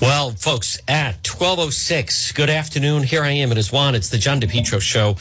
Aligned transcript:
Well, 0.00 0.30
folks, 0.30 0.78
at 0.88 1.22
12.06, 1.24 2.34
good 2.34 2.48
afternoon. 2.48 3.02
Here 3.02 3.22
I 3.22 3.32
am. 3.32 3.52
It 3.52 3.58
is 3.58 3.70
Juan. 3.70 3.94
It's 3.94 4.08
the 4.08 4.16
John 4.16 4.40
DePetro 4.40 4.80
Show. 4.80 5.16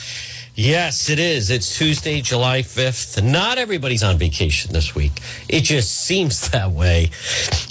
Yes, 0.55 1.09
it 1.09 1.19
is. 1.19 1.49
It's 1.49 1.77
Tuesday, 1.77 2.21
July 2.21 2.61
5th. 2.61 3.21
Not 3.21 3.57
everybody's 3.57 4.03
on 4.03 4.17
vacation 4.17 4.71
this 4.71 4.95
week. 4.95 5.19
It 5.49 5.65
just 5.65 6.05
seems 6.05 6.49
that 6.51 6.71
way. 6.71 7.09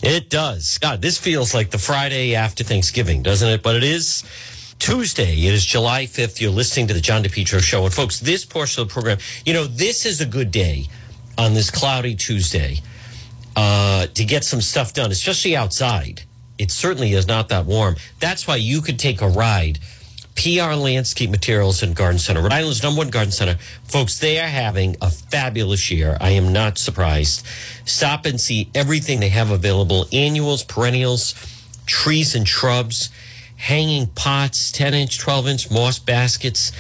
It 0.03 0.29
does. 0.29 0.77
God, 0.77 1.01
this 1.01 1.17
feels 1.17 1.55
like 1.55 1.71
the 1.71 1.79
Friday 1.79 2.35
after 2.35 2.63
Thanksgiving, 2.63 3.23
doesn't 3.23 3.49
it? 3.49 3.63
But 3.63 3.77
it 3.77 3.85
is 3.85 4.23
Tuesday. 4.79 5.33
It 5.33 5.55
is 5.55 5.65
July 5.65 6.05
5th. 6.05 6.43
You're 6.43 6.51
listening 6.51 6.89
to 6.89 6.95
the 6.95 7.01
John 7.01 7.23
DePetro 7.23 7.63
Show. 7.63 7.85
And 7.85 7.95
folks, 7.95 8.21
this 8.21 8.45
portion 8.45 8.83
of 8.83 8.89
the 8.89 8.93
program, 8.93 9.17
you 9.47 9.55
know, 9.55 9.65
this 9.65 10.05
is 10.05 10.21
a 10.21 10.27
good 10.27 10.51
day 10.51 10.89
on 11.39 11.55
this 11.55 11.71
cloudy 11.71 12.15
Tuesday 12.15 12.83
uh, 13.57 14.09
to 14.09 14.25
get 14.27 14.45
some 14.45 14.61
stuff 14.61 14.93
done, 14.93 15.11
especially 15.11 15.57
outside. 15.57 16.25
It 16.59 16.71
certainly 16.73 17.13
is 17.13 17.27
not 17.27 17.49
that 17.49 17.67
warm. 17.67 17.97
That's 18.19 18.47
why 18.47 18.57
you 18.57 18.83
could 18.83 18.99
take 18.99 19.23
a 19.23 19.29
ride. 19.29 19.79
PR 20.35 20.75
Landscape 20.75 21.31
Materials 21.31 21.83
and 21.83 21.97
Garden 21.97 22.19
Center, 22.19 22.43
Rhode 22.43 22.53
Island's 22.53 22.83
number 22.83 22.99
one 22.99 23.11
garden 23.11 23.33
center. 23.33 23.59
Folks, 23.83 24.21
they 24.21 24.39
are 24.39 24.47
having 24.47 24.97
a 25.03 25.11
fabulous 25.11 25.91
year. 25.91 26.17
I 26.21 26.31
am 26.31 26.53
not 26.53 26.79
surprised. 26.79 27.45
Stop 27.85 28.25
and 28.25 28.41
see 28.41 28.71
everything 28.73 29.19
they 29.19 29.31
have 29.31 29.51
available 29.51 30.07
annuals, 30.13 30.63
perennials, 30.63 31.35
trees 31.87 32.37
and 32.37 32.47
shrubs, 32.47 33.11
hanging 33.57 34.07
pots, 34.07 34.71
10 34.71 34.95
inch, 34.95 35.19
12 35.19 35.49
inch 35.49 35.71
moss 35.73 35.99
baskets, 35.99 36.71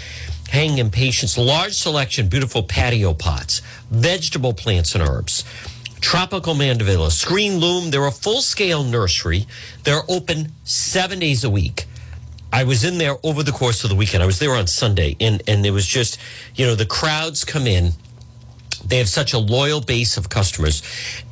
hanging 0.50 0.78
impatiens, 0.78 1.36
large 1.36 1.72
selection, 1.72 2.28
beautiful 2.28 2.62
patio 2.62 3.12
pots, 3.12 3.60
vegetable 3.90 4.54
plants 4.54 4.94
and 4.94 5.02
herbs 5.02 5.42
Tropical 6.00 6.54
Mandevilla, 6.54 7.10
Screen 7.10 7.58
Loom. 7.58 7.90
They're 7.90 8.06
a 8.06 8.12
full 8.12 8.40
scale 8.40 8.84
nursery. 8.84 9.46
They're 9.84 10.02
open 10.08 10.52
seven 10.64 11.18
days 11.18 11.44
a 11.44 11.50
week. 11.50 11.86
I 12.52 12.64
was 12.64 12.84
in 12.84 12.98
there 12.98 13.16
over 13.22 13.42
the 13.42 13.52
course 13.52 13.84
of 13.84 13.90
the 13.90 13.96
weekend. 13.96 14.22
I 14.22 14.26
was 14.26 14.38
there 14.38 14.54
on 14.54 14.66
Sunday, 14.66 15.16
and, 15.20 15.42
and 15.46 15.66
it 15.66 15.70
was 15.70 15.86
just, 15.86 16.18
you 16.54 16.66
know, 16.66 16.74
the 16.74 16.86
crowds 16.86 17.44
come 17.44 17.66
in 17.66 17.92
they 18.86 18.98
have 18.98 19.08
such 19.08 19.32
a 19.32 19.38
loyal 19.38 19.80
base 19.80 20.16
of 20.16 20.28
customers. 20.28 20.82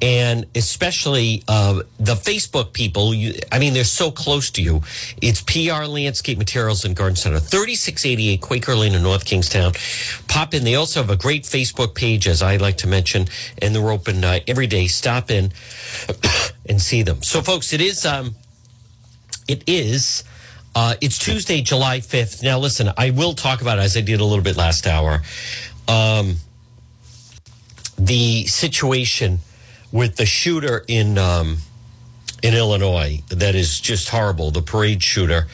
And 0.03 0.47
especially 0.55 1.43
uh, 1.49 1.83
the 1.99 2.15
facebook 2.15 2.73
people 2.73 3.15
you, 3.15 3.35
i 3.53 3.59
mean 3.59 3.75
they're 3.75 3.85
so 3.85 4.11
close 4.11 4.51
to 4.53 4.63
you. 4.63 4.83
It's 5.23 5.43
pr 5.43 5.85
landscape 5.87 6.39
materials 6.39 6.85
and 6.85 6.95
garden 6.95 7.17
center 7.17 7.39
3688 7.39 8.41
quaker 8.41 8.75
lane 8.75 8.95
in 8.95 9.03
north 9.03 9.25
kingstown. 9.25 9.73
Pop 10.29 10.55
in. 10.55 10.65
They 10.65 10.75
also 10.75 11.01
have 11.01 11.11
a 11.11 11.17
great 11.17 11.45
facebook 11.45 11.95
page 11.95 12.27
as 12.29 12.43
i 12.43 12.57
like 12.57 12.79
to 12.79 12.87
mention 12.87 13.27
and 13.61 13.75
they're 13.75 13.91
open 13.91 14.25
uh, 14.25 14.41
every 14.47 14.67
day. 14.67 14.87
Stop 14.87 15.31
in 15.31 15.53
and 16.69 16.81
see 16.81 17.03
them. 17.03 17.23
So 17.23 17.43
folks 17.43 17.73
it 17.73 17.81
is 17.81 18.05
um, 18.05 18.35
it 19.49 19.63
is 19.67 20.25
uh, 20.75 20.95
it's 21.01 21.19
tuesday 21.19 21.63
july 21.63 22.01
5th 22.01 22.43
now 22.43 22.59
listen 22.59 22.91
i 22.99 23.11
will 23.11 23.33
talk 23.33 23.63
about 23.63 23.79
it 23.79 23.83
as 23.83 23.97
i 23.97 24.01
did 24.03 24.21
a 24.21 24.25
little 24.25 24.45
bit 24.45 24.57
last 24.57 24.87
hour. 24.87 25.23
Um, 25.89 26.37
the 27.99 28.47
situation 28.47 29.41
with 29.93 30.17
the 30.17 30.27
shooter 30.27 30.85
in 30.89 31.19
um, 31.19 31.59
in 32.43 32.55
Illinois 32.55 33.23
that 33.29 33.55
is 33.55 33.81
just 33.81 34.09
horrible. 34.11 34.51
The 34.51 34.63
parade 34.63 35.03
shooter. 35.03 35.47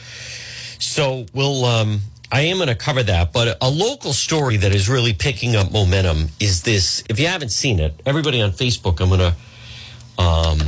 So 0.79 1.25
we'll. 1.33 1.65
Um, 1.65 2.01
I 2.31 2.41
am 2.41 2.57
going 2.57 2.67
to 2.67 2.75
cover 2.75 3.03
that, 3.03 3.31
but 3.31 3.59
a 3.61 3.69
local 3.69 4.11
story 4.11 4.57
that 4.57 4.73
is 4.73 4.89
really 4.89 5.13
picking 5.13 5.55
up 5.55 5.71
momentum 5.71 6.29
is 6.39 6.63
this. 6.63 7.03
If 7.07 7.19
you 7.19 7.27
haven't 7.27 7.49
seen 7.49 7.79
it, 7.79 8.01
everybody 8.07 8.41
on 8.41 8.51
Facebook, 8.51 8.99
I'm 9.01 9.09
going 9.09 9.19
to 9.19 9.35
um, 10.17 10.59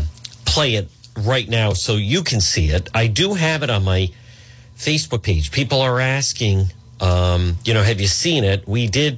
play 0.46 0.76
it 0.76 0.90
right 1.18 1.50
now 1.50 1.74
so 1.74 1.96
you 1.96 2.22
can 2.22 2.40
see 2.40 2.70
it. 2.70 2.88
I 2.94 3.08
do 3.08 3.34
have 3.34 3.64
it 3.64 3.72
on 3.72 3.84
my 3.84 4.12
Facebook 4.78 5.24
page. 5.24 5.52
People 5.52 5.82
are 5.82 6.00
asking, 6.00 6.72
um, 7.00 7.58
you 7.66 7.74
know, 7.74 7.82
have 7.82 8.00
you 8.00 8.08
seen 8.08 8.44
it? 8.44 8.68
We 8.68 8.86
did 8.88 9.18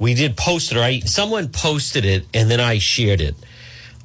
we 0.00 0.14
did 0.14 0.36
post 0.36 0.72
it, 0.72 0.78
right? 0.78 1.06
Someone 1.06 1.50
posted 1.50 2.04
it, 2.04 2.26
and 2.34 2.50
then 2.50 2.58
I 2.58 2.78
shared 2.78 3.20
it. 3.20 3.36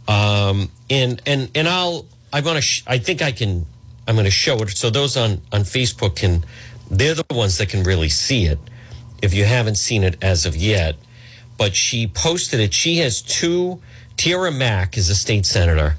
Um, 0.07 0.69
and 0.89 1.19
and 1.25 1.49
and 1.55 1.67
I'll 1.67 2.05
I'm 2.31 2.43
gonna 2.43 2.61
sh- 2.61 2.83
I 2.85 2.99
think 2.99 3.23
I 3.23 3.31
can 3.31 3.65
I'm 4.07 4.15
gonna 4.15 4.29
show 4.29 4.57
it 4.57 4.69
so 4.69 4.91
those 4.91 5.17
on 5.17 5.41
on 5.51 5.61
Facebook 5.61 6.17
can 6.17 6.45
they're 6.91 7.15
the 7.15 7.25
ones 7.31 7.57
that 7.57 7.69
can 7.69 7.83
really 7.83 8.09
see 8.09 8.45
it 8.45 8.59
if 9.23 9.33
you 9.33 9.45
haven't 9.45 9.75
seen 9.75 10.03
it 10.03 10.21
as 10.21 10.45
of 10.45 10.55
yet. 10.55 10.95
But 11.57 11.75
she 11.75 12.05
posted 12.05 12.59
it. 12.59 12.73
She 12.73 12.97
has 12.97 13.21
two. 13.21 13.81
Tiara 14.17 14.51
Mack 14.51 14.97
is 14.97 15.09
a 15.09 15.15
state 15.15 15.45
senator, 15.45 15.95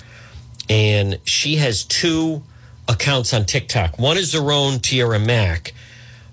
and 0.69 1.19
she 1.25 1.57
has 1.57 1.85
two 1.85 2.43
accounts 2.87 3.33
on 3.33 3.47
TikTok. 3.47 3.99
One 3.99 4.19
is 4.19 4.35
her 4.35 4.53
own 4.53 4.81
Tiara 4.81 5.19
Mack, 5.19 5.73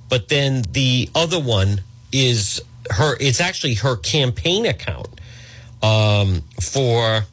but 0.09 0.27
then 0.27 0.63
the 0.71 1.09
other 1.15 1.39
one 1.39 1.81
is 2.11 2.61
her 2.91 3.15
it's 3.19 3.41
actually 3.41 3.75
her 3.75 3.95
campaign 3.95 4.65
account 4.65 5.07
um, 5.81 6.41
for 6.61 7.25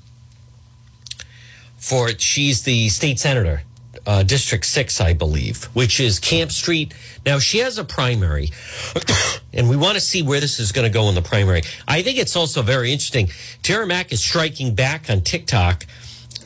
for 1.77 2.11
she's 2.19 2.63
the 2.63 2.89
state 2.89 3.19
senator 3.19 3.63
uh, 4.07 4.23
district 4.23 4.65
6 4.65 5.01
i 5.01 5.13
believe 5.13 5.65
which 5.75 6.01
is 6.01 6.19
camp 6.19 6.51
street. 6.53 6.95
Now 7.25 7.39
she 7.39 7.59
has 7.59 7.79
a 7.79 7.85
primary 7.85 8.51
and 9.53 9.69
we 9.69 9.77
want 9.77 9.95
to 9.95 10.01
see 10.01 10.23
where 10.23 10.41
this 10.41 10.59
is 10.59 10.73
going 10.73 10.91
to 10.91 10.93
go 10.93 11.09
in 11.09 11.15
the 11.15 11.23
primary. 11.23 11.63
I 11.87 12.03
think 12.03 12.19
it's 12.19 12.37
also 12.37 12.63
very 12.63 12.93
interesting. 12.93 13.31
Tara 13.63 13.87
mack 13.87 14.13
is 14.13 14.21
striking 14.21 14.75
back 14.75 15.11
on 15.11 15.23
tiktok 15.23 15.87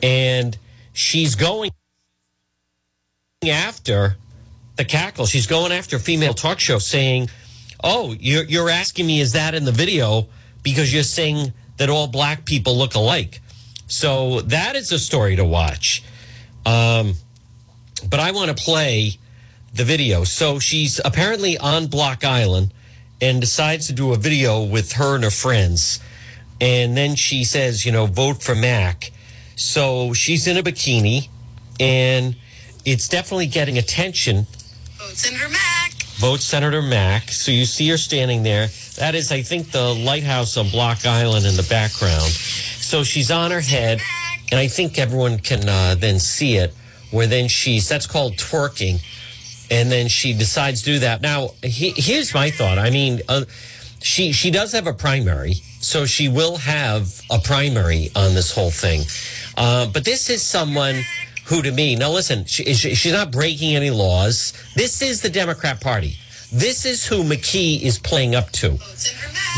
and 0.02 0.56
she's 0.92 1.34
going 1.34 1.70
after 3.48 4.16
the 4.76 4.84
cackle. 4.84 5.26
She's 5.26 5.46
going 5.46 5.72
after 5.72 5.98
female 5.98 6.34
talk 6.34 6.60
show 6.60 6.78
saying 6.78 7.28
Oh, 7.84 8.16
you're, 8.18 8.44
you're 8.44 8.70
asking 8.70 9.06
me, 9.06 9.20
is 9.20 9.32
that 9.32 9.54
in 9.54 9.66
the 9.66 9.72
video? 9.72 10.26
Because 10.62 10.92
you're 10.92 11.02
saying 11.02 11.52
that 11.76 11.90
all 11.90 12.06
black 12.06 12.46
people 12.46 12.76
look 12.76 12.94
alike. 12.94 13.42
So 13.86 14.40
that 14.40 14.74
is 14.74 14.90
a 14.90 14.98
story 14.98 15.36
to 15.36 15.44
watch. 15.44 16.02
Um, 16.64 17.14
but 18.08 18.20
I 18.20 18.32
want 18.32 18.56
to 18.56 18.64
play 18.64 19.18
the 19.74 19.84
video. 19.84 20.24
So 20.24 20.58
she's 20.58 20.98
apparently 21.04 21.58
on 21.58 21.88
Block 21.88 22.24
Island 22.24 22.72
and 23.20 23.38
decides 23.40 23.86
to 23.88 23.92
do 23.92 24.14
a 24.14 24.16
video 24.16 24.64
with 24.64 24.92
her 24.92 25.14
and 25.14 25.24
her 25.24 25.30
friends. 25.30 26.00
And 26.62 26.96
then 26.96 27.16
she 27.16 27.44
says, 27.44 27.84
you 27.84 27.92
know, 27.92 28.06
vote 28.06 28.42
for 28.42 28.54
Mack. 28.54 29.12
So 29.56 30.14
she's 30.14 30.46
in 30.46 30.56
a 30.56 30.62
bikini 30.62 31.28
and 31.78 32.36
it's 32.86 33.10
definitely 33.10 33.46
getting 33.46 33.76
attention. 33.76 34.46
Vote 34.96 35.16
Senator 35.16 35.50
Mack 35.50 35.73
vote 36.16 36.40
Senator 36.40 36.82
Mack. 36.82 37.30
So 37.30 37.50
you 37.50 37.64
see 37.64 37.88
her 37.88 37.96
standing 37.96 38.42
there. 38.42 38.68
That 38.98 39.14
is, 39.14 39.32
I 39.32 39.42
think, 39.42 39.70
the 39.70 39.94
lighthouse 39.94 40.56
on 40.56 40.68
Block 40.68 41.04
Island 41.06 41.46
in 41.46 41.56
the 41.56 41.66
background. 41.68 42.30
So 42.30 43.02
she's 43.02 43.30
on 43.30 43.50
her 43.50 43.60
head, 43.60 44.00
and 44.50 44.60
I 44.60 44.68
think 44.68 44.98
everyone 44.98 45.38
can 45.38 45.68
uh, 45.68 45.96
then 45.96 46.18
see 46.20 46.56
it. 46.56 46.74
Where 47.10 47.26
then 47.26 47.48
she's 47.48 47.88
that's 47.88 48.06
called 48.06 48.34
twerking, 48.34 49.00
and 49.70 49.90
then 49.90 50.08
she 50.08 50.32
decides 50.32 50.82
to 50.82 50.92
do 50.94 50.98
that. 51.00 51.22
Now, 51.22 51.50
he, 51.62 51.90
here's 51.96 52.34
my 52.34 52.50
thought. 52.50 52.78
I 52.78 52.90
mean, 52.90 53.20
uh, 53.28 53.44
she 54.00 54.32
she 54.32 54.50
does 54.50 54.72
have 54.72 54.86
a 54.86 54.92
primary, 54.92 55.54
so 55.80 56.06
she 56.06 56.28
will 56.28 56.56
have 56.58 57.20
a 57.30 57.38
primary 57.38 58.10
on 58.16 58.34
this 58.34 58.52
whole 58.54 58.70
thing. 58.70 59.02
Uh, 59.56 59.86
but 59.86 60.04
this 60.04 60.28
is 60.28 60.42
someone 60.42 61.02
who 61.46 61.62
to 61.62 61.72
me, 61.72 61.96
now 61.96 62.10
listen, 62.10 62.44
she, 62.46 62.74
she, 62.74 62.94
she's 62.94 63.12
not 63.12 63.30
breaking 63.30 63.76
any 63.76 63.90
laws. 63.90 64.52
This 64.74 65.02
is 65.02 65.20
the 65.20 65.30
Democrat 65.30 65.80
Party. 65.80 66.16
This 66.52 66.84
is 66.84 67.04
who 67.06 67.22
McKee 67.24 67.82
is 67.82 67.98
playing 67.98 68.34
up 68.34 68.50
to. 68.52 68.78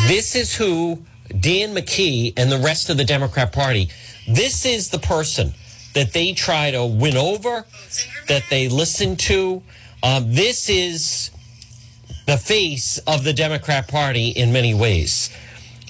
This 0.07 0.35
is 0.35 0.55
who 0.55 1.05
Dan 1.41 1.75
McKee 1.75 2.33
and 2.37 2.51
the 2.51 2.59
rest 2.59 2.91
of 2.91 2.97
the 2.97 3.05
Democrat 3.05 3.53
Party, 3.53 3.91
this 4.29 4.65
is 4.65 4.91
the 4.91 4.99
person 4.99 5.53
that 5.95 6.13
they 6.13 6.33
try 6.33 6.71
to 6.71 6.85
win 6.85 7.17
over, 7.17 7.65
that 8.29 8.45
they 8.51 8.69
listen 8.69 9.17
to. 9.17 9.63
Um, 10.03 10.33
this 10.33 10.69
is 10.69 11.31
the 12.27 12.37
face 12.37 12.99
of 13.07 13.25
the 13.25 13.33
Democrat 13.33 13.89
Party 13.89 14.29
in 14.29 14.53
many 14.53 14.75
ways. 14.75 15.31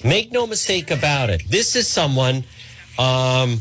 Make 0.03 0.31
no 0.31 0.47
mistake 0.47 0.91
about 0.91 1.29
it. 1.29 1.43
This 1.49 1.75
is 1.75 1.87
someone. 1.87 2.43
Um, 2.97 3.59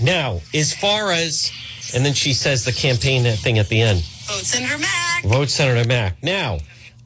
now, 0.00 0.40
as 0.54 0.74
far 0.74 1.10
as, 1.10 1.50
and 1.94 2.04
then 2.04 2.14
she 2.14 2.32
says 2.32 2.64
the 2.64 2.72
campaign 2.72 3.24
thing 3.36 3.58
at 3.58 3.68
the 3.68 3.80
end. 3.80 4.00
Vote 4.26 4.44
Senator 4.44 4.78
Mack. 4.78 5.24
Vote 5.24 5.48
Senator 5.48 5.86
Mack. 5.86 6.22
Now, 6.22 6.58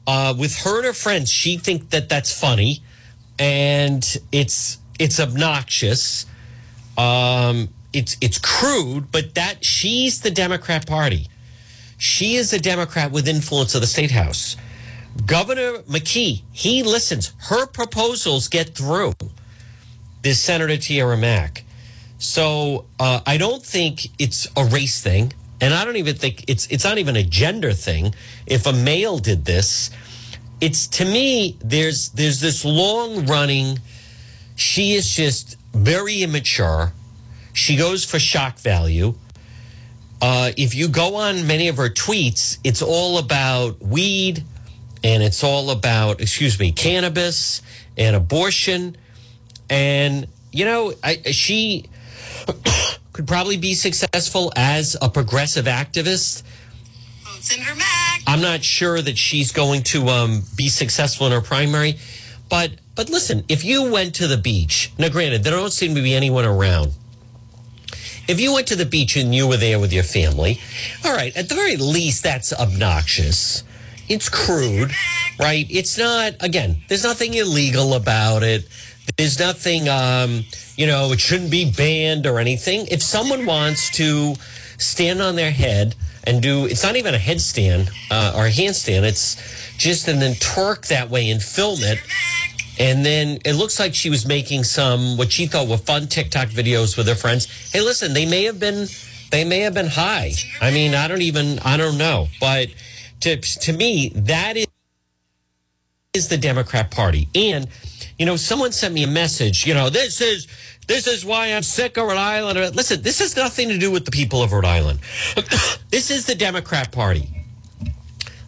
uh, 0.07 0.33
with 0.37 0.55
her 0.59 0.77
and 0.77 0.85
her 0.85 0.93
friends, 0.93 1.31
she 1.31 1.57
think 1.57 1.91
that 1.91 2.09
that's 2.09 2.37
funny, 2.37 2.83
and 3.37 4.03
it's 4.31 4.79
it's 4.99 5.19
obnoxious. 5.19 6.25
Um, 6.97 7.69
it's 7.93 8.17
it's 8.21 8.39
crude, 8.39 9.11
but 9.11 9.35
that 9.35 9.63
she's 9.63 10.21
the 10.21 10.31
Democrat 10.31 10.87
Party. 10.87 11.27
She 11.97 12.35
is 12.35 12.51
a 12.51 12.59
Democrat 12.59 13.11
with 13.11 13.27
influence 13.27 13.75
of 13.75 13.81
the 13.81 13.87
state 13.87 14.11
house. 14.11 14.57
Governor 15.25 15.79
McKee, 15.83 16.41
he 16.51 16.83
listens. 16.83 17.33
Her 17.37 17.67
proposals 17.67 18.47
get 18.47 18.75
through. 18.75 19.13
This 20.23 20.39
Senator 20.39 20.77
Tiara 20.77 21.17
Mack. 21.17 21.63
So 22.21 22.85
uh, 22.99 23.21
I 23.25 23.37
don't 23.37 23.63
think 23.63 24.07
it's 24.19 24.47
a 24.55 24.63
race 24.63 25.01
thing. 25.01 25.33
And 25.59 25.73
I 25.73 25.85
don't 25.85 25.97
even 25.97 26.15
think 26.15 26.45
it's 26.47 26.67
it's 26.67 26.83
not 26.83 26.97
even 26.97 27.15
a 27.15 27.23
gender 27.23 27.73
thing. 27.73 28.15
If 28.45 28.65
a 28.65 28.73
male 28.73 29.17
did 29.17 29.45
this, 29.45 29.89
it's 30.59 30.87
to 30.87 31.05
me 31.05 31.57
there's 31.63 32.09
there's 32.09 32.39
this 32.39 32.63
long 32.63 33.25
running 33.25 33.79
she 34.55 34.93
is 34.93 35.09
just 35.09 35.57
very 35.73 36.21
immature. 36.21 36.93
She 37.53 37.75
goes 37.75 38.05
for 38.05 38.19
shock 38.19 38.59
value. 38.59 39.15
Uh, 40.21 40.51
if 40.55 40.75
you 40.75 40.87
go 40.87 41.15
on 41.15 41.47
many 41.47 41.67
of 41.67 41.77
her 41.77 41.89
tweets, 41.89 42.59
it's 42.63 42.83
all 42.83 43.17
about 43.17 43.81
weed 43.81 44.43
and 45.03 45.23
it's 45.23 45.43
all 45.43 45.71
about, 45.71 46.21
excuse 46.21 46.59
me, 46.59 46.71
cannabis 46.71 47.63
and 47.97 48.15
abortion. 48.15 48.95
And, 49.67 50.27
you 50.51 50.65
know, 50.65 50.93
I, 51.03 51.21
she 51.31 51.89
could 53.13 53.27
probably 53.27 53.57
be 53.57 53.73
successful 53.73 54.51
as 54.55 54.95
a 55.01 55.09
progressive 55.09 55.65
activist. 55.65 56.43
Votes 57.23 57.55
in 57.55 57.63
for 57.63 57.75
I'm 58.27 58.41
not 58.41 58.63
sure 58.63 59.01
that 59.01 59.17
she's 59.17 59.51
going 59.51 59.83
to 59.83 60.07
um, 60.07 60.43
be 60.55 60.69
successful 60.69 61.27
in 61.27 61.33
her 61.33 61.41
primary, 61.41 61.95
but 62.49 62.71
but 62.95 63.09
listen, 63.09 63.43
if 63.47 63.63
you 63.63 63.89
went 63.91 64.15
to 64.15 64.27
the 64.27 64.37
beach, 64.37 64.91
now 64.97 65.09
granted, 65.09 65.43
there 65.43 65.53
don't 65.53 65.71
seem 65.71 65.95
to 65.95 66.01
be 66.01 66.13
anyone 66.13 66.45
around. 66.45 66.93
If 68.27 68.39
you 68.39 68.53
went 68.53 68.67
to 68.67 68.75
the 68.75 68.85
beach 68.85 69.15
and 69.15 69.33
you 69.33 69.47
were 69.47 69.57
there 69.57 69.79
with 69.79 69.91
your 69.91 70.03
family, 70.03 70.59
all 71.03 71.13
right, 71.13 71.35
at 71.35 71.49
the 71.49 71.55
very 71.55 71.77
least, 71.77 72.23
that's 72.23 72.53
obnoxious. 72.53 73.63
It's 74.07 74.29
crude, 74.29 74.91
right? 75.39 75.65
It's 75.69 75.97
not, 75.97 76.33
again, 76.39 76.81
there's 76.87 77.03
nothing 77.03 77.33
illegal 77.33 77.93
about 77.93 78.43
it. 78.43 78.67
There's 79.17 79.39
nothing, 79.39 79.89
um, 79.89 80.43
you 80.81 80.87
know, 80.87 81.11
it 81.11 81.19
shouldn't 81.19 81.51
be 81.51 81.71
banned 81.71 82.25
or 82.25 82.39
anything. 82.39 82.87
If 82.89 83.03
someone 83.03 83.45
wants 83.45 83.91
to 83.97 84.33
stand 84.79 85.21
on 85.21 85.35
their 85.35 85.51
head 85.51 85.93
and 86.23 86.41
do, 86.41 86.65
it's 86.65 86.81
not 86.81 86.95
even 86.95 87.13
a 87.13 87.19
headstand 87.19 87.91
uh, 88.09 88.33
or 88.35 88.47
a 88.47 88.49
handstand, 88.49 89.03
it's 89.03 89.37
just 89.77 90.07
and 90.07 90.19
then 90.19 90.33
twerk 90.33 90.87
that 90.87 91.11
way 91.11 91.29
and 91.29 91.39
film 91.39 91.77
it. 91.81 91.99
And 92.79 93.05
then 93.05 93.37
it 93.45 93.53
looks 93.53 93.79
like 93.79 93.93
she 93.93 94.09
was 94.09 94.25
making 94.25 94.63
some 94.63 95.17
what 95.17 95.31
she 95.31 95.45
thought 95.45 95.67
were 95.67 95.77
fun 95.77 96.07
TikTok 96.07 96.47
videos 96.47 96.97
with 96.97 97.07
her 97.07 97.13
friends. 97.13 97.45
Hey, 97.71 97.81
listen, 97.81 98.13
they 98.13 98.25
may 98.25 98.45
have 98.45 98.59
been 98.59 98.87
they 99.29 99.43
may 99.43 99.59
have 99.59 99.75
been 99.75 99.85
high. 99.85 100.31
I 100.61 100.71
mean, 100.71 100.95
I 100.95 101.07
don't 101.07 101.21
even 101.21 101.59
I 101.59 101.77
don't 101.77 101.99
know, 101.99 102.27
but 102.39 102.69
to 103.19 103.37
to 103.37 103.71
me 103.71 104.09
that 104.15 104.57
is 104.57 104.65
is 106.13 106.27
the 106.27 106.37
Democrat 106.37 106.89
Party. 106.89 107.29
And 107.35 107.67
you 108.21 108.25
know, 108.25 108.35
someone 108.35 108.71
sent 108.71 108.93
me 108.93 109.03
a 109.03 109.07
message. 109.07 109.65
You 109.65 109.73
know, 109.73 109.89
this 109.89 110.21
is 110.21 110.47
this 110.91 111.07
is 111.07 111.23
why 111.23 111.53
I'm 111.53 111.63
sick 111.63 111.95
of 111.95 112.05
Rhode 112.05 112.17
Island. 112.17 112.75
Listen, 112.75 113.01
this 113.01 113.19
has 113.19 113.37
nothing 113.37 113.69
to 113.69 113.77
do 113.77 113.89
with 113.89 114.03
the 114.03 114.11
people 114.11 114.43
of 114.43 114.51
Rhode 114.51 114.65
Island. 114.65 114.99
this 115.89 116.11
is 116.11 116.25
the 116.25 116.35
Democrat 116.35 116.91
Party. 116.91 117.29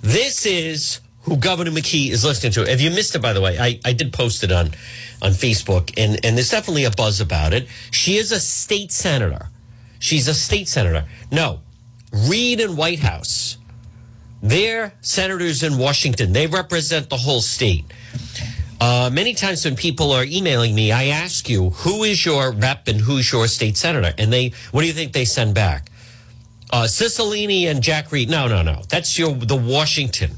This 0.01 0.45
is 0.45 0.99
who 1.21 1.37
Governor 1.37 1.71
McKee 1.71 2.11
is 2.11 2.25
listening 2.25 2.51
to. 2.53 2.69
If 2.69 2.81
you 2.81 2.89
missed 2.89 3.15
it, 3.15 3.21
by 3.21 3.31
the 3.31 3.39
way, 3.39 3.57
I, 3.57 3.79
I 3.85 3.93
did 3.93 4.11
post 4.11 4.43
it 4.43 4.51
on, 4.51 4.67
on 5.21 5.31
Facebook, 5.31 5.93
and, 5.95 6.19
and 6.25 6.35
there's 6.35 6.49
definitely 6.49 6.83
a 6.83 6.91
buzz 6.91 7.21
about 7.21 7.53
it. 7.53 7.65
She 7.91 8.17
is 8.17 8.33
a 8.33 8.41
state 8.41 8.91
senator. 8.91 9.47
She's 9.99 10.27
a 10.27 10.33
state 10.33 10.67
senator. 10.67 11.05
No, 11.31 11.61
Reid 12.11 12.59
and 12.59 12.75
Whitehouse. 12.75 13.57
They're 14.41 14.95
senators 14.99 15.63
in 15.63 15.77
Washington. 15.77 16.33
They 16.33 16.47
represent 16.47 17.09
the 17.09 17.15
whole 17.15 17.39
state. 17.39 17.85
Uh, 18.85 19.09
many 19.09 19.33
times 19.33 19.63
when 19.63 19.77
people 19.77 20.11
are 20.11 20.25
emailing 20.25 20.75
me, 20.75 20.91
I 20.91 21.05
ask 21.05 21.47
you, 21.47 21.69
who 21.69 22.03
is 22.03 22.25
your 22.25 22.51
rep 22.51 22.89
and 22.89 22.99
who's 22.99 23.31
your 23.31 23.47
state 23.47 23.77
senator? 23.77 24.13
And 24.17 24.31
they, 24.33 24.51
what 24.71 24.81
do 24.81 24.87
you 24.87 24.93
think 24.93 25.13
they 25.13 25.23
send 25.23 25.55
back? 25.55 25.89
Uh, 26.69 26.83
Cicilline 26.83 27.71
and 27.71 27.81
Jack 27.81 28.11
Reed. 28.11 28.29
No, 28.29 28.49
no, 28.49 28.61
no. 28.61 28.81
That's 28.89 29.17
your 29.17 29.35
the 29.35 29.55
Washington. 29.55 30.31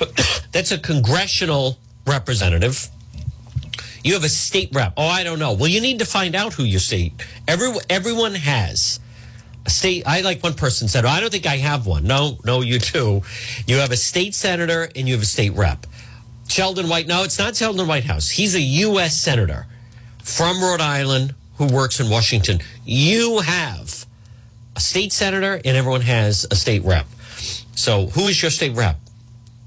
That's 0.52 0.72
a 0.72 0.78
congressional 0.78 1.76
representative. 2.06 2.88
You 4.02 4.14
have 4.14 4.24
a 4.24 4.30
state 4.30 4.70
rep. 4.72 4.94
Oh, 4.96 5.06
I 5.06 5.22
don't 5.22 5.38
know. 5.38 5.52
Well, 5.52 5.68
you 5.68 5.82
need 5.82 5.98
to 5.98 6.06
find 6.06 6.34
out 6.34 6.54
who 6.54 6.64
your 6.64 6.80
state. 6.80 7.12
Every 7.46 7.74
everyone 7.90 8.36
has 8.36 9.00
a 9.66 9.70
state. 9.70 10.04
I 10.06 10.22
like 10.22 10.42
one 10.42 10.54
person 10.54 10.88
said, 10.88 11.04
oh, 11.04 11.08
I 11.08 11.20
don't 11.20 11.30
think 11.30 11.44
I 11.44 11.58
have 11.58 11.86
one. 11.86 12.04
No, 12.04 12.38
no, 12.42 12.62
you 12.62 12.78
do. 12.78 13.20
You 13.66 13.76
have 13.76 13.90
a 13.90 13.98
state 13.98 14.34
senator 14.34 14.88
and 14.96 15.06
you 15.06 15.12
have 15.12 15.22
a 15.22 15.26
state 15.26 15.52
rep. 15.52 15.86
Sheldon 16.48 16.88
White. 16.88 17.06
No, 17.06 17.22
it's 17.24 17.38
not 17.38 17.56
Sheldon 17.56 17.86
Whitehouse. 17.86 18.28
He's 18.28 18.54
a 18.54 18.60
U.S. 18.60 19.16
senator 19.16 19.66
from 20.22 20.60
Rhode 20.62 20.80
Island 20.80 21.34
who 21.56 21.66
works 21.66 22.00
in 22.00 22.10
Washington. 22.10 22.60
You 22.84 23.40
have 23.40 24.06
a 24.76 24.80
state 24.80 25.12
senator 25.12 25.60
and 25.64 25.76
everyone 25.76 26.02
has 26.02 26.46
a 26.50 26.56
state 26.56 26.84
rep. 26.84 27.06
So 27.74 28.06
who 28.06 28.28
is 28.28 28.40
your 28.40 28.50
state 28.50 28.74
rep? 28.74 28.98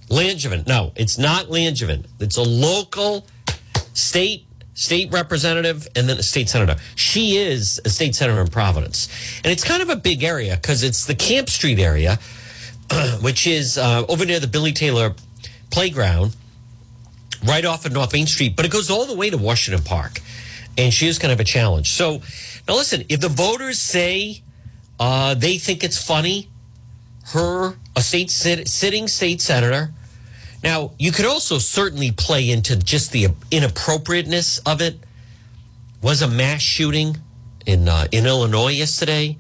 Langevin. 0.10 0.68
No, 0.68 0.92
it's 0.96 1.18
not 1.18 1.48
Langevin. 1.48 2.06
It's 2.20 2.38
a 2.38 2.44
local 2.44 3.26
state 3.94 4.46
state 4.76 5.12
representative 5.12 5.88
and 5.96 6.08
then 6.08 6.18
a 6.18 6.24
state 6.24 6.50
senator. 6.50 6.76
She 6.96 7.38
is 7.38 7.80
a 7.86 7.90
state 7.90 8.14
senator 8.14 8.42
in 8.42 8.48
Providence. 8.48 9.08
And 9.44 9.52
it's 9.52 9.64
kind 9.64 9.82
of 9.82 9.90
a 9.90 9.96
big 9.96 10.24
area 10.24 10.56
because 10.56 10.84
it's 10.84 11.06
the 11.06 11.16
Camp 11.16 11.50
Street 11.50 11.80
area, 11.80 12.20
which 13.22 13.48
is 13.48 13.78
uh, 13.78 14.06
over 14.08 14.26
near 14.26 14.40
the 14.40 14.48
Billy 14.48 14.74
Taylor 14.74 15.16
playground, 15.72 16.36
right 17.46 17.66
off 17.66 17.86
of 17.86 17.92
North 17.94 18.14
Main 18.14 18.28
Street, 18.28 18.56
but 18.56 18.66
it 18.66 18.72
goes 18.72 18.90
all 18.90 19.06
the 19.06 19.16
way 19.16 19.30
to 19.30 19.38
Washington 19.38 19.84
Park. 19.84 20.20
And 20.78 20.94
she 20.94 21.08
is 21.08 21.18
kind 21.20 21.32
of 21.32 21.40
a 21.40 21.44
challenge. 21.44 21.92
So 21.92 22.22
now 22.68 22.76
listen, 22.76 23.06
if 23.08 23.22
the 23.22 23.30
voters 23.30 23.80
say 23.80 24.44
uh, 25.00 25.34
they 25.34 25.58
think 25.58 25.84
it's 25.84 26.02
funny. 26.02 26.50
Her, 27.28 27.76
a 27.96 28.02
state 28.02 28.32
sit, 28.32 28.68
sitting 28.68 29.08
state 29.08 29.42
senator. 29.42 29.92
Now, 30.64 30.92
you 30.98 31.12
could 31.12 31.26
also 31.26 31.58
certainly 31.58 32.12
play 32.12 32.50
into 32.50 32.76
just 32.76 33.12
the 33.12 33.28
inappropriateness 33.52 34.60
of 34.60 34.82
it. 34.82 35.00
Was 36.02 36.22
a 36.22 36.28
mass 36.28 36.62
shooting 36.62 37.18
in 37.66 37.90
uh, 37.90 38.06
in 38.12 38.28
Illinois 38.28 38.74
yesterday. 38.74 39.38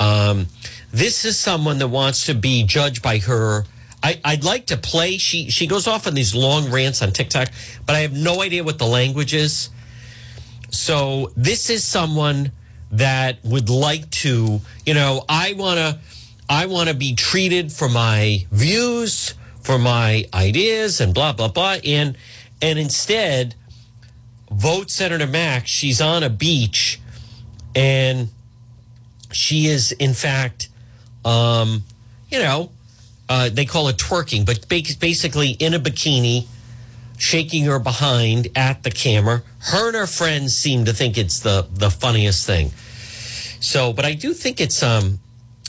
Um, 0.00 0.46
this 0.92 1.24
is 1.24 1.38
someone 1.38 1.78
that 1.78 1.88
wants 1.88 2.26
to 2.26 2.34
be 2.34 2.64
judged 2.64 3.02
by 3.02 3.18
her. 3.18 3.64
I, 4.24 4.34
would 4.34 4.44
like 4.44 4.66
to 4.66 4.76
play. 4.76 5.18
She 5.18 5.50
she 5.50 5.66
goes 5.66 5.86
off 5.86 6.06
on 6.06 6.14
these 6.14 6.34
long 6.34 6.70
rants 6.70 7.02
on 7.02 7.12
TikTok, 7.12 7.48
but 7.84 7.96
I 7.96 8.00
have 8.00 8.12
no 8.12 8.42
idea 8.42 8.62
what 8.62 8.78
the 8.78 8.86
language 8.86 9.34
is. 9.34 9.70
So 10.70 11.32
this 11.36 11.70
is 11.70 11.84
someone 11.84 12.52
that 12.92 13.38
would 13.44 13.68
like 13.68 14.10
to, 14.10 14.60
you 14.84 14.94
know, 14.94 15.24
I 15.28 15.54
want 15.54 15.78
to 15.78 15.98
I 16.48 16.66
want 16.66 16.88
to 16.88 16.94
be 16.94 17.14
treated 17.14 17.72
for 17.72 17.88
my 17.88 18.46
views, 18.52 19.34
for 19.62 19.78
my 19.78 20.26
ideas 20.32 21.00
and 21.00 21.12
blah 21.12 21.32
blah 21.32 21.48
blah 21.48 21.76
and 21.84 22.16
and 22.62 22.78
instead 22.78 23.54
vote 24.50 24.90
Senator 24.90 25.26
Mack. 25.26 25.66
She's 25.66 26.00
on 26.00 26.22
a 26.22 26.30
beach 26.30 27.00
and 27.74 28.28
she 29.32 29.66
is 29.66 29.92
in 29.92 30.14
fact 30.14 30.68
um, 31.24 31.82
you 32.30 32.38
know, 32.38 32.70
uh, 33.28 33.48
they 33.48 33.64
call 33.64 33.88
it 33.88 33.96
twerking, 33.96 34.46
but 34.46 34.68
basically 34.68 35.50
in 35.50 35.74
a 35.74 35.78
bikini 35.78 36.46
shaking 37.18 37.64
her 37.64 37.78
behind 37.78 38.48
at 38.54 38.82
the 38.82 38.90
camera. 38.90 39.42
Her 39.58 39.88
and 39.88 39.96
her 39.96 40.06
friends 40.06 40.56
seem 40.56 40.84
to 40.84 40.92
think 40.92 41.16
it's 41.18 41.40
the 41.40 41.66
the 41.72 41.90
funniest 41.90 42.46
thing. 42.46 42.72
So, 43.60 43.92
but 43.92 44.04
I 44.04 44.14
do 44.14 44.32
think 44.32 44.60
it's 44.60 44.82
um 44.82 45.18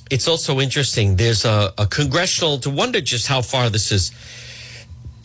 it's 0.09 0.27
also 0.27 0.59
interesting. 0.59 1.15
There's 1.15 1.45
a, 1.45 1.73
a 1.77 1.85
congressional 1.87 2.59
to 2.59 2.69
wonder 2.69 3.01
just 3.01 3.27
how 3.27 3.41
far 3.41 3.69
this 3.69 3.91
is 3.91 4.11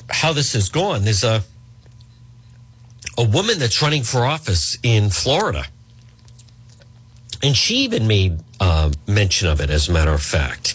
how 0.08 0.32
this 0.32 0.52
has 0.52 0.68
gone. 0.68 1.04
There's 1.04 1.24
a 1.24 1.42
a 3.18 3.24
woman 3.24 3.58
that's 3.58 3.82
running 3.82 4.02
for 4.02 4.24
office 4.24 4.78
in 4.82 5.10
Florida. 5.10 5.66
And 7.42 7.56
she 7.56 7.76
even 7.78 8.06
made 8.06 8.38
uh, 8.60 8.90
mention 9.06 9.48
of 9.48 9.60
it, 9.60 9.68
as 9.68 9.88
a 9.88 9.92
matter 9.92 10.12
of 10.12 10.22
fact. 10.22 10.74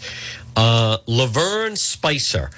Uh, 0.57 0.97
Laverne 1.05 1.75
Spicer. 1.75 2.49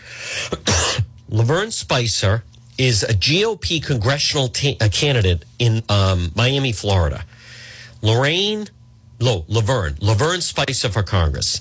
Laverne 1.30 1.70
Spicer 1.70 2.46
is 2.78 3.04
a 3.04 3.14
GOP 3.14 3.86
congressional 3.86 4.48
t- 4.48 4.78
a 4.80 4.88
candidate 4.88 5.44
in 5.60 5.84
um, 5.90 6.32
Miami, 6.34 6.72
Florida. 6.72 7.26
Lorraine, 8.02 8.68
Lo, 9.20 9.44
Laverne, 9.50 9.98
Laverne 10.00 10.40
Spicer 10.40 10.88
for 10.88 11.04
Congress. 11.04 11.60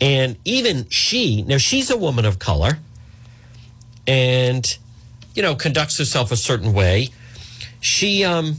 And 0.00 0.36
even 0.44 0.88
she, 0.88 1.42
now 1.42 1.58
she's 1.58 1.88
a 1.88 1.96
woman 1.96 2.24
of 2.24 2.40
color 2.40 2.78
and, 4.08 4.76
you 5.36 5.42
know, 5.42 5.54
conducts 5.54 5.98
herself 5.98 6.32
a 6.32 6.36
certain 6.36 6.72
way. 6.72 7.10
She, 7.80 8.24
um, 8.24 8.56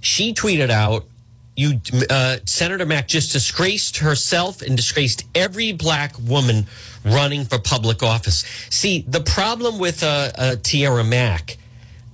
she 0.00 0.32
tweeted 0.32 0.70
out 0.70 1.06
you 1.56 1.80
uh, 2.10 2.38
Senator 2.44 2.84
Mack 2.86 3.08
just 3.08 3.32
disgraced 3.32 3.98
herself 3.98 4.60
and 4.62 4.76
disgraced 4.76 5.24
every 5.34 5.72
black 5.72 6.14
woman 6.18 6.66
running 7.04 7.44
for 7.44 7.58
public 7.58 8.02
office. 8.02 8.44
See, 8.70 9.04
the 9.06 9.20
problem 9.20 9.78
with 9.78 10.02
uh, 10.02 10.32
uh, 10.36 10.56
Tiara 10.62 11.04
Mack 11.04 11.56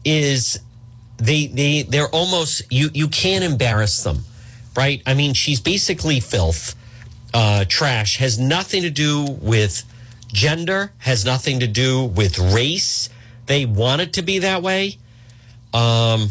is 0.05 0.61
they 1.17 1.47
they 1.47 1.83
they're 1.83 2.09
almost 2.09 2.71
you 2.71 2.91
you 2.93 3.09
can't 3.09 3.45
embarrass 3.45 4.03
them, 4.03 4.25
right? 4.77 5.03
I 5.07 5.15
mean, 5.15 5.35
she's 5.35 5.61
basically 5.61 6.21
filth, 6.21 6.75
uh, 7.33 7.65
trash, 7.67 8.19
has 8.19 8.39
nothing 8.39 8.83
to 8.83 8.91
do 8.91 9.25
with 9.41 9.85
gender, 10.29 10.93
has 10.99 11.25
nothing 11.25 11.61
to 11.61 11.67
do 11.67 12.05
with 12.05 12.39
race. 12.39 13.09
They 13.47 13.65
want 13.65 14.03
it 14.03 14.13
to 14.15 14.23
be 14.23 14.41
that 14.41 14.63
way. 14.63 14.99
Um, 15.73 16.31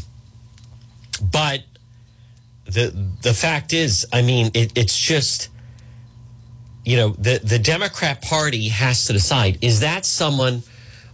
but 1.21 1.63
the 2.69 2.93
the 3.21 3.33
fact 3.33 3.73
is, 3.73 4.05
I 4.13 4.21
mean, 4.21 4.51
it, 4.53 4.77
it's 4.77 4.97
just 4.97 5.49
you 6.85 6.97
know 6.97 7.09
the 7.17 7.39
the 7.43 7.59
Democrat 7.59 8.21
Party 8.21 8.69
has 8.69 9.05
to 9.07 9.13
decide 9.13 9.57
is 9.61 9.79
that 9.79 10.05
someone 10.05 10.63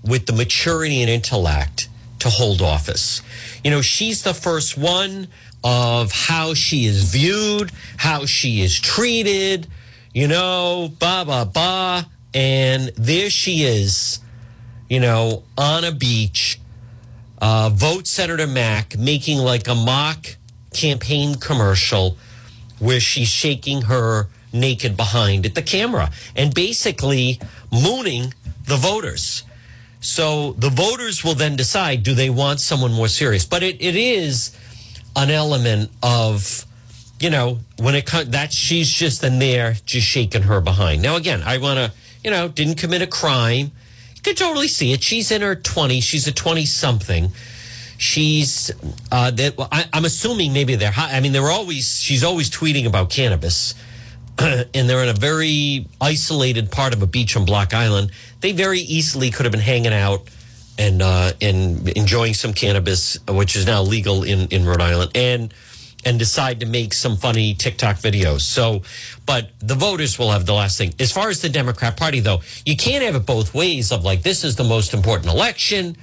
with 0.04 0.26
the 0.26 0.34
maturity 0.34 1.02
and 1.02 1.10
intellect 1.10 1.90
to 2.20 2.30
hold 2.30 2.62
office. 2.62 3.22
You 3.64 3.72
know, 3.72 3.82
she's 3.82 4.24
the 4.24 4.34
first 4.34 4.78
one 4.78 5.28
of 5.64 6.12
how 6.12 6.54
she 6.54 6.86
is 6.86 7.06
viewed, 7.12 7.72
how 7.98 8.26
she 8.26 8.62
is 8.62 8.80
treated. 8.80 9.68
You 10.14 10.28
know, 10.28 10.92
ba 11.00 11.24
ba 11.26 11.50
ba, 11.52 12.08
and 12.34 12.92
there 12.96 13.30
she 13.30 13.64
is. 13.64 14.20
You 14.90 15.00
know, 15.00 15.44
on 15.58 15.84
a 15.84 15.92
beach. 15.92 16.60
Uh, 17.42 17.70
vote 17.74 18.08
Senator 18.08 18.48
Mack 18.48 18.98
making 18.98 19.40
like 19.40 19.68
a 19.68 19.76
mock 19.76 20.38
campaign 20.76 21.36
commercial 21.36 22.18
where 22.80 23.00
she's 23.00 23.30
shaking 23.30 23.84
her 23.84 24.28
naked 24.52 24.96
behind 24.96 25.46
at 25.46 25.56
the 25.56 25.62
camera 25.62 26.12
and 26.36 26.54
basically 26.54 27.40
mooning 27.72 28.34
the 28.66 28.76
voters. 28.76 29.44
So 30.02 30.54
the 30.54 30.70
voters 30.70 31.24
will 31.24 31.34
then 31.34 31.56
decide 31.56 32.04
do 32.04 32.14
they 32.14 32.30
want 32.30 32.60
someone 32.60 32.94
more 32.94 33.08
serious? 33.08 33.46
But 33.46 33.64
it, 33.64 33.82
it 33.82 33.96
is 33.96 34.56
an 35.16 35.30
element 35.32 35.92
of, 36.04 36.66
you 37.20 37.30
know, 37.30 37.60
when 37.78 37.96
it 37.96 38.06
comes 38.06 38.30
that 38.30 38.54
she's 38.54 38.90
just 38.90 39.24
in 39.24 39.40
there 39.40 39.76
just 39.86 40.06
shaking 40.06 40.44
her 40.44 40.62
behind. 40.62 41.02
Now, 41.02 41.16
again, 41.16 41.42
I 41.44 41.58
want 41.58 41.80
to, 41.80 41.92
you 42.24 42.32
know, 42.32 42.48
didn't 42.48 42.76
commit 42.76 43.02
a 43.02 43.08
crime. 43.08 43.72
You 44.16 44.22
could 44.22 44.38
totally 44.38 44.68
see 44.68 44.94
it. 44.94 45.02
She's 45.02 45.32
in 45.32 45.42
her 45.42 45.56
20s, 45.56 46.04
she's 46.04 46.28
a 46.28 46.32
20 46.32 46.66
something 46.66 47.32
she's 47.98 48.72
uh, 49.12 49.32
that 49.32 49.56
I, 49.72 49.86
am 49.94 50.06
assuming 50.06 50.54
maybe 50.54 50.76
they're 50.76 50.92
high. 50.92 51.16
I 51.16 51.20
mean, 51.20 51.32
they're 51.32 51.50
always 51.50 52.00
she's 52.02 52.24
always 52.24 52.50
tweeting 52.50 52.86
about 52.86 53.10
cannabis, 53.10 53.76
and 54.40 54.68
they're 54.90 55.04
in 55.04 55.10
a 55.10 55.14
very 55.14 55.88
isolated 56.02 56.72
part 56.72 56.94
of 56.94 57.02
a 57.02 57.08
beach 57.08 57.36
on 57.36 57.46
Block 57.46 57.74
Island. 57.74 58.12
They 58.42 58.52
very 58.52 58.80
easily 58.80 59.32
could 59.32 59.46
have 59.46 59.52
been 59.52 59.62
hanging 59.62 59.94
out 59.94 60.28
and 60.78 61.02
uh, 61.02 61.34
and 61.42 61.88
enjoying 61.90 62.34
some 62.34 62.54
cannabis, 62.54 63.18
which 63.28 63.56
is 63.56 63.66
now 63.66 63.82
legal 63.82 64.24
in 64.24 64.48
in 64.50 64.66
Rhode 64.66 64.82
Island, 64.82 65.12
and 65.16 65.54
and 66.06 66.20
decide 66.20 66.60
to 66.60 66.68
make 66.68 66.94
some 66.94 67.18
funny 67.18 67.56
TikTok 67.56 67.98
videos. 67.98 68.42
So, 68.42 68.84
but 69.26 69.50
the 69.60 69.74
voters 69.74 70.20
will 70.20 70.32
have 70.32 70.46
the 70.46 70.54
last 70.54 70.78
thing. 70.78 70.94
As 71.00 71.12
far 71.12 71.30
as 71.30 71.42
the 71.42 71.50
Democrat 71.50 71.98
Party, 71.98 72.20
though, 72.20 72.42
you 72.64 72.78
can't 72.78 73.04
have 73.04 73.16
it 73.16 73.26
both 73.26 73.56
ways. 73.56 73.92
Of 73.92 74.04
like, 74.04 74.22
this 74.22 74.44
is 74.44 74.56
the 74.56 74.64
most 74.64 74.94
important 74.94 75.32
election 75.32 75.98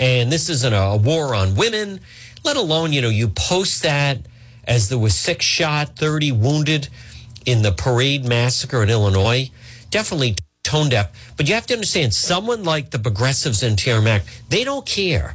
and 0.00 0.32
this 0.32 0.48
isn't 0.48 0.72
a 0.72 0.96
war 0.96 1.34
on 1.34 1.54
women, 1.54 2.00
let 2.42 2.56
alone, 2.56 2.92
you 2.92 3.02
know, 3.02 3.10
you 3.10 3.28
post 3.28 3.82
that 3.82 4.18
as 4.64 4.88
there 4.88 4.98
was 4.98 5.14
six 5.14 5.44
shot, 5.44 5.96
30 5.96 6.32
wounded 6.32 6.88
in 7.44 7.62
the 7.62 7.70
parade 7.70 8.24
massacre 8.24 8.82
in 8.82 8.88
Illinois. 8.88 9.50
Definitely 9.90 10.36
tone 10.62 10.88
deaf. 10.88 11.34
But 11.36 11.48
you 11.48 11.54
have 11.54 11.66
to 11.66 11.74
understand, 11.74 12.14
someone 12.14 12.64
like 12.64 12.90
the 12.90 12.98
progressives 12.98 13.62
in 13.62 13.76
Tara 13.76 14.00
Mack, 14.00 14.22
they 14.48 14.64
don't 14.64 14.86
care. 14.86 15.34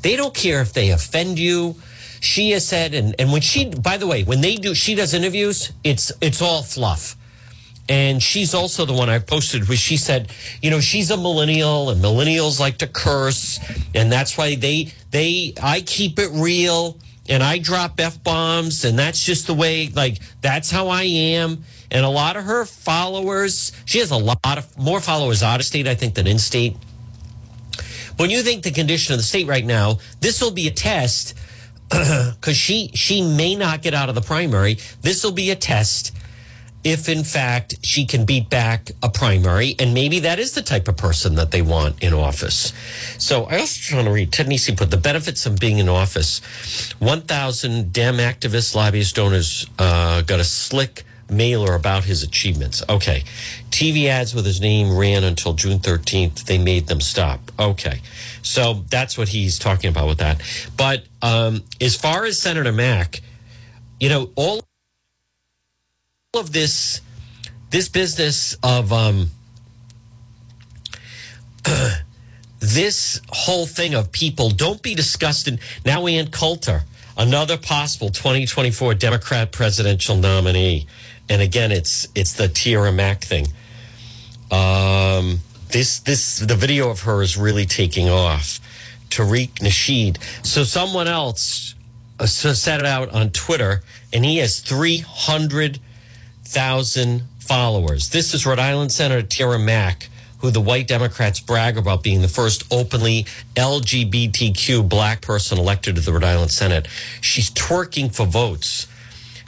They 0.00 0.16
don't 0.16 0.34
care 0.34 0.62
if 0.62 0.72
they 0.72 0.90
offend 0.90 1.38
you. 1.38 1.76
She 2.20 2.52
has 2.52 2.66
said, 2.66 2.94
and, 2.94 3.14
and 3.18 3.30
when 3.30 3.42
she, 3.42 3.66
by 3.66 3.98
the 3.98 4.06
way, 4.06 4.22
when 4.22 4.40
they 4.40 4.56
do, 4.56 4.74
she 4.74 4.94
does 4.94 5.12
interviews, 5.12 5.72
it's, 5.84 6.12
it's 6.22 6.40
all 6.40 6.62
fluff 6.62 7.16
and 7.88 8.22
she's 8.22 8.54
also 8.54 8.84
the 8.84 8.92
one 8.92 9.08
I 9.08 9.18
posted 9.18 9.68
where 9.68 9.76
she 9.76 9.96
said, 9.96 10.32
you 10.60 10.70
know, 10.70 10.80
she's 10.80 11.10
a 11.10 11.16
millennial 11.16 11.90
and 11.90 12.02
millennials 12.02 12.60
like 12.60 12.78
to 12.78 12.86
curse. 12.86 13.58
And 13.94 14.10
that's 14.10 14.38
why 14.38 14.54
they, 14.54 14.92
they, 15.10 15.54
I 15.60 15.80
keep 15.80 16.18
it 16.18 16.30
real 16.32 16.96
and 17.28 17.42
I 17.42 17.58
drop 17.58 17.98
F 17.98 18.22
bombs. 18.22 18.84
And 18.84 18.98
that's 18.98 19.22
just 19.24 19.46
the 19.48 19.54
way, 19.54 19.88
like, 19.88 20.20
that's 20.40 20.70
how 20.70 20.88
I 20.88 21.02
am. 21.02 21.64
And 21.90 22.04
a 22.06 22.08
lot 22.08 22.36
of 22.36 22.44
her 22.44 22.64
followers, 22.64 23.72
she 23.84 23.98
has 23.98 24.10
a 24.10 24.16
lot 24.16 24.58
of 24.58 24.78
more 24.78 25.00
followers 25.00 25.42
out 25.42 25.60
of 25.60 25.66
state, 25.66 25.88
I 25.88 25.94
think, 25.94 26.14
than 26.14 26.26
in 26.26 26.38
state. 26.38 26.76
When 28.16 28.30
you 28.30 28.42
think 28.42 28.62
the 28.62 28.70
condition 28.70 29.12
of 29.12 29.18
the 29.18 29.24
state 29.24 29.46
right 29.46 29.64
now, 29.64 29.98
this 30.20 30.40
will 30.40 30.50
be 30.52 30.68
a 30.68 30.70
test 30.70 31.36
because 31.88 32.56
she 32.56 32.90
she 32.94 33.22
may 33.22 33.56
not 33.56 33.82
get 33.82 33.92
out 33.92 34.08
of 34.08 34.14
the 34.14 34.20
primary. 34.20 34.78
This 35.00 35.24
will 35.24 35.32
be 35.32 35.50
a 35.50 35.56
test 35.56 36.12
if 36.84 37.08
in 37.08 37.24
fact 37.24 37.76
she 37.82 38.04
can 38.06 38.24
beat 38.24 38.50
back 38.50 38.90
a 39.02 39.08
primary, 39.08 39.74
and 39.78 39.94
maybe 39.94 40.20
that 40.20 40.38
is 40.38 40.52
the 40.52 40.62
type 40.62 40.88
of 40.88 40.96
person 40.96 41.34
that 41.36 41.50
they 41.50 41.62
want 41.62 42.02
in 42.02 42.12
office. 42.12 42.72
So 43.18 43.44
I 43.44 43.58
also 43.58 43.80
trying 43.80 44.04
to 44.04 44.10
read 44.10 44.32
Ted 44.32 44.48
Nesi 44.48 44.76
put 44.76 44.90
the 44.90 44.96
benefits 44.96 45.46
of 45.46 45.58
being 45.58 45.78
in 45.78 45.88
office. 45.88 46.40
One 46.98 47.22
thousand 47.22 47.92
Dem 47.92 48.16
activists, 48.16 48.74
lobbyists, 48.74 49.12
donors 49.12 49.66
uh, 49.78 50.22
got 50.22 50.40
a 50.40 50.44
slick 50.44 51.04
mailer 51.30 51.74
about 51.74 52.04
his 52.04 52.22
achievements. 52.22 52.82
Okay, 52.88 53.24
TV 53.70 54.06
ads 54.06 54.34
with 54.34 54.44
his 54.44 54.60
name 54.60 54.96
ran 54.96 55.24
until 55.24 55.54
June 55.54 55.78
thirteenth. 55.78 56.46
They 56.46 56.58
made 56.58 56.88
them 56.88 57.00
stop. 57.00 57.40
Okay, 57.58 58.00
so 58.42 58.84
that's 58.90 59.16
what 59.16 59.28
he's 59.28 59.58
talking 59.58 59.88
about 59.88 60.08
with 60.08 60.18
that. 60.18 60.42
But 60.76 61.04
um, 61.22 61.62
as 61.80 61.96
far 61.96 62.24
as 62.24 62.40
Senator 62.40 62.72
Mack, 62.72 63.20
you 64.00 64.08
know 64.08 64.30
all 64.34 64.62
of 66.34 66.50
this 66.50 67.02
this 67.68 67.90
business 67.90 68.56
of 68.62 68.90
um, 68.90 69.28
this 72.58 73.20
whole 73.28 73.66
thing 73.66 73.92
of 73.94 74.10
people 74.12 74.48
don't 74.48 74.80
be 74.82 74.94
disgusted. 74.94 75.60
Now, 75.84 76.06
Ann 76.06 76.30
Coulter, 76.30 76.84
another 77.18 77.58
possible 77.58 78.08
2024 78.08 78.94
Democrat 78.94 79.52
presidential 79.52 80.16
nominee, 80.16 80.86
and 81.28 81.42
again, 81.42 81.70
it's 81.70 82.08
it's 82.14 82.32
the 82.32 82.48
Tiara 82.48 82.92
Mack 82.92 83.22
thing. 83.22 83.48
Um, 84.50 85.40
this 85.68 85.98
this 85.98 86.38
the 86.38 86.56
video 86.56 86.88
of 86.88 87.00
her 87.00 87.20
is 87.20 87.36
really 87.36 87.66
taking 87.66 88.08
off. 88.08 88.58
Tariq 89.10 89.50
Nasheed. 89.56 90.16
So 90.42 90.64
someone 90.64 91.08
else 91.08 91.74
uh, 92.18 92.24
set 92.24 92.80
it 92.80 92.86
out 92.86 93.10
on 93.10 93.28
Twitter, 93.28 93.82
and 94.14 94.24
he 94.24 94.38
has 94.38 94.62
300- 94.62 95.78
thousand 96.52 97.22
followers. 97.38 98.10
This 98.10 98.34
is 98.34 98.44
Rhode 98.44 98.58
Island 98.58 98.92
Senator 98.92 99.26
Tiara 99.26 99.58
Mack, 99.58 100.10
who 100.40 100.50
the 100.50 100.60
white 100.60 100.86
Democrats 100.86 101.40
brag 101.40 101.78
about 101.78 102.02
being 102.02 102.20
the 102.20 102.28
first 102.28 102.64
openly 102.70 103.24
LGBTQ 103.54 104.86
black 104.86 105.22
person 105.22 105.56
elected 105.56 105.96
to 105.96 106.02
the 106.02 106.12
Rhode 106.12 106.24
Island 106.24 106.50
Senate. 106.50 106.88
She's 107.22 107.50
twerking 107.50 108.14
for 108.14 108.26
votes. 108.26 108.86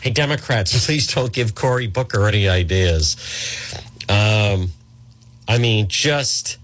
Hey, 0.00 0.12
Democrats, 0.12 0.86
please 0.86 1.12
don't 1.12 1.30
give 1.30 1.54
Cory 1.54 1.88
Booker 1.88 2.26
any 2.26 2.48
ideas. 2.48 3.18
Um, 4.08 4.70
I 5.46 5.58
mean, 5.58 5.88
just 5.88 6.56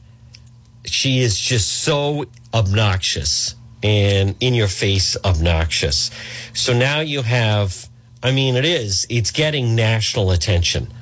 she 0.87 1.20
is 1.20 1.38
just 1.38 1.82
so 1.82 2.25
obnoxious 2.54 3.56
and 3.82 4.37
in 4.40 4.54
your 4.54 4.68
face 4.68 5.18
obnoxious. 5.23 6.11
So 6.54 6.73
now 6.73 7.00
you 7.00 7.20
have 7.20 7.89
I 8.22 8.32
mean, 8.32 8.56
it 8.56 8.64
is. 8.64 9.06
It's 9.08 9.30
getting 9.30 9.74
national 9.74 10.30
attention. 10.30 10.92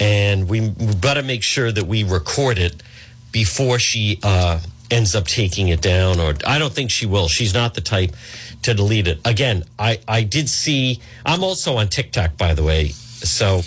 And 0.00 0.48
we, 0.48 0.70
got 1.00 1.22
make 1.24 1.42
sure 1.42 1.70
that 1.70 1.84
we 1.84 2.02
record 2.02 2.58
it 2.58 2.82
before 3.30 3.78
she 3.78 4.18
uh, 4.22 4.60
ends 4.90 5.14
up 5.14 5.26
taking 5.26 5.68
it 5.68 5.80
down. 5.80 6.18
Or 6.18 6.34
I 6.46 6.58
don't 6.58 6.72
think 6.72 6.90
she 6.90 7.06
will. 7.06 7.28
She's 7.28 7.54
not 7.54 7.74
the 7.74 7.80
type 7.80 8.14
to 8.62 8.74
delete 8.74 9.06
it. 9.06 9.20
Again, 9.24 9.64
I, 9.78 10.00
I 10.08 10.22
did 10.24 10.48
see, 10.48 11.00
I'm 11.24 11.44
also 11.44 11.76
on 11.76 11.88
TikTok, 11.88 12.36
by 12.36 12.54
the 12.54 12.62
way. 12.62 12.88
So, 12.88 13.62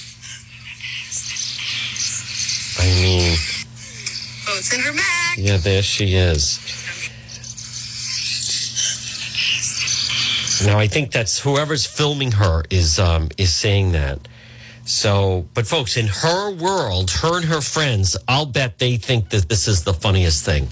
I 2.77 2.85
mean, 3.01 3.37
Votes 4.45 4.73
in 4.73 4.79
her 4.81 4.93
Mack. 4.93 5.37
Yeah, 5.37 5.57
there 5.57 5.81
she 5.81 6.15
is. 6.15 6.59
Now 10.63 10.79
I 10.79 10.87
think 10.87 11.11
that's 11.11 11.39
whoever's 11.39 11.85
filming 11.85 12.31
her 12.33 12.63
is 12.69 12.99
um, 12.99 13.29
is 13.37 13.53
saying 13.53 13.91
that. 13.93 14.19
So, 14.85 15.45
but 15.55 15.65
folks, 15.65 15.97
in 15.97 16.07
her 16.07 16.51
world, 16.51 17.09
her 17.09 17.37
and 17.37 17.45
her 17.45 17.61
friends, 17.61 18.15
I'll 18.27 18.45
bet 18.45 18.77
they 18.77 18.97
think 18.97 19.29
that 19.29 19.49
this 19.49 19.67
is 19.67 19.83
the 19.83 19.93
funniest 19.93 20.45
thing. 20.45 20.67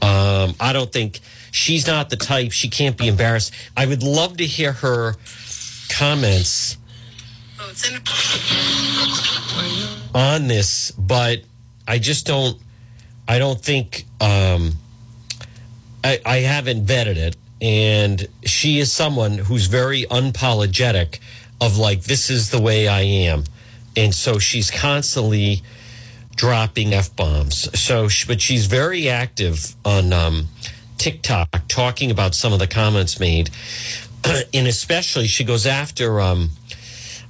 Um, 0.00 0.54
I 0.60 0.72
don't 0.72 0.92
think 0.92 1.20
she's 1.50 1.86
not 1.86 2.08
the 2.08 2.16
type. 2.16 2.52
She 2.52 2.68
can't 2.68 2.96
be 2.96 3.08
embarrassed. 3.08 3.52
I 3.76 3.86
would 3.86 4.02
love 4.04 4.36
to 4.36 4.46
hear 4.46 4.72
her 4.72 5.16
comments 5.90 6.76
on 10.14 10.46
this, 10.46 10.92
but 10.92 11.40
I 11.88 11.98
just 11.98 12.26
don't. 12.26 12.58
I 13.26 13.38
don't 13.38 13.60
think. 13.60 14.04
Um, 14.20 14.72
I, 16.04 16.20
I 16.24 16.36
haven't 16.38 16.86
vetted 16.86 17.16
it 17.16 17.36
and 17.60 18.28
she 18.44 18.78
is 18.78 18.92
someone 18.92 19.38
who's 19.38 19.66
very 19.66 20.04
unapologetic 20.04 21.18
of 21.60 21.78
like, 21.78 22.02
this 22.02 22.30
is 22.30 22.50
the 22.50 22.60
way 22.60 22.86
I 22.88 23.00
am. 23.00 23.44
And 23.96 24.14
so 24.14 24.38
she's 24.38 24.70
constantly 24.70 25.62
dropping 26.34 26.92
F 26.92 27.14
bombs. 27.16 27.68
So, 27.78 28.08
but 28.26 28.40
she's 28.40 28.66
very 28.66 29.08
active 29.08 29.74
on 29.84 30.12
um, 30.12 30.48
TikTok 30.98 31.48
talking 31.68 32.10
about 32.10 32.34
some 32.34 32.52
of 32.52 32.58
the 32.58 32.66
comments 32.66 33.18
made. 33.18 33.50
and 34.54 34.66
especially, 34.66 35.26
she 35.26 35.44
goes 35.44 35.66
after 35.66 36.20
um, 36.20 36.50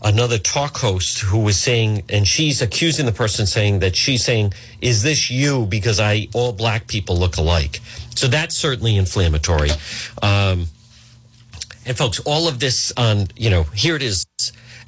another 0.03 0.39
talk 0.39 0.77
host 0.79 1.21
who 1.21 1.39
was 1.39 1.59
saying, 1.59 2.05
and 2.09 2.27
she's 2.27 2.63
accusing 2.63 3.07
the 3.07 3.13
person 3.13 3.47
saying 3.47 3.81
that 3.81 3.97
she's 3.97 4.25
saying, 4.25 4.53
Is 4.81 5.03
this 5.03 5.31
you? 5.31 5.67
Because 5.67 6.01
I, 6.01 6.29
all 6.35 6.53
black 6.53 6.87
people 6.87 7.17
look 7.17 7.37
alike. 7.37 7.81
So 8.15 8.29
that's 8.29 8.57
certainly 8.57 8.97
inflammatory. 8.97 9.71
Um, 10.23 10.67
and 11.85 11.97
folks, 11.97 12.19
all 12.21 12.49
of 12.49 12.59
this 12.59 12.93
on, 12.97 13.29
you 13.37 13.51
know, 13.51 13.65
here 13.75 13.95
it 13.95 14.03
is. 14.03 14.27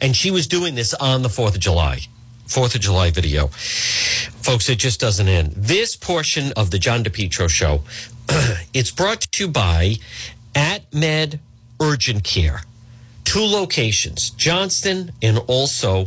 And 0.00 0.17
she 0.17 0.31
was 0.31 0.47
doing 0.47 0.75
this 0.75 0.95
on 0.95 1.23
the 1.23 1.29
4th 1.29 1.55
of 1.55 1.61
July. 1.61 2.00
4th 2.47 2.75
of 2.75 2.81
July 2.81 3.11
video. 3.11 3.49
Folks, 3.49 4.69
it 4.69 4.79
just 4.79 5.00
doesn't 5.00 5.29
end. 5.29 5.53
This 5.53 5.95
portion 5.97 6.53
of 6.57 6.71
the 6.71 6.79
John 6.79 7.05
DePetro 7.05 7.49
show, 7.49 7.83
it's 8.73 8.91
brought 8.91 9.21
to 9.21 9.45
you 9.45 9.50
by 9.50 9.97
At 10.55 10.93
Med 10.93 11.41
Urgent 11.81 12.25
Care. 12.25 12.62
Two 13.28 13.44
locations, 13.44 14.30
Johnston 14.30 15.12
and 15.20 15.37
also 15.49 16.06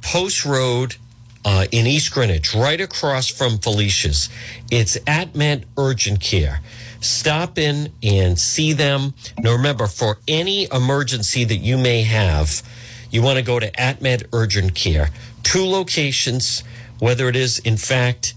Post 0.00 0.46
Road 0.46 0.96
uh, 1.44 1.66
in 1.70 1.86
East 1.86 2.10
Greenwich, 2.10 2.54
right 2.54 2.80
across 2.80 3.28
from 3.28 3.58
Felicia's. 3.58 4.30
It's 4.70 4.96
at 5.06 5.34
AtMed 5.34 5.64
Urgent 5.76 6.22
Care. 6.22 6.60
Stop 7.02 7.58
in 7.58 7.92
and 8.02 8.38
see 8.38 8.72
them. 8.72 9.12
Now, 9.38 9.52
remember, 9.52 9.86
for 9.86 10.16
any 10.26 10.66
emergency 10.72 11.44
that 11.44 11.58
you 11.58 11.76
may 11.76 12.02
have, 12.04 12.62
you 13.10 13.20
want 13.20 13.36
to 13.36 13.44
go 13.44 13.60
to 13.60 13.70
AtMed 13.72 14.28
Urgent 14.32 14.74
Care. 14.74 15.10
Two 15.42 15.66
locations, 15.66 16.64
whether 16.98 17.28
it 17.28 17.36
is, 17.36 17.58
in 17.58 17.76
fact, 17.76 18.32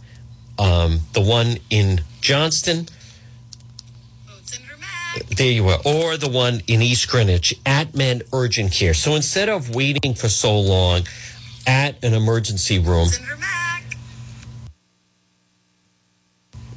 um, 0.60 1.00
the 1.14 1.22
one 1.22 1.60
in 1.70 2.02
Johnston, 2.20 2.90
Votes 4.26 4.58
in 4.60 4.66
her 4.66 4.76
mag. 4.76 5.07
There 5.36 5.52
you 5.52 5.68
are, 5.70 5.80
or 5.86 6.18
the 6.18 6.30
one 6.30 6.62
in 6.68 6.82
East 6.82 7.10
Greenwich, 7.10 7.54
AtMed 7.66 8.24
Urgent 8.34 8.72
Care. 8.72 8.94
So 8.94 9.16
instead 9.16 9.50
of 9.50 9.74
waiting 9.76 10.14
for 10.14 10.30
so 10.30 10.60
long 10.60 11.04
at 11.66 12.04
an 12.04 12.14
emergency 12.14 12.80
room, 12.80 13.06
Votes 13.06 13.18
her 13.18 13.38
mag. 13.38 13.98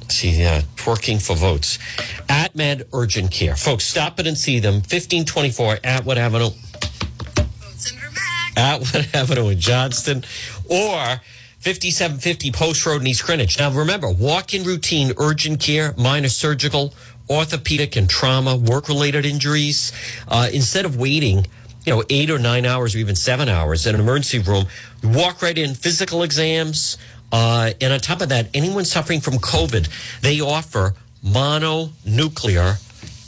See, 0.09 0.43
uh, 0.45 0.61
twerking 0.75 1.25
for 1.25 1.35
votes. 1.35 1.79
At 2.27 2.55
Med 2.55 2.85
Urgent 2.93 3.31
Care. 3.31 3.55
Folks, 3.55 3.85
stop 3.85 4.19
it 4.19 4.27
and 4.27 4.37
see 4.37 4.59
them. 4.59 4.75
1524 4.75 5.79
Atwood 5.83 6.17
Avenue, 6.17 6.49
Votes 6.49 7.91
in 7.91 7.97
her 7.97 8.11
mag. 8.11 8.57
Atwood 8.57 9.07
Avenue 9.13 9.49
in 9.49 9.59
Johnston, 9.59 10.23
or 10.69 11.21
5750 11.61 12.51
Post 12.53 12.85
Road 12.87 13.01
in 13.01 13.07
East 13.07 13.23
Greenwich. 13.23 13.59
Now, 13.59 13.69
remember, 13.69 14.09
walk 14.09 14.55
in 14.55 14.63
routine 14.63 15.13
urgent 15.19 15.59
care, 15.59 15.93
minor 15.95 16.27
surgical, 16.27 16.95
orthopedic, 17.29 17.95
and 17.95 18.09
trauma, 18.09 18.55
work 18.55 18.87
related 18.87 19.27
injuries. 19.27 19.91
Uh, 20.27 20.49
instead 20.51 20.85
of 20.85 20.97
waiting, 20.97 21.45
you 21.85 21.93
know, 21.93 22.03
eight 22.09 22.31
or 22.31 22.39
nine 22.39 22.65
hours 22.65 22.95
or 22.95 22.97
even 22.97 23.15
seven 23.15 23.47
hours 23.47 23.85
in 23.85 23.93
an 23.93 24.01
emergency 24.01 24.39
room, 24.39 24.65
walk 25.03 25.43
right 25.43 25.55
in, 25.55 25.75
physical 25.75 26.23
exams. 26.23 26.97
Uh, 27.31 27.69
and 27.79 27.93
on 27.93 27.99
top 27.99 28.21
of 28.21 28.29
that, 28.29 28.47
anyone 28.55 28.83
suffering 28.83 29.21
from 29.21 29.35
COVID, 29.35 29.87
they 30.21 30.41
offer 30.41 30.95
mononuclear 31.23 32.79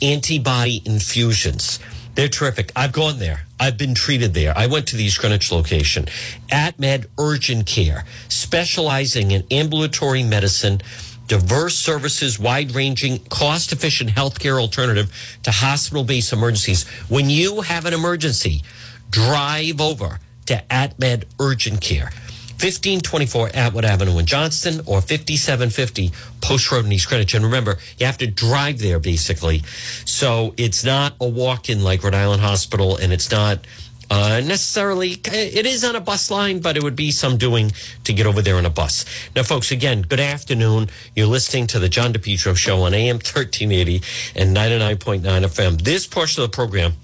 antibody 0.02 0.82
infusions. 0.84 1.78
They're 2.14 2.28
terrific. 2.28 2.70
I've 2.76 2.92
gone 2.92 3.18
there. 3.18 3.42
I've 3.58 3.76
been 3.76 3.94
treated 3.94 4.34
there. 4.34 4.56
I 4.56 4.66
went 4.66 4.86
to 4.88 4.96
the 4.96 5.04
East 5.04 5.20
Greenwich 5.20 5.50
location. 5.50 6.06
AtMed 6.50 7.06
Urgent 7.18 7.66
Care, 7.66 8.04
specializing 8.28 9.32
in 9.32 9.44
ambulatory 9.50 10.22
medicine, 10.22 10.80
diverse 11.26 11.76
services, 11.76 12.38
wide 12.38 12.72
ranging, 12.72 13.18
cost 13.26 13.72
efficient 13.72 14.10
healthcare 14.10 14.60
alternative 14.60 15.10
to 15.42 15.50
hospital 15.50 16.04
based 16.04 16.32
emergencies. 16.32 16.86
When 17.08 17.30
you 17.30 17.62
have 17.62 17.84
an 17.84 17.94
emergency, 17.94 18.62
drive 19.10 19.80
over 19.80 20.20
to 20.46 20.62
AtMed 20.70 21.24
Urgent 21.40 21.80
Care. 21.80 22.10
1524 22.54 23.50
Atwood 23.54 23.84
Avenue 23.84 24.18
in 24.18 24.26
Johnston 24.26 24.80
or 24.86 25.00
5750 25.00 26.12
Post 26.40 26.70
Road 26.70 26.86
in 26.86 26.92
East 26.92 27.08
Greenwich. 27.08 27.34
And 27.34 27.44
remember, 27.44 27.78
you 27.98 28.06
have 28.06 28.18
to 28.18 28.26
drive 28.26 28.78
there 28.78 28.98
basically. 28.98 29.62
So 30.04 30.54
it's 30.56 30.84
not 30.84 31.14
a 31.20 31.28
walk 31.28 31.68
in 31.68 31.82
like 31.82 32.02
Rhode 32.02 32.14
Island 32.14 32.42
Hospital 32.42 32.96
and 32.96 33.12
it's 33.12 33.30
not 33.30 33.66
uh, 34.10 34.40
necessarily, 34.44 35.12
it 35.12 35.66
is 35.66 35.84
on 35.84 35.96
a 35.96 36.00
bus 36.00 36.30
line, 36.30 36.60
but 36.60 36.76
it 36.76 36.82
would 36.82 36.94
be 36.94 37.10
some 37.10 37.36
doing 37.36 37.72
to 38.04 38.12
get 38.12 38.26
over 38.26 38.42
there 38.42 38.56
on 38.56 38.66
a 38.66 38.70
bus. 38.70 39.04
Now, 39.34 39.42
folks, 39.42 39.72
again, 39.72 40.02
good 40.02 40.20
afternoon. 40.20 40.90
You're 41.16 41.26
listening 41.26 41.66
to 41.68 41.78
the 41.78 41.88
John 41.88 42.12
DePetro 42.12 42.56
Show 42.56 42.82
on 42.82 42.94
AM 42.94 43.16
1380 43.16 44.02
and 44.36 44.54
99.9 44.54 45.22
FM. 45.22 45.82
This 45.82 46.06
portion 46.06 46.42
of 46.42 46.50
the 46.50 46.54
program 46.54 46.94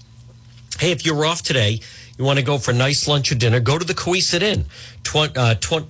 Hey, 0.81 0.91
if 0.91 1.05
you're 1.05 1.25
off 1.25 1.43
today, 1.43 1.79
you 2.21 2.25
want 2.27 2.37
to 2.37 2.45
go 2.45 2.59
for 2.59 2.69
a 2.69 2.75
nice 2.75 3.07
lunch 3.07 3.31
or 3.31 3.35
dinner, 3.35 3.59
go 3.59 3.79
to 3.79 3.85
the 3.85 3.95
Cowesett 3.95 4.43
Inn, 4.43 4.65
uh, 5.35 5.55
tw- 5.55 5.89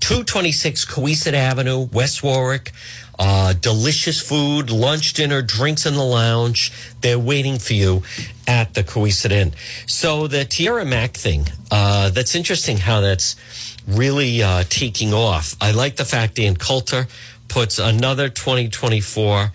226 0.00 0.86
Cowesett 0.86 1.34
Avenue, 1.34 1.88
West 1.92 2.22
Warwick. 2.22 2.72
Uh, 3.20 3.52
delicious 3.52 4.22
food, 4.22 4.70
lunch, 4.70 5.12
dinner, 5.12 5.42
drinks 5.42 5.84
in 5.84 5.94
the 5.94 6.04
lounge. 6.04 6.72
They're 7.00 7.18
waiting 7.18 7.58
for 7.58 7.72
you 7.72 8.04
at 8.46 8.74
the 8.74 8.84
Cowesett 8.84 9.32
Inn. 9.32 9.54
So 9.86 10.28
the 10.28 10.44
Tiara 10.44 10.84
Mack 10.84 11.14
thing, 11.14 11.48
uh, 11.72 12.10
that's 12.10 12.36
interesting 12.36 12.76
how 12.76 13.00
that's 13.00 13.34
really 13.88 14.40
uh, 14.40 14.62
taking 14.68 15.12
off. 15.12 15.56
I 15.60 15.72
like 15.72 15.96
the 15.96 16.04
fact 16.04 16.38
Ann 16.38 16.54
Coulter 16.54 17.08
puts 17.48 17.80
another 17.80 18.28
2024 18.28 19.50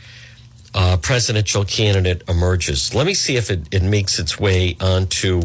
uh, 0.76 0.98
presidential 0.98 1.64
candidate 1.64 2.24
emerges. 2.28 2.94
Let 2.94 3.06
me 3.06 3.14
see 3.14 3.38
if 3.38 3.50
it, 3.50 3.68
it 3.72 3.84
makes 3.84 4.20
its 4.20 4.40
way 4.40 4.76
onto, 4.82 5.44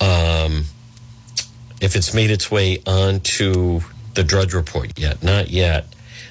um, 0.00 0.64
if 1.80 1.96
it's 1.96 2.14
made 2.14 2.30
its 2.30 2.50
way 2.50 2.82
onto 2.86 3.80
the 4.14 4.22
Drudge 4.22 4.54
Report 4.54 4.98
yet. 4.98 5.22
Not 5.22 5.50
yet. 5.50 5.86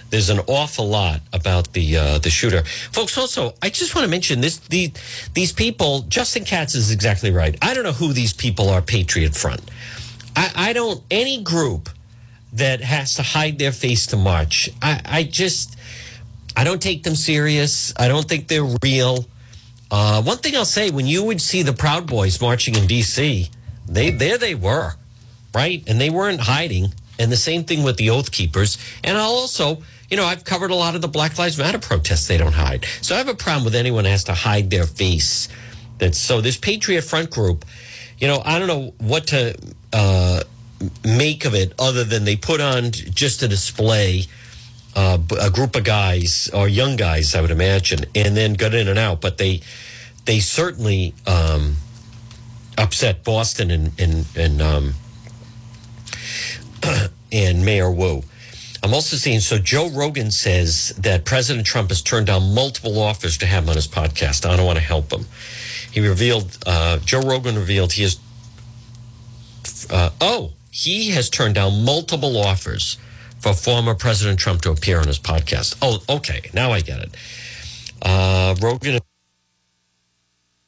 There's 0.10 0.30
an 0.30 0.40
awful 0.48 0.90
lot 0.90 1.22
about 1.32 1.72
the 1.72 1.98
uh, 1.98 2.18
the 2.20 2.30
shooter, 2.30 2.64
folks. 2.64 3.18
Also, 3.18 3.54
I 3.62 3.70
just 3.70 3.96
want 3.96 4.04
to 4.04 4.12
mention 4.12 4.42
this: 4.42 4.58
the 4.58 4.92
these 5.34 5.54
people. 5.54 6.02
Justin 6.10 6.44
Katz 6.44 6.76
is 6.76 6.92
exactly 6.92 7.32
right. 7.32 7.58
I 7.62 7.74
don't 7.74 7.86
know 7.86 7.94
who 7.94 8.12
these 8.12 8.34
people 8.34 8.70
are. 8.70 8.82
Patriot 8.82 9.36
Front. 9.36 9.62
I, 10.36 10.52
I 10.56 10.74
don't 10.74 11.02
any 11.10 11.42
group 11.42 11.90
that 12.54 12.82
has 12.82 13.16
to 13.16 13.24
hide 13.24 13.58
their 13.58 13.72
face 13.72 14.08
to 14.08 14.18
march. 14.18 14.70
I, 14.82 15.02
I 15.06 15.24
just 15.24 15.78
I 16.56 16.66
don't 16.66 16.82
take 16.82 17.04
them 17.04 17.16
serious. 17.16 17.94
I 17.98 18.10
don't 18.10 18.28
think 18.28 18.50
they're 18.50 18.68
real. 18.84 19.26
Uh, 19.92 20.24
one 20.24 20.38
thing 20.38 20.56
I'll 20.56 20.66
say: 20.66 20.90
when 20.90 21.06
you 21.06 21.24
would 21.26 21.42
see 21.42 21.62
the 21.62 21.74
Proud 21.74 22.08
Boys 22.08 22.42
marching 22.42 22.76
in 22.76 22.88
D.C., 22.88 23.50
they 23.88 24.10
there 24.10 24.38
they 24.38 24.56
were, 24.56 24.94
right, 25.54 25.84
and 25.86 26.00
they 26.00 26.10
weren't 26.10 26.42
hiding. 26.42 26.94
And 27.20 27.32
the 27.32 27.38
same 27.38 27.66
thing 27.66 27.84
with 27.84 27.98
the 27.98 28.10
Oath 28.10 28.32
Keepers. 28.32 28.80
And 29.04 29.16
I'll 29.16 29.30
also, 29.30 29.84
you 30.10 30.18
know, 30.18 30.26
I've 30.26 30.44
covered 30.44 30.72
a 30.72 30.76
lot 30.76 30.96
of 30.96 31.02
the 31.02 31.08
Black 31.08 31.38
Lives 31.38 31.58
Matter 31.58 31.78
protests. 31.78 32.28
They 32.28 32.38
don't 32.38 32.54
hide. 32.54 32.86
So 33.02 33.14
I 33.14 33.20
have 33.20 33.28
a 33.28 33.36
problem 33.36 33.66
with 33.66 33.76
anyone 33.76 34.06
has 34.06 34.24
to 34.24 34.34
hide 34.34 34.72
their 34.72 34.86
face. 34.88 35.48
That's 36.00 36.18
so. 36.18 36.42
This 36.42 36.58
Patriot 36.58 37.04
Front 37.04 37.30
group, 37.30 37.66
you 38.18 38.28
know, 38.28 38.42
I 38.44 38.58
don't 38.58 38.68
know 38.68 38.94
what 38.98 39.28
to 39.28 39.56
uh, 39.94 40.44
make 41.04 41.46
of 41.46 41.54
it 41.54 41.74
other 41.78 42.04
than 42.04 42.24
they 42.24 42.38
put 42.38 42.62
on 42.62 42.92
just 42.92 43.44
a 43.44 43.48
display 43.48 44.26
uh, 44.96 45.18
a 45.40 45.50
group 45.50 45.76
of 45.76 45.84
guys 45.84 46.50
or 46.54 46.68
young 46.68 46.96
guys, 46.96 47.36
I 47.36 47.42
would 47.42 47.52
imagine, 47.52 48.06
and 48.14 48.36
then 48.36 48.54
got 48.54 48.74
in 48.74 48.88
and 48.88 49.00
out. 49.00 49.22
But 49.22 49.38
they 49.38 49.62
they 50.26 50.40
certainly 50.40 51.14
um, 51.26 51.78
upset 52.78 53.24
Boston 53.24 53.72
and 53.72 54.00
and 54.00 54.26
and 54.36 54.62
um, 54.62 54.94
and 57.32 57.66
Mayor 57.66 57.92
Wu. 57.92 58.24
I'm 58.84 58.94
also 58.96 59.16
seeing 59.16 59.40
so 59.42 59.60
Joe 59.60 59.90
Rogan 59.90 60.32
says 60.32 60.90
that 60.98 61.24
President 61.24 61.68
Trump 61.68 61.90
has 61.90 62.02
turned 62.02 62.28
down 62.28 62.54
multiple 62.56 63.00
offers 63.00 63.38
to 63.38 63.46
have 63.46 63.64
him 63.64 63.70
on 63.70 63.76
his 63.76 63.88
podcast. 63.88 64.50
I 64.50 64.58
don't 64.58 64.66
want 64.66 64.80
to 64.80 64.84
help 64.84 65.14
him. 65.14 65.26
He 65.92 66.00
revealed 66.00 66.58
uh, 66.66 66.98
Joe 67.00 67.22
Rogan 67.22 67.56
revealed 67.56 67.94
he 67.94 68.04
has 68.04 68.20
uh, 69.90 70.10
oh 70.20 70.52
he 70.72 71.12
has 71.12 71.30
turned 71.30 71.56
down 71.56 71.84
multiple 71.84 72.38
offers 72.38 72.98
for 73.42 73.54
former 73.54 73.96
President 73.96 74.40
Trump 74.40 74.62
to 74.62 74.72
appear 74.72 75.00
on 75.00 75.08
his 75.08 75.20
podcast. 75.20 75.76
Oh, 75.82 76.02
okay, 76.18 76.50
now 76.54 76.72
I 76.72 76.82
get 76.82 77.00
it. 77.00 77.16
Uh, 78.02 78.56
Rogan 78.62 79.00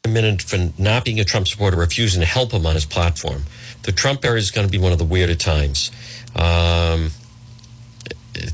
minute 0.09 0.41
for 0.41 0.57
not 0.77 1.05
being 1.05 1.19
a 1.19 1.23
Trump 1.23 1.47
supporter, 1.47 1.77
refusing 1.77 2.19
to 2.19 2.25
help 2.25 2.51
him 2.51 2.65
on 2.65 2.75
his 2.75 2.86
platform. 2.86 3.43
The 3.83 3.91
Trump 3.93 4.25
era 4.25 4.38
is 4.38 4.51
going 4.51 4.67
to 4.67 4.71
be 4.71 4.77
one 4.77 4.91
of 4.91 4.97
the 4.97 5.05
weirder 5.05 5.36
times. 5.36 5.91
Um, 6.36 7.12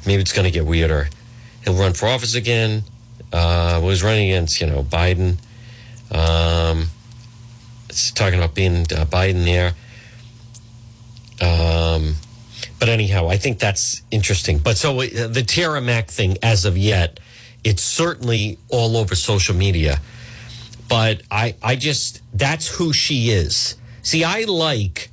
maybe 0.05 0.21
it's 0.21 0.32
going 0.32 0.45
to 0.45 0.51
get 0.51 0.65
weirder. 0.65 1.10
He'll 1.63 1.73
run 1.73 1.93
for 1.93 2.08
office 2.08 2.36
again. 2.36 2.84
Uh, 3.34 3.79
was 3.84 4.03
running 4.03 4.29
against, 4.29 4.62
you 4.62 4.67
know, 4.67 4.84
Biden. 4.84 5.38
Um, 6.12 6.88
it's 7.89 8.12
talking 8.12 8.38
about 8.38 8.53
being 8.53 8.82
uh, 8.82 9.05
Biden 9.05 9.45
there. 9.45 9.73
Um, 11.41 12.15
but 12.80 12.88
anyhow, 12.89 13.28
I 13.28 13.38
think 13.38 13.60
that's 13.60 14.02
interesting. 14.10 14.58
But 14.58 14.78
so 14.78 15.02
uh, 15.02 15.28
the 15.28 15.44
Tara 15.46 15.82
Mack 15.82 16.08
thing, 16.08 16.38
as 16.42 16.65
of 16.65 16.78
yet, 16.78 17.20
it's 17.63 17.84
certainly 17.84 18.58
all 18.70 18.96
over 18.96 19.15
social 19.15 19.56
media. 19.56 20.00
But 20.88 21.22
I, 21.30 21.56
I 21.62 21.76
just, 21.76 22.22
that's 22.34 22.68
who 22.68 22.94
she 22.94 23.30
is. 23.30 23.76
See, 24.02 24.24
I 24.24 24.46
like 24.46 25.10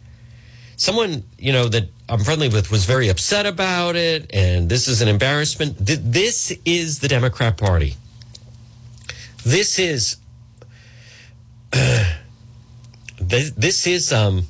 someone, 0.76 1.24
you 1.38 1.52
know, 1.52 1.68
that 1.68 1.88
I'm 2.09 2.20
friendly 2.20 2.48
with 2.48 2.70
was 2.70 2.85
very 2.85 3.09
upset 3.09 3.46
about 3.46 3.96
it. 3.96 4.31
And 4.33 4.68
this 4.68 4.87
is 4.87 5.02
an 5.02 5.09
embarrassment. 5.09 5.76
This 5.79 6.52
is 6.64 7.00
the 7.00 7.09
Democrat 7.09 7.57
Party. 7.57 7.96
This 9.44 9.79
is, 9.79 10.16
this, 11.72 13.50
this 13.50 13.87
is, 13.87 14.12
um, 14.12 14.46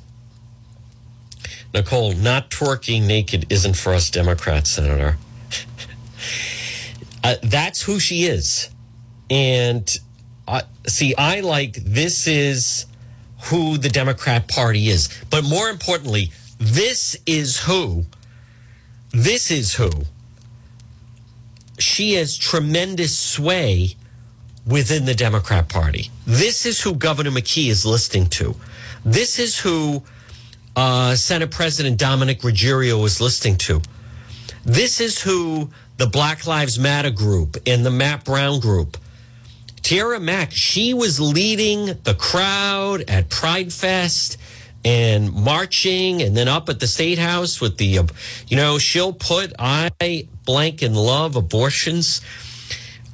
Nicole, 1.73 2.13
not 2.13 2.49
twerking 2.49 3.05
naked 3.05 3.51
isn't 3.51 3.75
for 3.75 3.93
us 3.93 4.09
Democrats, 4.09 4.71
Senator. 4.71 5.17
uh, 7.23 7.35
that's 7.43 7.83
who 7.83 7.99
she 7.99 8.25
is. 8.25 8.69
And 9.29 9.99
uh, 10.47 10.61
see, 10.87 11.15
I 11.15 11.41
like 11.41 11.75
this 11.75 12.27
is 12.27 12.85
who 13.45 13.77
the 13.77 13.89
Democrat 13.89 14.47
Party 14.47 14.87
is. 14.87 15.09
But 15.29 15.43
more 15.43 15.69
importantly, 15.69 16.31
this 16.57 17.17
is 17.25 17.59
who, 17.59 18.05
this 19.11 19.51
is 19.51 19.75
who 19.75 19.89
she 21.77 22.13
has 22.13 22.35
tremendous 22.37 23.17
sway 23.17 23.95
within 24.65 25.05
the 25.05 25.13
Democrat 25.13 25.69
Party. 25.69 26.09
This 26.25 26.65
is 26.65 26.81
who 26.81 26.95
Governor 26.95 27.31
McKee 27.31 27.69
is 27.69 27.85
listening 27.85 28.27
to. 28.29 28.55
This 29.05 29.39
is 29.39 29.59
who 29.59 30.03
uh, 30.77 31.15
Senate 31.15 31.49
President 31.49 31.97
Dominick 31.97 32.41
Ruggerio 32.41 33.01
was 33.01 33.19
listening 33.19 33.57
to. 33.57 33.81
This 34.63 35.01
is 35.01 35.19
who 35.19 35.71
the 35.97 36.05
Black 36.05 36.45
Lives 36.45 36.77
Matter 36.77 37.09
group 37.09 37.57
and 37.65 37.83
the 37.83 37.89
Matt 37.89 38.23
Brown 38.23 38.59
group. 38.59 38.95
Tara 39.81 40.19
Mack, 40.19 40.51
she 40.51 40.93
was 40.93 41.19
leading 41.19 41.87
the 42.03 42.13
crowd 42.13 43.09
at 43.09 43.29
Pride 43.29 43.73
Fest 43.73 44.37
and 44.85 45.33
marching 45.33 46.21
and 46.21 46.37
then 46.37 46.47
up 46.47 46.69
at 46.69 46.79
the 46.79 46.87
state 46.87 47.17
house 47.17 47.59
with 47.59 47.77
the, 47.77 47.97
uh, 47.97 48.03
you 48.47 48.55
know, 48.55 48.77
she'll 48.77 49.13
put 49.13 49.53
I 49.57 50.27
blank 50.45 50.83
in 50.83 50.93
love 50.93 51.35
abortions. 51.35 52.21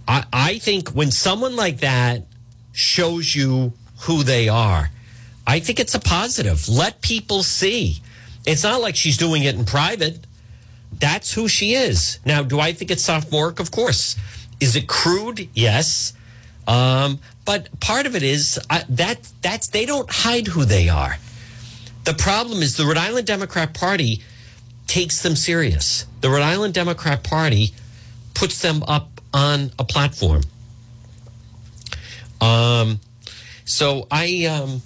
I, 0.05 0.25
I 0.33 0.57
think 0.57 0.89
when 0.89 1.11
someone 1.11 1.55
like 1.55 1.77
that 1.79 2.25
shows 2.73 3.33
you 3.33 3.71
who 4.01 4.23
they 4.23 4.49
are, 4.49 4.89
I 5.45 5.59
think 5.59 5.79
it's 5.79 5.93
a 5.93 5.99
positive. 5.99 6.69
Let 6.69 7.01
people 7.01 7.43
see. 7.43 8.01
It's 8.45 8.63
not 8.63 8.81
like 8.81 8.95
she's 8.95 9.17
doing 9.17 9.43
it 9.43 9.55
in 9.55 9.65
private. 9.65 10.25
That's 10.91 11.33
who 11.33 11.47
she 11.47 11.73
is. 11.73 12.19
Now, 12.25 12.43
do 12.43 12.59
I 12.59 12.73
think 12.73 12.91
it's 12.91 13.03
sophomoric? 13.03 13.59
Of 13.59 13.71
course. 13.71 14.15
Is 14.59 14.75
it 14.75 14.87
crude? 14.87 15.49
Yes. 15.53 16.13
Um, 16.67 17.19
but 17.45 17.77
part 17.79 18.05
of 18.05 18.15
it 18.15 18.23
is 18.23 18.59
uh, 18.69 18.81
that 18.89 19.29
that's 19.41 19.67
they 19.67 19.85
don't 19.85 20.09
hide 20.09 20.47
who 20.47 20.63
they 20.63 20.87
are. 20.87 21.17
The 22.05 22.13
problem 22.13 22.61
is 22.61 22.77
the 22.77 22.85
Rhode 22.85 22.97
Island 22.97 23.27
Democrat 23.27 23.73
Party 23.73 24.21
takes 24.87 25.21
them 25.21 25.35
serious. 25.35 26.05
The 26.21 26.29
Rhode 26.29 26.43
Island 26.43 26.73
Democrat 26.73 27.23
Party 27.23 27.71
puts 28.33 28.61
them 28.61 28.83
up 28.83 29.21
on 29.33 29.71
a 29.79 29.83
platform. 29.83 30.43
Um, 32.39 32.99
so 33.65 34.07
I 34.11 34.45
um, 34.45 34.81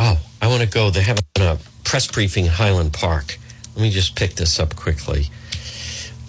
oh 0.00 0.20
I 0.42 0.48
want 0.48 0.62
to 0.62 0.68
go. 0.68 0.90
They 0.90 1.02
have 1.02 1.18
a 1.38 1.58
press 1.84 2.06
briefing 2.06 2.46
in 2.46 2.50
Highland 2.50 2.92
Park. 2.92 3.38
Let 3.74 3.82
me 3.82 3.90
just 3.90 4.16
pick 4.16 4.34
this 4.34 4.58
up 4.58 4.74
quickly. 4.74 5.28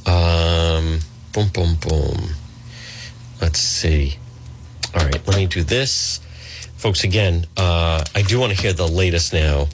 Um, 0.05 0.99
boom, 1.34 1.47
boom, 1.53 1.75
boom. 1.75 2.31
Let's 3.41 3.60
see. 3.60 4.17
All 4.93 5.03
right, 5.05 5.25
let 5.27 5.38
me 5.38 5.47
do 5.47 5.63
this. 5.63 6.19
Folks, 6.75 7.03
again, 7.03 7.45
uh, 7.57 8.03
I 8.13 8.21
do 8.23 8.39
want 8.39 8.53
to 8.53 8.62
hear 8.62 8.73
the 8.73 8.88
latest 8.88 9.34
now 9.34 9.67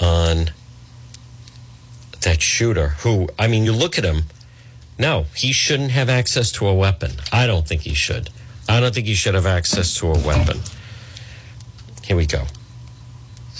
on 0.00 0.50
that 2.22 2.42
shooter 2.42 2.88
who, 3.00 3.28
I 3.38 3.46
mean, 3.46 3.64
you 3.64 3.72
look 3.72 3.98
at 3.98 4.04
him. 4.04 4.24
No, 4.98 5.26
he 5.36 5.52
shouldn't 5.52 5.92
have 5.92 6.08
access 6.08 6.50
to 6.52 6.66
a 6.66 6.74
weapon. 6.74 7.12
I 7.32 7.46
don't 7.46 7.68
think 7.68 7.82
he 7.82 7.94
should. 7.94 8.30
I 8.68 8.80
don't 8.80 8.92
think 8.92 9.06
he 9.06 9.14
should 9.14 9.34
have 9.34 9.46
access 9.46 9.94
to 9.98 10.08
a 10.08 10.18
weapon. 10.18 10.58
Here 12.02 12.16
we 12.16 12.26
go. 12.26 12.44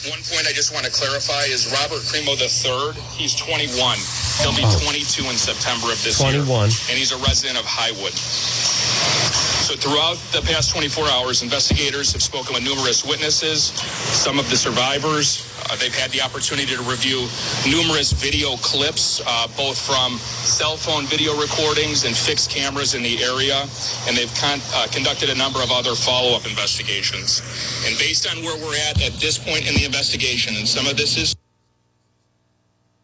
One 0.07 0.23
point 0.31 0.47
I 0.47 0.53
just 0.55 0.73
want 0.73 0.87
to 0.87 0.93
clarify 0.93 1.51
is 1.51 1.67
Robert 1.75 1.99
Crimo 2.07 2.39
III. 2.39 2.95
He's 3.19 3.35
21. 3.35 3.99
He'll 4.39 4.55
be 4.55 4.63
Oh. 4.63 4.79
22 4.87 5.27
in 5.27 5.37
September 5.37 5.91
of 5.91 5.99
this 6.05 6.21
year. 6.23 6.39
21. 6.39 6.71
And 6.89 6.95
he's 6.97 7.11
a 7.11 7.19
resident 7.19 7.59
of 7.59 7.67
Highwood. 7.67 8.15
So 8.15 9.75
throughout 9.75 10.17
the 10.31 10.41
past 10.47 10.71
24 10.71 11.09
hours, 11.09 11.43
investigators 11.43 12.13
have 12.13 12.23
spoken 12.23 12.55
with 12.55 12.63
numerous 12.63 13.05
witnesses, 13.05 13.73
some 14.15 14.39
of 14.39 14.49
the 14.49 14.57
survivors. 14.57 15.43
Uh, 15.71 15.77
they've 15.77 15.95
had 15.95 16.11
the 16.11 16.21
opportunity 16.21 16.75
to 16.75 16.83
review 16.83 17.29
numerous 17.69 18.13
video 18.13 18.57
clips, 18.57 19.21
uh, 19.27 19.47
both 19.57 19.79
from 19.79 20.17
cell 20.19 20.77
phone 20.77 21.05
video 21.07 21.39
recordings 21.39 22.05
and 22.05 22.17
fixed 22.17 22.51
cameras 22.51 22.95
in 22.95 23.03
the 23.03 23.23
area, 23.23 23.61
and 24.07 24.17
they've 24.17 24.35
con- 24.41 24.61
uh, 24.75 24.87
conducted 24.91 25.29
a 25.29 25.35
number 25.35 25.61
of 25.63 25.71
other 25.71 25.95
follow-up 25.95 26.47
investigations. 26.47 27.43
And 27.87 27.99
based 27.99 28.27
on 28.31 28.43
where 28.43 28.57
we're 28.65 28.77
at 28.89 29.03
at 29.03 29.13
this 29.21 29.39
point 29.39 29.69
in 29.69 29.75
the 29.75 29.85
investigation, 29.85 30.57
and 30.57 30.67
some 30.67 30.87
of 30.87 30.97
this 30.97 31.17
is 31.17 31.37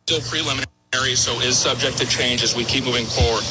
still 0.07 0.21
preliminary, 0.31 0.67
so 0.95 1.41
is 1.41 1.59
subject 1.59 1.99
to 1.99 2.07
change 2.07 2.43
as 2.43 2.55
we 2.55 2.65
keep 2.65 2.85
moving 2.85 3.05
forward. 3.05 3.43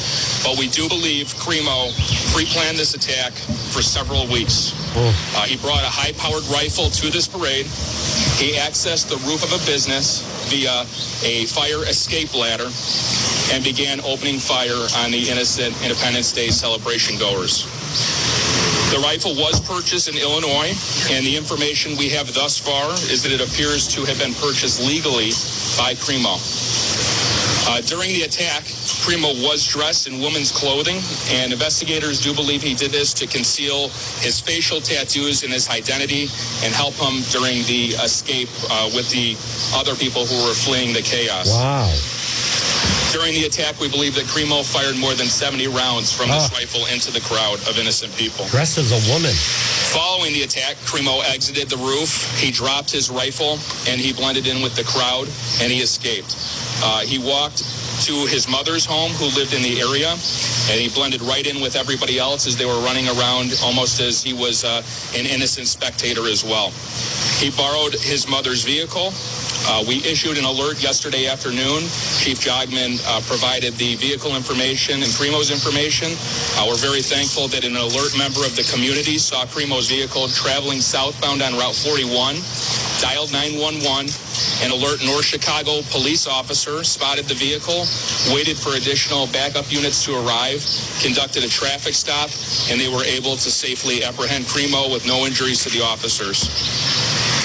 But 0.42 0.58
we 0.58 0.68
do 0.68 0.88
believe 0.88 1.28
Crimo 1.36 1.92
pre-planned 2.32 2.78
this 2.78 2.94
attack 2.94 3.32
for 3.68 3.82
several 3.82 4.26
weeks. 4.26 4.72
Uh, 4.96 5.42
he 5.44 5.56
brought 5.58 5.82
a 5.82 5.92
high-powered 5.92 6.44
rifle 6.48 6.88
to 6.88 7.10
this 7.10 7.28
parade. 7.28 7.66
He 8.40 8.56
accessed 8.56 9.12
the 9.12 9.20
roof 9.28 9.44
of 9.44 9.52
a 9.52 9.60
business 9.66 10.24
via 10.48 10.88
a 11.22 11.44
fire 11.46 11.84
escape 11.84 12.34
ladder 12.34 12.70
and 13.52 13.62
began 13.62 14.00
opening 14.00 14.38
fire 14.38 14.88
on 15.04 15.10
the 15.12 15.28
innocent 15.28 15.76
Independence 15.82 16.32
Day 16.32 16.48
celebration 16.48 17.18
goers. 17.18 17.68
The 18.90 19.00
rifle 19.00 19.34
was 19.34 19.60
purchased 19.60 20.08
in 20.08 20.16
Illinois, 20.16 20.72
and 21.10 21.26
the 21.26 21.36
information 21.36 21.98
we 21.98 22.08
have 22.10 22.32
thus 22.32 22.58
far 22.58 22.92
is 23.12 23.22
that 23.24 23.32
it 23.32 23.42
appears 23.42 23.86
to 23.88 24.04
have 24.04 24.18
been 24.18 24.32
purchased 24.34 24.80
legally 24.80 25.34
by 25.76 25.92
Crimo. 25.98 26.38
Uh, 27.66 27.80
during 27.82 28.10
the 28.12 28.22
attack, 28.22 28.62
Crimo 29.04 29.32
was 29.42 29.66
dressed 29.66 30.06
in 30.06 30.20
women's 30.20 30.52
clothing, 30.52 31.00
and 31.30 31.52
investigators 31.52 32.20
do 32.20 32.34
believe 32.34 32.62
he 32.62 32.74
did 32.74 32.90
this 32.90 33.14
to 33.14 33.26
conceal 33.26 33.88
his 34.20 34.38
facial 34.40 34.80
tattoos 34.80 35.42
and 35.42 35.52
his 35.52 35.68
identity 35.70 36.28
and 36.62 36.74
help 36.74 36.94
him 36.94 37.22
during 37.32 37.64
the 37.64 37.96
escape 38.04 38.48
uh, 38.70 38.90
with 38.94 39.08
the 39.10 39.34
other 39.78 39.94
people 39.96 40.26
who 40.26 40.36
were 40.46 40.52
fleeing 40.54 40.92
the 40.92 41.00
chaos. 41.02 41.48
Wow. 41.48 41.88
During 43.12 43.32
the 43.34 43.46
attack, 43.46 43.78
we 43.80 43.88
believe 43.88 44.14
that 44.16 44.24
Crimo 44.26 44.60
fired 44.66 44.96
more 44.98 45.14
than 45.14 45.26
70 45.26 45.68
rounds 45.68 46.12
from 46.12 46.28
this 46.28 46.50
Ah. 46.50 46.56
rifle 46.56 46.84
into 46.92 47.12
the 47.12 47.20
crowd 47.20 47.60
of 47.68 47.78
innocent 47.78 48.14
people. 48.16 48.44
Dressed 48.48 48.76
as 48.76 48.90
a 48.90 49.00
woman. 49.12 49.32
Following 49.94 50.32
the 50.32 50.42
attack, 50.42 50.76
Crimo 50.84 51.22
exited 51.32 51.70
the 51.70 51.76
roof. 51.78 52.10
He 52.40 52.50
dropped 52.50 52.90
his 52.90 53.10
rifle 53.10 53.58
and 53.86 54.00
he 54.00 54.12
blended 54.12 54.48
in 54.48 54.60
with 54.62 54.74
the 54.74 54.82
crowd 54.82 55.28
and 55.62 55.70
he 55.70 55.78
escaped. 55.80 56.34
Uh, 56.82 57.00
he 57.00 57.18
walked 57.18 57.58
to 58.02 58.26
his 58.26 58.48
mother's 58.48 58.84
home 58.84 59.12
who 59.12 59.26
lived 59.38 59.54
in 59.54 59.62
the 59.62 59.80
area 59.80 60.10
and 60.10 60.80
he 60.80 60.88
blended 60.88 61.22
right 61.22 61.46
in 61.46 61.60
with 61.62 61.76
everybody 61.76 62.18
else 62.18 62.46
as 62.46 62.56
they 62.56 62.66
were 62.66 62.80
running 62.80 63.06
around 63.08 63.54
almost 63.62 64.00
as 64.00 64.22
he 64.22 64.32
was 64.32 64.64
uh, 64.64 64.82
an 65.14 65.26
innocent 65.26 65.68
spectator 65.68 66.26
as 66.26 66.42
well. 66.44 66.70
He 67.38 67.50
borrowed 67.50 67.94
his 67.94 68.28
mother's 68.28 68.64
vehicle. 68.64 69.12
Uh, 69.66 69.82
we 69.88 69.96
issued 70.04 70.36
an 70.36 70.44
alert 70.44 70.82
yesterday 70.82 71.26
afternoon. 71.26 71.80
Chief 72.20 72.36
Jogmen 72.36 73.00
uh, 73.08 73.20
provided 73.24 73.72
the 73.80 73.96
vehicle 73.96 74.36
information 74.36 75.00
and 75.00 75.10
Crimo's 75.16 75.50
information. 75.50 76.12
Uh, 76.60 76.68
we're 76.68 76.76
very 76.76 77.00
thankful 77.00 77.48
that 77.48 77.64
an 77.64 77.76
alert 77.76 78.12
member 78.18 78.44
of 78.44 78.52
the 78.56 78.66
community 78.68 79.16
saw 79.16 79.48
Crimo's 79.48 79.88
vehicle 79.88 80.28
traveling 80.28 80.80
southbound 80.80 81.40
on 81.40 81.56
Route 81.56 81.74
41, 81.74 82.36
dialed 83.00 83.32
911. 83.32 84.12
An 84.62 84.70
alert 84.70 85.00
North 85.04 85.24
Chicago 85.24 85.80
police 85.90 86.28
officer 86.28 86.84
spotted 86.84 87.24
the 87.24 87.34
vehicle, 87.34 87.88
waited 88.36 88.56
for 88.56 88.76
additional 88.76 89.26
backup 89.32 89.70
units 89.72 90.04
to 90.04 90.12
arrive, 90.12 90.60
conducted 91.00 91.42
a 91.44 91.48
traffic 91.48 91.94
stop, 91.94 92.28
and 92.68 92.80
they 92.80 92.92
were 92.92 93.04
able 93.04 93.36
to 93.40 93.48
safely 93.50 94.04
apprehend 94.04 94.44
Crimo 94.44 94.92
with 94.92 95.06
no 95.06 95.24
injuries 95.24 95.64
to 95.64 95.70
the 95.70 95.82
officers. 95.82 96.48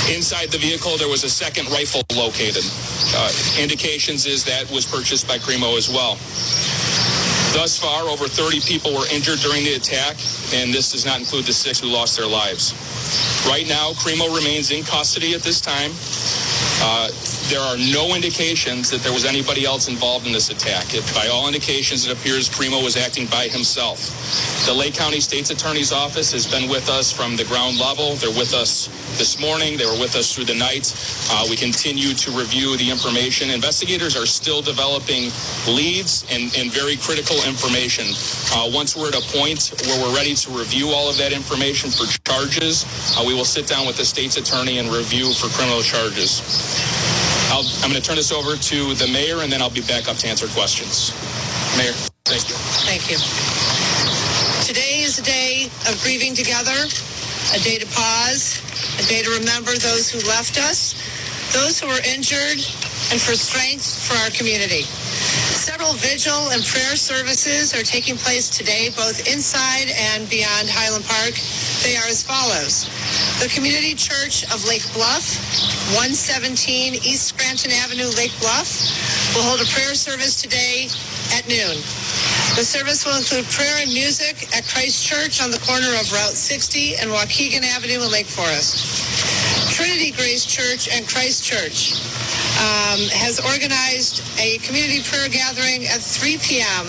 Inside 0.08 0.50
the 0.52 0.58
vehicle, 0.58 0.98
there 0.98 1.10
was 1.10 1.24
a 1.24 1.30
second 1.30 1.70
rifle 1.70 2.02
located. 2.16 2.64
Uh, 3.16 3.32
indications 3.60 4.26
is 4.26 4.44
that 4.46 4.70
was 4.72 4.86
purchased 4.86 5.28
by 5.28 5.38
Crimo 5.38 5.78
as 5.78 5.90
well. 5.90 6.16
Thus 7.54 7.80
far, 7.80 8.08
over 8.08 8.28
30 8.28 8.62
people 8.62 8.94
were 8.94 9.08
injured 9.12 9.40
during 9.40 9.64
the 9.64 9.74
attack, 9.74 10.16
and 10.54 10.72
this 10.74 10.92
does 10.92 11.06
not 11.06 11.20
include 11.20 11.46
the 11.46 11.54
six 11.54 11.80
who 11.80 11.88
lost 11.88 12.16
their 12.18 12.28
lives. 12.28 12.74
Right 13.50 13.68
now, 13.68 13.92
Crimo 13.94 14.34
remains 14.36 14.72
in 14.72 14.84
custody 14.84 15.34
at 15.34 15.42
this 15.42 15.60
time. 15.60 15.92
Uh, 16.82 17.10
there 17.50 17.62
are 17.62 17.78
no 17.78 18.16
indications 18.16 18.92
that 18.92 19.02
there 19.02 19.12
was 19.14 19.26
anybody 19.26 19.66
else 19.66 19.88
involved 19.90 20.28
in 20.28 20.34
this 20.34 20.52
attack. 20.52 20.94
It, 20.94 21.04
by 21.16 21.28
all 21.28 21.48
indications, 21.48 22.06
it 22.06 22.14
appears 22.14 22.50
Crimo 22.50 22.84
was 22.84 22.96
acting 22.96 23.26
by 23.28 23.48
himself. 23.50 24.00
The 24.68 24.74
Lake 24.74 24.94
County 24.94 25.20
State's 25.20 25.50
Attorney's 25.50 25.92
Office 25.92 26.32
has 26.32 26.46
been 26.46 26.70
with 26.70 26.90
us 26.90 27.12
from 27.12 27.36
the 27.36 27.46
ground 27.46 27.80
level. 27.80 28.16
They're 28.16 28.30
with 28.38 28.54
us 28.54 28.88
this 29.18 29.40
morning. 29.42 29.78
They 29.78 29.86
were 29.86 30.00
with 30.00 30.16
us 30.16 30.34
through 30.34 30.46
the 30.46 30.56
night. 30.56 30.94
Uh, 31.32 31.48
we 31.50 31.56
continue 31.58 32.14
to 32.14 32.32
review 32.32 32.78
the 32.78 32.90
information. 32.90 33.50
Investigators 33.50 34.16
are 34.16 34.28
still 34.28 34.62
developing 34.62 35.32
leads 35.68 36.26
and, 36.30 36.54
and 36.56 36.72
very 36.72 36.98
critical 36.98 37.38
information. 37.50 38.06
Uh, 38.54 38.70
once 38.72 38.96
we're 38.96 39.10
at 39.10 39.18
a 39.18 39.26
point 39.34 39.74
where 39.88 39.98
we're 40.06 40.16
ready 40.16 40.36
to 40.36 40.52
review 40.52 40.90
all 40.90 41.10
of 41.10 41.18
that 41.18 41.34
information 41.34 41.90
for 41.90 42.06
charges, 42.30 42.86
uh, 43.18 43.24
we 43.26 43.34
will 43.34 43.46
sit 43.46 43.66
down 43.68 43.88
with 43.88 43.98
the 43.98 44.06
state's 44.06 44.38
attorney 44.38 44.78
and 44.78 44.90
review 44.94 45.34
for 45.34 45.50
criminal 45.58 45.82
charges. 45.82 46.46
I'm 47.84 47.92
going 47.92 48.02
to 48.02 48.08
turn 48.08 48.18
this 48.18 48.32
over 48.32 48.56
to 48.58 48.94
the 48.96 49.08
mayor, 49.14 49.42
and 49.44 49.52
then 49.52 49.62
I'll 49.62 49.70
be 49.74 49.82
back 49.82 50.10
up 50.10 50.18
to 50.18 50.28
answer 50.28 50.48
questions. 50.50 51.12
Mayor, 51.78 51.94
thank 52.26 52.50
you. 52.50 52.56
Thank 52.86 53.10
you. 53.12 53.18
Today 54.66 55.02
is 55.02 55.20
a 55.20 55.24
day 55.24 55.68
of 55.90 55.98
grieving 56.04 56.36
together, 56.36 56.76
a 57.56 57.60
day 57.64 57.80
to 57.80 57.88
pause, 57.96 58.62
a 59.00 59.06
day 59.10 59.24
to 59.24 59.32
remember 59.42 59.72
those 59.80 60.12
who 60.12 60.20
left 60.30 60.58
us, 60.60 60.94
those 61.54 61.80
who 61.80 61.88
were 61.88 62.04
injured, 62.06 62.60
and 63.12 63.18
for 63.20 63.34
strength 63.34 63.86
for 64.06 64.16
our 64.22 64.32
community. 64.32 64.86
Several 65.70 65.94
vigil 66.02 66.50
and 66.50 66.66
prayer 66.66 66.98
services 66.98 67.78
are 67.78 67.86
taking 67.86 68.18
place 68.18 68.50
today, 68.50 68.90
both 68.90 69.30
inside 69.30 69.94
and 69.94 70.28
beyond 70.28 70.66
Highland 70.66 71.06
Park. 71.06 71.38
They 71.86 71.94
are 71.94 72.10
as 72.10 72.26
follows. 72.26 72.90
The 73.38 73.54
Community 73.54 73.94
Church 73.94 74.50
of 74.50 74.66
Lake 74.66 74.82
Bluff, 74.98 75.38
117 75.94 77.06
East 77.06 77.38
Scranton 77.38 77.70
Avenue, 77.86 78.10
Lake 78.18 78.34
Bluff, 78.42 78.66
will 79.38 79.46
hold 79.46 79.62
a 79.62 79.70
prayer 79.70 79.94
service 79.94 80.42
today 80.42 80.90
at 81.38 81.46
noon. 81.46 81.78
The 82.58 82.66
service 82.66 83.06
will 83.06 83.22
include 83.22 83.46
prayer 83.54 83.78
and 83.78 83.94
music 83.94 84.50
at 84.58 84.66
Christ 84.66 85.06
Church 85.06 85.38
on 85.38 85.54
the 85.54 85.62
corner 85.62 85.94
of 86.02 86.10
Route 86.10 86.34
60 86.34 86.98
and 86.98 87.14
Waukegan 87.14 87.62
Avenue 87.62 88.02
in 88.02 88.10
Lake 88.10 88.26
Forest. 88.26 89.09
Trinity 89.80 90.12
Grace 90.12 90.46
Church 90.46 90.90
and 90.92 91.08
Christ 91.08 91.46
Church 91.46 91.94
um, 92.60 93.00
has 93.16 93.40
organized 93.40 94.20
a 94.38 94.58
community 94.58 95.00
prayer 95.08 95.30
gathering 95.30 95.88
at 95.88 96.04
3 96.04 96.38
p.m. 96.44 96.86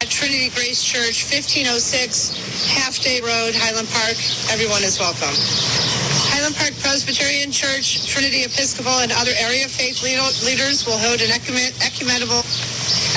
at 0.00 0.08
Trinity 0.08 0.50
Grace 0.50 0.80
Church, 0.80 1.26
1506 1.26 2.70
Half 2.70 3.02
Day 3.02 3.18
Road, 3.20 3.58
Highland 3.58 3.88
Park. 3.88 4.14
Everyone 4.54 4.84
is 4.84 5.00
welcome. 5.00 5.34
Highland 6.48 6.80
Park 6.80 6.80
Presbyterian 6.80 7.52
Church, 7.52 8.08
Trinity 8.08 8.40
Episcopal, 8.40 9.04
and 9.04 9.12
other 9.12 9.36
area 9.36 9.68
faith 9.68 10.00
leaders 10.00 10.88
will 10.88 10.96
hold 10.96 11.20
an 11.20 11.28
ecumenical, 11.28 12.40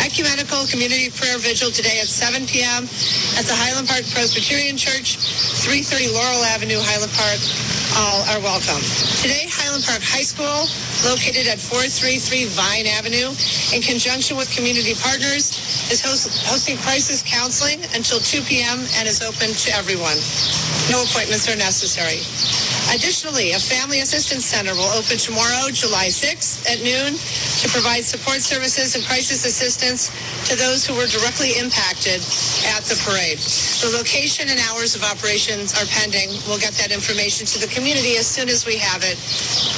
ecumenical 0.04 0.68
community 0.68 1.08
prayer 1.08 1.40
vigil 1.40 1.72
today 1.72 2.04
at 2.04 2.12
7 2.12 2.44
p.m. 2.44 2.92
at 3.40 3.48
the 3.48 3.56
Highland 3.56 3.88
Park 3.88 4.04
Presbyterian 4.12 4.76
Church, 4.76 5.16
330 5.64 6.12
Laurel 6.12 6.44
Avenue, 6.52 6.76
Highland 6.84 7.16
Park. 7.16 7.40
All 8.04 8.20
are 8.36 8.44
welcome. 8.44 8.84
Today, 9.24 9.48
Highland 9.48 9.88
Park 9.88 10.04
High 10.04 10.28
School, 10.28 10.68
located 11.08 11.48
at 11.48 11.56
433 11.56 12.52
Vine 12.52 12.88
Avenue, 13.00 13.32
in 13.72 13.80
conjunction 13.80 14.36
with 14.36 14.52
community 14.52 14.92
partners, 15.00 15.56
is 15.88 16.04
host- 16.04 16.36
hosting 16.52 16.76
crisis 16.84 17.24
counseling 17.24 17.80
until 17.96 18.20
2 18.20 18.44
p.m. 18.44 18.84
and 19.00 19.08
is 19.08 19.24
open 19.24 19.56
to 19.56 19.72
everyone. 19.72 20.20
No 20.92 21.00
appointments 21.08 21.48
are 21.48 21.56
necessary. 21.56 22.20
Additionally, 22.92 23.54
a 23.54 23.60
family 23.60 24.02
assistance 24.02 24.44
center 24.44 24.76
will 24.76 24.92
open 25.00 25.16
tomorrow, 25.16 25.72
July 25.72 26.12
6th 26.12 26.68
at 26.68 26.84
noon 26.84 27.16
to 27.64 27.68
provide 27.72 28.04
support 28.04 28.44
services 28.44 28.96
and 28.96 29.06
crisis 29.06 29.46
assistance 29.48 30.12
to 30.50 30.60
those 30.60 30.86
who 30.86 30.94
were 31.00 31.08
directly 31.08 31.56
impacted 31.56 32.20
at 32.76 32.84
the 32.92 33.00
parade. 33.08 33.40
The 33.80 33.96
location 33.96 34.50
and 34.52 34.60
hours 34.68 34.94
of 34.96 35.04
operations 35.08 35.72
are 35.80 35.88
pending. 35.88 36.36
We'll 36.44 36.60
get 36.60 36.76
that 36.84 36.92
information 36.92 37.48
to 37.56 37.60
the 37.64 37.72
community 37.72 38.20
as 38.20 38.28
soon 38.28 38.50
as 38.50 38.66
we 38.68 38.76
have 38.76 39.04
it. 39.08 39.16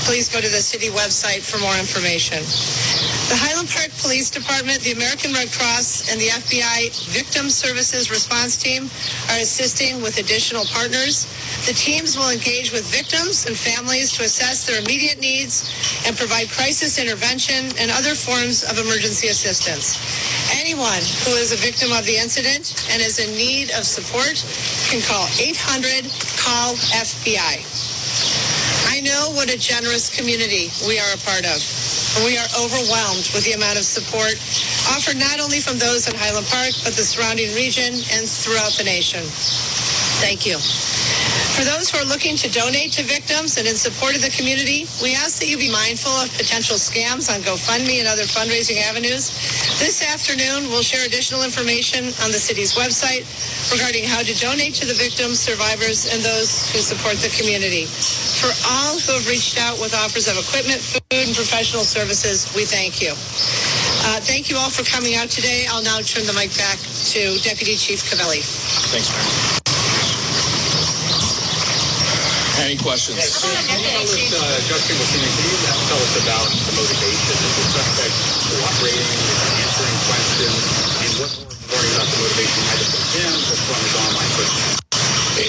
Please 0.10 0.28
go 0.28 0.42
to 0.42 0.50
the 0.50 0.64
city 0.66 0.90
website 0.90 1.46
for 1.46 1.62
more 1.62 1.78
information. 1.78 2.42
The 3.32 3.40
Highland 3.40 3.72
Park 3.72 3.88
Police 4.04 4.30
Department, 4.30 4.84
the 4.84 4.92
American 4.92 5.32
Red 5.32 5.48
Cross, 5.52 6.12
and 6.12 6.20
the 6.20 6.28
FBI 6.44 6.92
Victim 7.08 7.50
Services 7.50 8.12
Response 8.12 8.58
Team 8.60 8.92
are 9.32 9.40
assisting 9.40 10.04
with 10.04 10.20
additional 10.20 10.66
partners. 10.68 11.24
The 11.66 11.72
teams 11.72 12.20
will 12.20 12.30
engage 12.30 12.76
with 12.76 12.84
victims 12.92 13.48
and 13.48 13.56
families 13.56 14.12
to 14.20 14.28
assess 14.28 14.68
their 14.68 14.84
immediate 14.84 15.20
needs 15.24 15.64
and 16.06 16.18
provide 16.18 16.52
crisis 16.52 17.00
intervention 17.00 17.72
and 17.80 17.92
other 17.96 18.12
forms 18.12 18.68
of 18.68 18.78
emergency 18.78 19.32
assistance. 19.32 19.96
Anyone 20.60 21.04
who 21.24 21.40
is 21.40 21.56
a 21.56 21.60
victim 21.64 21.96
of 21.96 22.04
the 22.04 22.20
incident 22.20 22.76
and 22.92 23.02
is 23.02 23.24
in 23.24 23.32
need 23.40 23.72
of 23.72 23.88
support 23.88 24.36
can 24.92 25.00
call 25.00 25.32
800 25.40 26.04
call 26.36 26.76
FBI. 26.92 27.64
I 28.92 29.00
know 29.00 29.32
what 29.32 29.50
a 29.50 29.58
generous 29.58 30.12
community 30.12 30.68
we 30.86 31.00
are 31.00 31.14
a 31.16 31.22
part 31.24 31.48
of. 31.48 31.83
We 32.22 32.38
are 32.38 32.46
overwhelmed 32.62 33.26
with 33.34 33.44
the 33.44 33.54
amount 33.54 33.80
of 33.80 33.86
support 33.86 34.38
offered 34.94 35.18
not 35.18 35.40
only 35.40 35.60
from 35.60 35.80
those 35.80 36.08
in 36.08 36.14
Highland 36.14 36.46
Park, 36.46 36.70
but 36.86 36.94
the 36.94 37.02
surrounding 37.02 37.54
region 37.56 37.94
and 38.14 38.30
throughout 38.30 38.74
the 38.78 38.84
nation. 38.84 39.24
Thank 40.22 40.46
you. 40.46 40.58
For 41.54 41.62
those 41.62 41.94
who 41.94 42.02
are 42.02 42.10
looking 42.10 42.34
to 42.42 42.50
donate 42.50 42.98
to 42.98 43.04
victims 43.06 43.62
and 43.62 43.70
in 43.70 43.78
support 43.78 44.18
of 44.18 44.26
the 44.26 44.34
community, 44.34 44.90
we 45.06 45.14
ask 45.14 45.38
that 45.38 45.46
you 45.46 45.58
be 45.58 45.70
mindful 45.70 46.10
of 46.18 46.34
potential 46.34 46.82
scams 46.82 47.30
on 47.30 47.46
GoFundMe 47.46 48.02
and 48.02 48.10
other 48.10 48.26
fundraising 48.26 48.82
avenues. 48.82 49.30
This 49.78 50.02
afternoon, 50.02 50.74
we'll 50.74 50.82
share 50.82 51.06
additional 51.06 51.46
information 51.46 52.10
on 52.26 52.34
the 52.34 52.42
city's 52.42 52.74
website 52.74 53.30
regarding 53.70 54.02
how 54.02 54.26
to 54.26 54.34
donate 54.42 54.74
to 54.82 54.90
the 54.90 54.98
victims, 54.98 55.38
survivors, 55.38 56.10
and 56.10 56.26
those 56.26 56.74
who 56.74 56.82
support 56.82 57.22
the 57.22 57.30
community. 57.38 57.86
For 58.42 58.50
all 58.74 58.98
who 58.98 59.14
have 59.14 59.30
reached 59.30 59.62
out 59.62 59.78
with 59.78 59.94
offers 59.94 60.26
of 60.26 60.42
equipment, 60.42 60.82
food, 60.82 61.06
and 61.14 61.38
professional 61.38 61.86
services, 61.86 62.50
we 62.58 62.66
thank 62.66 62.98
you. 62.98 63.14
Uh, 64.10 64.18
thank 64.26 64.50
you 64.50 64.58
all 64.58 64.74
for 64.74 64.82
coming 64.90 65.22
out 65.22 65.30
today. 65.30 65.70
I'll 65.70 65.86
now 65.86 66.02
turn 66.02 66.26
the 66.26 66.34
mic 66.34 66.50
back 66.58 66.82
to 67.14 67.38
Deputy 67.46 67.78
Chief 67.78 68.02
Covelli. 68.10 68.42
Thanks, 68.90 69.14
Mayor. 69.14 69.53
Any 72.74 72.82
questions? 72.82 73.22
Can 73.22 73.78
you 73.78 73.86
tell 73.86 74.02
us, 74.02 74.34
uh, 74.34 74.42
Justin, 74.66 74.98
can 74.98 75.22
you 75.22 75.30
tell 75.94 76.02
us 76.02 76.14
about 76.26 76.50
the 76.50 76.74
motivation? 76.74 77.38
Is 77.38 77.54
the 77.54 77.66
suspect 77.70 78.18
cooperating, 78.50 79.14
is 79.14 79.42
answering 79.62 79.98
questions, 80.10 80.58
and 81.06 81.12
what 81.22 81.32
more 81.70 81.86
about 81.94 82.10
the 82.10 82.18
motivation 82.18 82.62
either 82.74 82.88
from 82.90 83.06
him 83.14 83.30
or 83.30 83.58
from 83.62 83.78
his 83.78 83.94
online 83.94 84.32
person? 84.42 84.82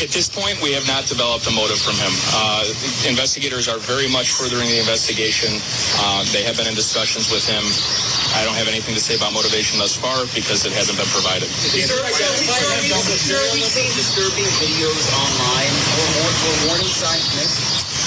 At 0.05 0.13
this 0.13 0.29
point, 0.29 0.61
we 0.61 0.77
have 0.77 0.85
not 0.85 1.09
developed 1.09 1.49
a 1.49 1.53
motive 1.57 1.81
from 1.81 1.97
him. 1.97 2.13
Uh, 2.37 2.69
investigators 3.09 3.73
are 3.73 3.81
very 3.81 4.05
much 4.05 4.29
furthering 4.29 4.69
the 4.69 4.77
investigation. 4.77 5.49
Uh, 6.05 6.29
they 6.29 6.45
have 6.45 6.61
been 6.61 6.69
in 6.69 6.77
discussions 6.77 7.33
with 7.33 7.49
him. 7.49 7.65
I 8.35 8.45
don't 8.45 8.59
have 8.59 8.67
anything 8.67 8.95
to 8.95 9.01
say 9.01 9.15
about 9.15 9.33
motivation 9.33 9.79
thus 9.79 9.95
far 9.95 10.27
because 10.35 10.67
it 10.67 10.73
hasn't 10.75 10.99
been 10.99 11.07
provided. 11.15 11.47
We've 11.71 11.87
disturbing 13.95 14.51
videos 14.59 15.07
online 15.15 15.71
or, 16.03 16.69
warning 16.69 16.91
signs 16.91 17.31
missed. 17.39 17.64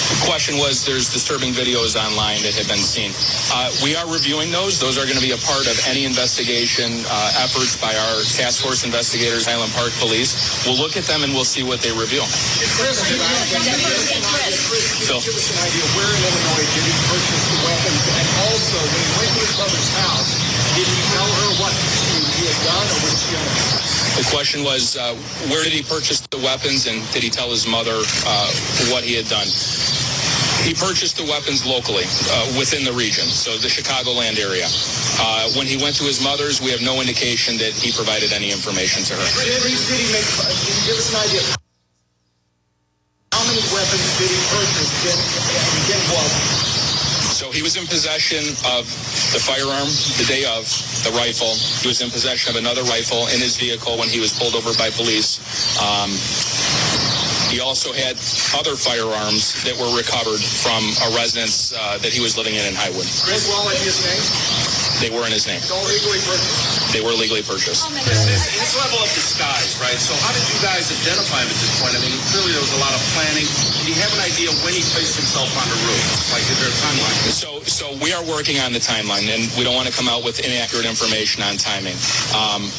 The 0.07 0.23
question 0.23 0.55
was, 0.55 0.87
there's 0.87 1.11
disturbing 1.11 1.51
videos 1.51 1.99
online 1.99 2.39
that 2.47 2.55
have 2.55 2.71
been 2.71 2.79
seen. 2.79 3.11
Uh, 3.51 3.67
we 3.83 3.91
are 3.91 4.07
reviewing 4.07 4.55
those. 4.55 4.79
Those 4.79 4.95
are 4.95 5.03
going 5.03 5.19
to 5.19 5.23
be 5.23 5.35
a 5.35 5.41
part 5.43 5.67
of 5.67 5.75
any 5.83 6.07
investigation 6.07 7.03
uh, 7.11 7.43
efforts 7.43 7.75
by 7.75 7.91
our 7.91 8.23
task 8.39 8.63
force 8.63 8.87
investigators, 8.87 9.43
Highland 9.43 9.75
Park 9.75 9.91
Police. 9.99 10.63
We'll 10.63 10.79
look 10.79 10.95
at 10.95 11.03
them 11.11 11.27
and 11.27 11.35
we'll 11.35 11.43
see 11.43 11.59
what 11.59 11.83
they 11.83 11.91
reveal. 11.91 12.23
Chris, 12.79 13.03
can 13.03 13.19
you 13.19 13.75
give 15.19 15.35
us 15.35 15.51
an 15.51 15.59
idea 15.59 15.83
where 15.99 16.07
in 16.07 16.21
Illinois 16.23 16.67
did 16.71 16.85
he 16.87 16.95
purchase 17.11 17.43
the 17.51 17.59
weapons? 17.67 18.01
And 18.07 18.27
also, 18.47 18.79
when 18.79 19.03
he 19.03 19.11
went 19.11 19.31
to 19.35 19.41
his 19.43 19.55
mother's 19.59 19.91
house, 20.07 20.31
did 20.79 20.87
he 20.87 21.01
tell 21.19 21.27
her 21.27 21.49
what 21.59 21.73
he 21.75 22.47
had 22.47 22.59
done 22.63 22.87
or 22.95 22.97
was 23.03 23.15
she 23.27 23.35
on 23.35 23.43
The 24.23 24.27
question 24.31 24.63
was, 24.63 24.95
uh, 24.95 25.19
where 25.51 25.67
did 25.67 25.75
he 25.75 25.83
purchase 25.83 26.23
the 26.31 26.39
weapons 26.39 26.87
and 26.87 27.03
did 27.11 27.23
he 27.23 27.29
tell 27.29 27.51
his 27.51 27.67
mother 27.67 27.99
uh, 28.23 28.47
what 28.87 29.03
he 29.03 29.19
had 29.19 29.27
done? 29.27 29.47
He 30.63 30.73
purchased 30.73 31.17
the 31.17 31.25
weapons 31.25 31.65
locally 31.65 32.05
uh, 32.31 32.57
within 32.57 32.83
the 32.83 32.93
region, 32.93 33.25
so 33.27 33.57
the 33.57 33.67
Chicagoland 33.69 34.39
area. 34.39 34.67
Uh, 35.19 35.51
when 35.57 35.67
he 35.67 35.77
went 35.77 35.95
to 35.97 36.03
his 36.03 36.23
mother's, 36.23 36.61
we 36.61 36.71
have 36.71 36.81
no 36.81 37.01
indication 37.01 37.57
that 37.57 37.73
he 37.73 37.91
provided 37.91 38.33
any 38.33 38.51
information 38.51 39.03
to 39.03 39.13
her. 39.13 39.27
Did 39.43 39.63
he, 39.63 39.75
did 39.75 39.99
he 39.99 40.09
make, 40.13 40.25
you 40.25 40.75
give 40.87 40.97
us 40.97 41.09
an 41.13 41.21
idea 41.29 41.41
how 43.37 43.45
many 43.45 43.61
weapons 43.69 44.17
did 44.17 44.29
he 44.33 44.41
purchase 44.49 44.89
and 45.05 45.83
again 45.85 46.03
was 46.09 46.31
So 47.37 47.51
he 47.51 47.61
was 47.61 47.77
in 47.77 47.85
possession 47.85 48.41
of 48.65 48.89
the 49.29 49.37
firearm 49.37 49.85
the 50.17 50.25
day 50.25 50.45
of, 50.45 50.65
the 51.05 51.13
rifle. 51.13 51.53
He 51.85 51.87
was 51.87 52.01
in 52.01 52.09
possession 52.09 52.49
of 52.49 52.57
another 52.57 52.81
rifle 52.89 53.27
in 53.29 53.39
his 53.39 53.55
vehicle 53.57 53.97
when 53.97 54.09
he 54.09 54.19
was 54.19 54.33
pulled 54.33 54.55
over 54.55 54.73
by 54.75 54.89
police. 54.89 55.37
Um, 55.77 56.09
He 57.57 57.65
also 57.65 57.89
had 57.89 58.21
other 58.53 58.77
firearms 58.77 59.57
that 59.65 59.73
were 59.81 59.89
recovered 59.97 60.37
from 60.37 60.77
a 61.01 61.09
residence 61.17 61.73
uh, 61.73 61.97
that 62.05 62.13
he 62.13 62.21
was 62.21 62.37
living 62.37 62.53
in 62.53 62.61
in 62.69 62.77
Highwood. 62.77 63.09
Chris 63.25 63.49
Wallace, 63.49 63.81
his 63.81 63.97
name? 64.05 64.21
They 65.01 65.09
were 65.09 65.25
in 65.25 65.33
his 65.33 65.49
name. 65.49 65.57
Don't 65.65 65.81
legally 65.89 66.21
purchased? 66.21 66.93
They 66.93 67.01
were 67.01 67.17
legally 67.17 67.41
purchased. 67.41 67.89
This, 68.05 68.29
this 68.29 68.77
level 68.77 69.01
of 69.01 69.09
disguise, 69.09 69.73
right? 69.81 69.97
So 69.97 70.13
how 70.21 70.37
did 70.37 70.45
you 70.53 70.57
guys 70.61 70.89
identify 70.89 71.41
him 71.41 71.49
at 71.49 71.57
this 71.57 71.73
point? 71.81 71.97
I 71.97 72.01
mean, 72.05 72.13
clearly 72.29 72.53
there 72.53 72.61
was 72.61 72.77
a 72.77 72.81
lot 72.81 72.93
of 72.93 73.01
planning. 73.17 73.45
Do 73.45 73.89
you 73.89 73.97
have 74.05 74.13
an 74.13 74.21
idea 74.21 74.53
when 74.61 74.77
he 74.77 74.85
placed 74.93 75.17
himself 75.17 75.49
on 75.57 75.65
the 75.65 75.77
roof? 75.81 76.01
Like, 76.33 76.45
is 76.45 76.57
there 76.61 76.69
a 76.69 76.77
timeline? 76.77 77.17
So, 77.33 77.49
so 77.65 77.85
we 78.05 78.13
are 78.13 78.25
working 78.25 78.61
on 78.61 78.69
the 78.69 78.81
timeline, 78.81 79.25
and 79.33 79.49
we 79.57 79.65
don't 79.65 79.73
want 79.73 79.89
to 79.89 79.95
come 79.97 80.05
out 80.05 80.21
with 80.21 80.41
inaccurate 80.45 80.85
information 80.85 81.41
on 81.41 81.57
timing. 81.57 81.97
Um, 82.33 82.69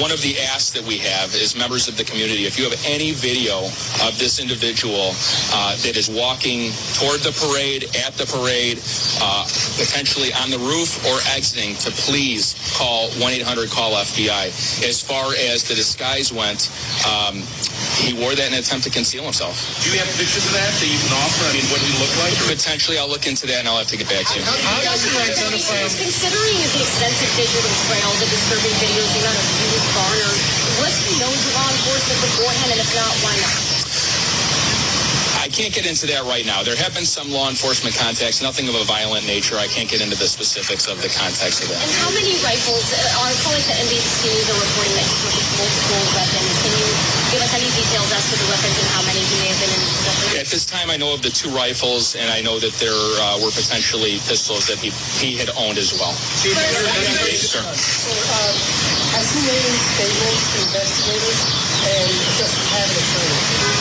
one 0.00 0.10
of 0.10 0.20
the 0.22 0.38
asks 0.52 0.70
that 0.72 0.84
we 0.84 0.98
have 0.98 1.34
is 1.34 1.56
members 1.56 1.88
of 1.88 1.96
the 1.96 2.04
community. 2.04 2.44
If 2.44 2.58
you 2.58 2.68
have 2.68 2.78
any 2.84 3.12
video 3.12 3.64
of 4.04 4.18
this 4.18 4.40
individual 4.40 5.12
uh, 5.52 5.76
that 5.84 5.96
is 5.96 6.08
walking 6.08 6.72
toward 6.98 7.20
the 7.20 7.32
parade, 7.32 7.84
at 8.04 8.12
the 8.14 8.26
parade, 8.26 8.80
uh, 9.20 9.44
potentially 9.78 10.32
on 10.42 10.50
the 10.50 10.58
roof 10.58 11.00
or 11.08 11.20
exiting, 11.32 11.76
to 11.84 11.90
please 12.04 12.54
call 12.76 13.08
1-800-CALL-FBI. 13.22 14.84
As 14.88 15.02
far 15.02 15.32
as 15.52 15.64
the 15.64 15.74
disguise 15.74 16.32
went, 16.32 16.68
um, 17.08 17.40
he 18.00 18.14
wore 18.16 18.34
that 18.34 18.48
in 18.48 18.54
an 18.54 18.60
attempt 18.60 18.84
to 18.84 18.92
conceal 18.92 19.24
himself. 19.24 19.56
Do 19.84 19.92
you 19.92 19.98
have 20.00 20.08
pictures 20.16 20.44
of 20.46 20.54
that 20.56 20.72
that 20.72 20.88
you 20.88 20.98
can 20.98 21.12
offer? 21.12 21.44
I 21.48 21.52
mean, 21.54 21.66
what 21.70 21.80
did 21.80 21.88
he 21.92 21.96
look 22.00 22.12
like? 22.20 22.34
Or? 22.44 22.52
Potentially, 22.52 22.98
I'll 22.98 23.10
look 23.10 23.28
into 23.28 23.46
that 23.48 23.62
and 23.62 23.68
I'll 23.68 23.78
have 23.80 23.90
to 23.92 23.98
get 24.00 24.08
back 24.08 24.24
to 24.32 24.34
you. 24.38 24.44
Considering 25.96 26.56
the 26.72 26.82
extensive 26.82 27.30
digital 27.36 27.72
trail, 27.88 28.08
the 28.18 28.28
disturbing 28.28 28.74
videos, 28.80 29.08
the 29.12 29.20
amount 29.24 29.38
of 29.38 29.61
garnered, 29.94 30.40
was 30.80 30.98
he 31.06 31.18
known 31.18 31.38
to 31.38 31.48
law 31.54 31.70
enforcement 31.70 32.20
beforehand, 32.20 32.72
and 32.72 32.80
if 32.80 32.94
not, 32.94 33.14
why 33.22 33.36
not? 33.38 33.71
I 35.52 35.68
can't 35.68 35.76
get 35.76 35.84
into 35.84 36.08
that 36.08 36.24
right 36.24 36.48
now. 36.48 36.64
There 36.64 36.72
have 36.80 36.96
been 36.96 37.04
some 37.04 37.28
law 37.28 37.52
enforcement 37.52 37.92
contacts, 37.92 38.40
nothing 38.40 38.72
of 38.72 38.74
a 38.80 38.88
violent 38.88 39.28
nature. 39.28 39.60
I 39.60 39.68
can't 39.68 39.84
get 39.84 40.00
into 40.00 40.16
the 40.16 40.24
specifics 40.24 40.88
of 40.88 40.96
the 41.04 41.12
context 41.12 41.60
of 41.60 41.68
that. 41.68 41.76
And 41.76 41.92
how 42.00 42.08
many 42.16 42.40
rifles 42.40 42.88
uh, 42.88 43.20
are 43.20 43.36
calling 43.44 43.60
to 43.60 43.74
NBC? 43.84 44.32
They're 44.48 44.56
reporting 44.56 44.96
that 44.96 45.04
he 45.04 45.12
purchased 45.20 45.52
multiple 45.60 46.04
weapons. 46.16 46.56
Can 46.56 46.72
you 46.72 46.88
give 47.36 47.40
us 47.44 47.52
any 47.52 47.68
details 47.68 48.08
as 48.16 48.24
to 48.32 48.34
the 48.40 48.48
weapons 48.48 48.80
and 48.80 48.88
how 48.96 49.04
many 49.04 49.20
he 49.20 49.36
may 49.44 49.52
have 49.52 49.60
been 49.60 49.72
in 49.76 49.82
possession? 49.92 50.40
At 50.40 50.48
this 50.48 50.64
time, 50.64 50.88
I 50.88 50.96
know 50.96 51.12
of 51.12 51.20
the 51.20 51.28
two 51.28 51.52
rifles, 51.52 52.16
and 52.16 52.32
I 52.32 52.40
know 52.40 52.56
that 52.56 52.72
there 52.80 52.96
uh, 52.96 53.36
were 53.44 53.52
potentially 53.52 54.24
pistols 54.24 54.72
that 54.72 54.80
he, 54.80 54.88
he 55.20 55.36
had 55.36 55.52
owned 55.52 55.76
as 55.76 55.92
well. 55.92 56.16
Sure. 57.36 57.60
Has 57.60 59.28
he 59.36 59.44
made 59.44 59.60
any 59.68 59.82
statements 60.00 60.48
to 60.48 60.56
investigators 60.64 61.40
and 61.92 62.08
just 62.40 62.56
have 62.72 62.88
an 62.88 62.96
attorney? 63.04 63.71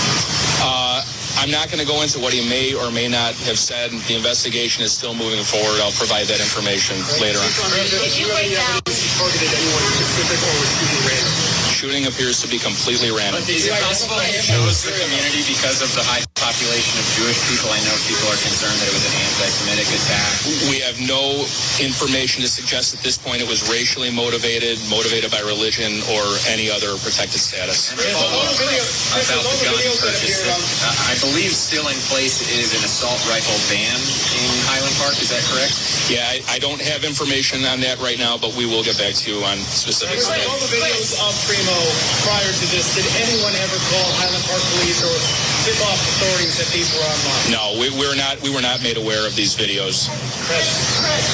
I'm 1.41 1.49
not 1.49 1.73
going 1.73 1.81
to 1.81 1.89
go 1.89 2.05
into 2.05 2.21
what 2.21 2.33
he 2.37 2.47
may 2.47 2.77
or 2.77 2.91
may 2.91 3.09
not 3.09 3.33
have 3.49 3.57
said. 3.57 3.89
The 4.05 4.13
investigation 4.13 4.85
is 4.85 4.93
still 4.93 5.15
moving 5.17 5.41
forward. 5.41 5.81
I'll 5.81 5.91
provide 5.97 6.29
that 6.29 6.37
information 6.37 7.01
later 7.17 7.41
on. 7.41 7.49
If 7.81 8.13
you 8.21 8.29
break 8.29 8.53
down 8.53 8.81
Targeted 9.17 9.49
anyone 9.49 9.85
specific 9.97 10.37
or 10.37 10.53
was 10.61 10.69
shooting 10.77 11.01
random? 11.09 11.33
Shooting 11.73 12.03
appears 12.05 12.41
to 12.41 12.47
be 12.47 12.57
completely 12.57 13.09
random. 13.09 13.41
Is 13.49 13.65
it 13.65 13.73
possible 13.81 14.21
he 14.21 14.37
chose 14.37 14.85
the 14.85 14.93
community 14.93 15.41
because 15.49 15.81
of 15.81 15.89
the 15.97 16.01
high 16.05 16.25
population 16.51 16.99
of 16.99 17.07
Jewish 17.15 17.39
people? 17.47 17.71
I 17.71 17.79
know 17.87 17.95
people 18.03 18.27
are 18.27 18.35
concerned 18.43 18.75
that 18.83 18.87
it 18.91 18.95
was 18.95 19.07
an 19.07 19.15
anti-Semitic 19.15 19.87
attack. 19.87 20.31
We 20.67 20.83
have 20.83 20.99
no 20.99 21.47
information 21.79 22.43
to 22.43 22.49
suggest 22.51 22.91
at 22.91 22.99
this 22.99 23.15
point 23.15 23.39
it 23.39 23.47
was 23.47 23.71
racially 23.71 24.11
motivated, 24.11 24.75
motivated 24.91 25.31
by 25.31 25.39
religion, 25.47 26.03
or 26.11 26.23
any 26.51 26.67
other 26.67 26.99
protected 26.99 27.39
status. 27.39 27.95
And 27.95 28.03
to 28.03 28.11
follow 28.19 28.43
up 28.43 28.51
about 28.59 29.47
the 29.47 29.57
gun 29.63 29.79
purchase, 30.03 30.43
I 31.07 31.15
believe 31.23 31.55
still 31.55 31.87
in 31.87 31.95
place 32.11 32.43
is 32.51 32.75
an 32.75 32.83
assault 32.83 33.23
rifle 33.31 33.55
ban 33.71 33.95
in 34.35 34.51
Highland 34.67 34.95
Park. 34.99 35.15
Is 35.23 35.31
that 35.31 35.43
correct? 35.47 35.79
Yeah, 36.11 36.27
I, 36.27 36.43
I 36.51 36.57
don't 36.59 36.83
have 36.83 37.07
information 37.07 37.63
on 37.63 37.79
that 37.87 38.03
right 38.03 38.19
now, 38.19 38.35
but 38.35 38.51
we 38.59 38.67
will 38.67 38.83
get 38.83 38.99
back 38.99 39.15
to 39.23 39.25
you 39.31 39.39
on 39.47 39.55
specifics. 39.71 40.27
of. 40.27 40.35
All 40.51 40.59
the 40.59 40.73
videos 40.75 41.15
of 41.15 41.31
Crimo 41.47 41.79
prior 42.27 42.51
to 42.51 42.65
this, 42.75 42.91
did 42.91 43.07
anyone 43.23 43.55
ever 43.55 43.79
call 43.87 44.07
Highland 44.19 44.43
Park 44.51 44.59
Police 44.75 44.99
or 44.99 45.15
tip 45.65 45.77
off 45.85 45.99
authorities 46.17 46.57
that 46.57 46.69
these 46.73 46.89
were 46.97 47.05
online? 47.05 47.53
No, 47.53 47.77
we, 47.77 47.93
we're 47.93 48.15
not. 48.17 48.41
We 48.41 48.49
were 48.53 48.61
not 48.61 48.81
made 48.81 48.97
aware 48.97 49.27
of 49.27 49.35
these 49.35 49.53
videos. 49.55 50.09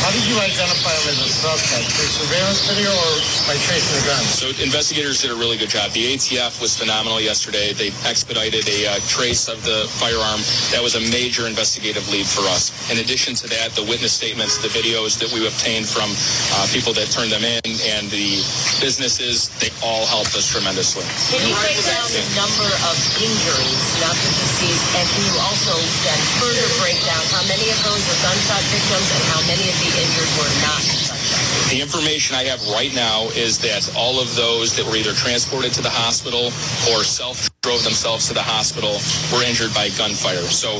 How 0.01 0.09
did 0.09 0.25
you 0.25 0.39
identify 0.39 0.95
him 1.03 1.13
as 1.13 1.19
a 1.21 1.29
suspect? 1.29 1.91
Through 1.93 2.09
surveillance 2.09 2.65
video 2.65 2.89
or 2.89 3.13
by 3.45 3.53
tracing 3.61 3.93
the 4.01 4.05
gun? 4.09 4.23
So 4.25 4.49
investigators 4.57 5.21
did 5.21 5.29
a 5.31 5.37
really 5.37 5.57
good 5.57 5.69
job. 5.69 5.91
The 5.91 6.15
ATF 6.15 6.61
was 6.61 6.73
phenomenal 6.73 7.21
yesterday. 7.21 7.73
They 7.73 7.93
expedited 8.09 8.65
a 8.65 8.87
uh, 8.87 8.99
trace 9.05 9.47
of 9.47 9.61
the 9.61 9.85
firearm. 10.01 10.41
That 10.73 10.81
was 10.81 10.95
a 10.95 11.03
major 11.13 11.45
investigative 11.45 12.07
lead 12.09 12.25
for 12.25 12.41
us. 12.49 12.73
In 12.89 12.97
addition 12.97 13.35
to 13.43 13.47
that, 13.53 13.77
the 13.77 13.83
witness 13.85 14.13
statements, 14.13 14.57
the 14.57 14.71
videos 14.73 15.19
that 15.21 15.29
we 15.29 15.45
obtained 15.45 15.85
from 15.85 16.09
uh, 16.09 16.65
people 16.73 16.95
that 16.97 17.11
turned 17.13 17.29
them 17.29 17.45
in, 17.45 17.61
and 17.93 18.09
the 18.09 18.41
businesses, 18.81 19.53
they 19.61 19.69
all 19.85 20.07
helped 20.09 20.33
us 20.33 20.49
tremendously. 20.49 21.05
Can 21.29 21.43
you 21.45 21.53
break 21.61 21.77
down 21.85 22.07
the 22.09 22.23
number 22.33 22.69
of 22.87 22.95
injuries, 23.21 23.83
not 24.01 24.15
the 24.15 24.31
deceased, 24.41 24.87
and 24.97 25.05
can 25.05 25.21
you 25.27 25.35
also 25.45 25.75
then 26.07 26.19
further 26.41 26.67
break 26.81 26.97
down 27.05 27.21
how 27.35 27.43
many 27.45 27.67
of 27.69 27.79
those 27.85 28.01
were 28.07 28.19
gunshot 28.23 28.63
victims 28.71 29.07
and 29.11 29.23
how 29.35 29.41
many 29.45 29.66
of 29.67 29.77
the 29.83 29.91
injured 29.99 30.31
were 30.39 30.53
not 30.63 30.79
gunshot? 30.79 31.71
The 31.71 31.81
information 31.81 32.35
I 32.35 32.43
have 32.47 32.63
right 32.71 32.93
now 32.95 33.27
is 33.35 33.59
that 33.59 33.91
all 33.95 34.19
of 34.19 34.33
those 34.35 34.75
that 34.77 34.85
were 34.87 34.95
either 34.95 35.13
transported 35.13 35.73
to 35.75 35.81
the 35.81 35.91
hospital 35.91 36.47
or 36.93 37.03
self 37.03 37.49
drove 37.61 37.83
themselves 37.83 38.27
to 38.29 38.33
the 38.33 38.43
hospital 38.43 38.95
were 39.35 39.43
injured 39.43 39.73
by 39.73 39.89
gunfire. 39.99 40.47
So 40.47 40.79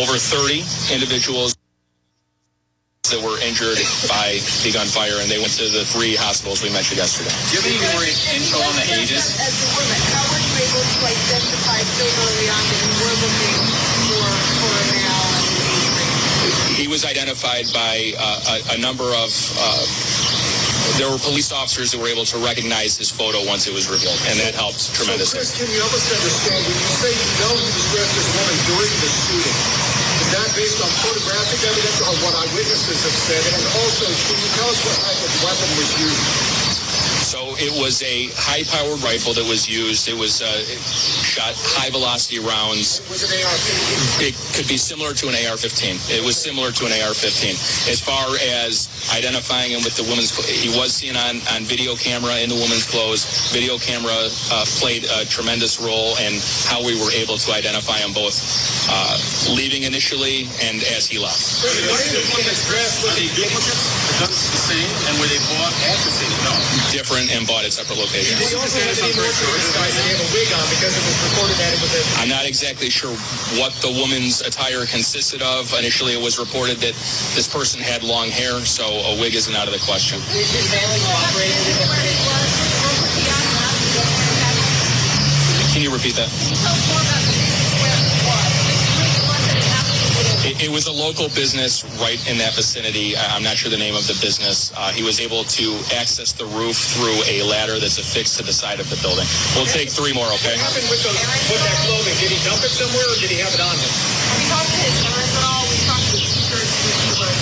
over 0.00 0.16
30 0.16 0.64
individuals 0.92 1.56
that 3.12 3.22
were 3.22 3.38
injured 3.44 3.78
by 4.10 4.40
the 4.66 4.72
gunfire, 4.74 5.20
and 5.22 5.30
they 5.30 5.38
went 5.38 5.54
to 5.60 5.68
the 5.70 5.86
three 5.86 6.16
hospitals 6.18 6.64
we 6.64 6.72
mentioned 6.74 6.98
yesterday. 6.98 7.30
Do 7.52 7.60
you 7.60 7.60
have 7.62 7.68
any 7.70 7.80
more 7.94 8.02
info 8.02 8.58
on 8.58 8.74
the 8.80 8.86
ages? 8.98 9.38
As 9.38 9.54
a 9.62 9.68
woman, 9.78 10.00
how 10.10 10.24
were 10.26 10.42
you 10.42 10.54
able 10.58 10.82
to 10.82 10.98
identify 11.06 11.80
so 11.86 12.04
early 12.26 12.48
on 12.50 12.62
that 12.66 12.80
you 12.82 12.94
were 12.98 13.16
looking 13.22 13.56
for, 14.10 14.26
for 14.58 14.72
a 14.74 14.84
male 14.90 15.28
and 15.38 15.44
an 15.54 15.66
age 15.70 15.88
range? 15.94 16.65
He 16.76 16.88
was 16.88 17.08
identified 17.08 17.64
by 17.72 18.12
uh, 18.20 18.60
a, 18.60 18.76
a 18.76 18.78
number 18.78 19.08
of. 19.16 19.32
Uh, 19.56 19.80
there 21.00 21.08
were 21.08 21.16
police 21.18 21.50
officers 21.50 21.90
that 21.92 21.98
were 21.98 22.08
able 22.08 22.28
to 22.28 22.38
recognize 22.38 23.00
his 23.00 23.10
photo 23.10 23.40
once 23.48 23.66
it 23.66 23.72
was 23.72 23.88
revealed, 23.88 24.20
and 24.28 24.36
that 24.44 24.52
helped 24.54 24.92
tremendously. 24.92 25.40
Chris, 25.40 25.56
can 25.56 25.68
you 25.72 25.80
help 25.80 25.92
us 25.96 26.04
understand, 26.08 26.60
when 26.62 26.76
you 26.76 26.92
say 27.00 27.12
you 27.16 27.28
know 27.42 27.52
he 27.56 27.68
was 27.72 27.86
dressed 27.96 28.14
as 28.16 28.26
a 28.28 28.34
woman 28.38 28.56
during 28.68 28.92
the 29.02 29.08
shooting, 29.08 29.56
is 30.20 30.28
that 30.36 30.48
based 30.52 30.78
on 30.84 30.88
photographic 31.00 31.60
evidence 31.64 31.98
or 32.04 32.12
what 32.22 32.32
eyewitnesses 32.44 33.00
have 33.02 33.18
said? 33.24 33.42
And 33.56 33.64
also, 33.82 34.04
can 34.06 34.36
you 34.36 34.48
tell 34.56 34.68
us 34.68 34.78
what 34.84 34.96
type 35.00 35.20
of 35.20 35.32
weapon 35.48 35.68
was 35.80 35.90
used? 35.96 36.24
So 37.24 37.40
it 37.58 37.72
was 37.80 38.04
a 38.04 38.30
high-powered 38.36 39.02
rifle 39.02 39.34
that 39.34 39.48
was 39.48 39.68
used. 39.68 40.08
It 40.08 40.14
was 40.14 40.40
uh, 40.40 40.46
it 40.48 40.80
shot 41.36 41.52
high-velocity 41.76 42.40
rounds. 42.40 43.04
It 44.24 44.32
could 44.56 44.68
be 44.68 44.80
similar 44.80 45.12
to 45.12 45.28
an 45.28 45.36
AR-15. 45.36 46.08
It 46.08 46.24
was 46.24 46.36
similar 46.36 46.72
to 46.72 46.86
an 46.88 46.92
AR-15. 46.96 47.52
As 47.92 48.00
far 48.00 48.24
as 48.40 48.88
identifying 49.12 49.76
him 49.76 49.84
with 49.84 50.00
the 50.00 50.04
woman's, 50.08 50.32
he 50.48 50.72
was 50.72 50.96
seen 50.96 51.12
on, 51.16 51.44
on 51.52 51.68
video 51.68 51.94
camera 51.94 52.40
in 52.40 52.48
the 52.48 52.56
woman's 52.56 52.88
clothes. 52.88 53.52
Video 53.52 53.76
camera 53.76 54.16
uh, 54.16 54.64
played 54.80 55.04
a 55.04 55.28
tremendous 55.28 55.76
role 55.76 56.16
in 56.24 56.40
how 56.72 56.80
we 56.80 56.96
were 56.96 57.12
able 57.12 57.36
to 57.36 57.52
identify 57.52 58.00
him 58.00 58.16
both 58.16 58.40
uh, 58.88 59.20
leaving 59.52 59.84
initially 59.84 60.48
and 60.64 60.80
as 60.96 61.04
he 61.04 61.20
left. 61.20 61.36
The 64.66 64.74
guns 64.74 65.06
that 65.06 65.06
one 65.06 65.06
that's 65.06 65.06
dressed, 65.06 65.06
were 65.06 65.06
they 65.06 65.06
duplicates? 65.06 65.06
The 65.06 65.06
guns 65.06 65.06
the 65.06 65.06
same, 65.06 65.08
and 65.10 65.14
were 65.22 65.30
they 65.30 65.40
bought 65.46 65.74
at 65.86 65.98
the 66.02 66.12
same? 66.12 66.34
No. 66.42 66.54
Different 66.90 67.26
and 67.30 67.42
bought 67.46 67.64
at 67.64 67.72
separate 67.72 67.98
locations. 68.02 68.38
He 68.42 68.56
also 68.58 68.82
had 68.82 68.94
to 68.98 69.02
be 69.06 69.14
more 69.14 69.30
sure 69.30 69.54
disguised 69.58 69.94
and 69.98 70.06
he 70.06 70.12
had 70.18 70.22
a 70.22 70.30
wig 70.34 70.50
on 70.54 70.66
because 70.74 70.94
it 70.96 71.04
was 71.06 71.18
reported 71.30 71.56
that 71.62 71.70
it 71.70 71.80
was 71.82 71.92
a 71.94 72.02
I'm 72.18 72.30
not 72.30 72.46
exactly 72.46 72.90
sure 72.90 73.14
what 73.62 73.74
the 73.78 73.92
woman's 73.94 74.42
attire 74.42 74.86
consisted 74.86 75.42
of. 75.42 75.70
Initially, 75.78 76.18
it 76.18 76.22
was 76.22 76.38
reported 76.42 76.82
that 76.82 76.94
this 77.38 77.46
person 77.46 77.78
had 77.78 78.02
long 78.02 78.30
hair, 78.30 78.64
so 78.66 78.86
a 78.86 79.14
wig 79.22 79.34
isn't 79.38 79.54
out 79.54 79.70
of 79.70 79.74
the 79.74 79.82
question. 79.86 80.18
Did 80.34 80.46
his 80.50 80.66
family 80.70 80.98
cooperate? 81.06 81.54
Can 85.76 85.82
you 85.82 85.92
repeat 85.92 86.16
that? 86.16 87.45
It, 90.56 90.68
it 90.68 90.70
was 90.72 90.86
a 90.86 90.92
local 90.92 91.28
business 91.32 91.84
right 92.00 92.18
in 92.28 92.38
that 92.38 92.54
vicinity. 92.54 93.16
I- 93.16 93.36
I'm 93.36 93.42
not 93.42 93.56
sure 93.56 93.70
the 93.70 93.76
name 93.80 93.94
of 93.96 94.06
the 94.06 94.16
business. 94.20 94.72
Uh, 94.76 94.92
he 94.92 95.02
was 95.02 95.20
able 95.20 95.44
to 95.44 95.66
access 95.96 96.32
the 96.32 96.46
roof 96.46 96.76
through 96.76 97.16
a 97.28 97.42
ladder 97.44 97.78
that's 97.78 97.98
affixed 97.98 98.36
to 98.38 98.42
the 98.44 98.52
side 98.52 98.80
of 98.80 98.88
the 98.90 98.96
building. 99.04 99.26
We'll 99.56 99.68
take 99.68 99.90
three 99.90 100.12
more, 100.12 100.26
okay? 100.40 100.56
What 100.56 100.64
happened 100.72 100.88
with, 100.90 101.02
those, 101.04 101.18
with 101.52 101.62
that 101.64 101.78
clothing? 101.84 102.16
Did 102.20 102.30
he 102.32 102.38
dump 102.44 102.62
it 102.64 102.72
somewhere 102.72 103.06
or 103.08 103.16
did 103.20 103.30
he 103.32 103.38
have 103.40 103.52
it 103.52 103.60
on 103.62 103.74
him? 103.76 103.90
Have 103.92 104.38
you 104.40 104.48
talked 104.48 104.70
to 104.72 104.78
his 104.80 104.96
parents 105.04 105.34
at 105.36 105.44
all? 105.44 105.62
We 105.68 105.76
talked 105.84 106.06
to 106.12 106.18
teachers 106.20 106.70
who 106.84 107.20
were 107.20 107.34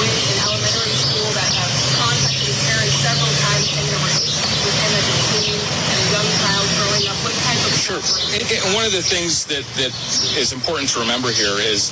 with 0.00 0.14
in 0.14 0.36
elementary 0.48 0.94
school 0.96 1.28
that 1.36 1.50
have 1.54 1.72
contacted 2.00 2.44
his 2.48 2.58
parents 2.64 2.94
several 3.00 3.32
times 3.44 3.66
and 3.76 3.84
there 3.88 4.00
were 4.02 4.14
issues 4.24 4.58
with 4.64 4.76
him 4.76 4.92
as 4.98 5.06
a 5.06 5.16
teen 5.28 5.58
and 5.60 5.98
a 6.00 6.06
young 6.16 6.28
child 6.40 6.64
growing 6.80 7.04
up. 7.12 7.18
What 7.24 7.34
type 7.44 7.60
of 7.60 7.72
Sure. 7.76 7.78
support? 7.78 7.93
And, 7.93 7.93
and 8.04 8.74
one 8.74 8.84
of 8.84 8.92
the 8.92 9.00
things 9.00 9.46
that, 9.46 9.64
that 9.80 9.92
is 10.36 10.52
important 10.52 10.88
to 10.90 11.00
remember 11.00 11.32
here 11.32 11.56
is 11.56 11.88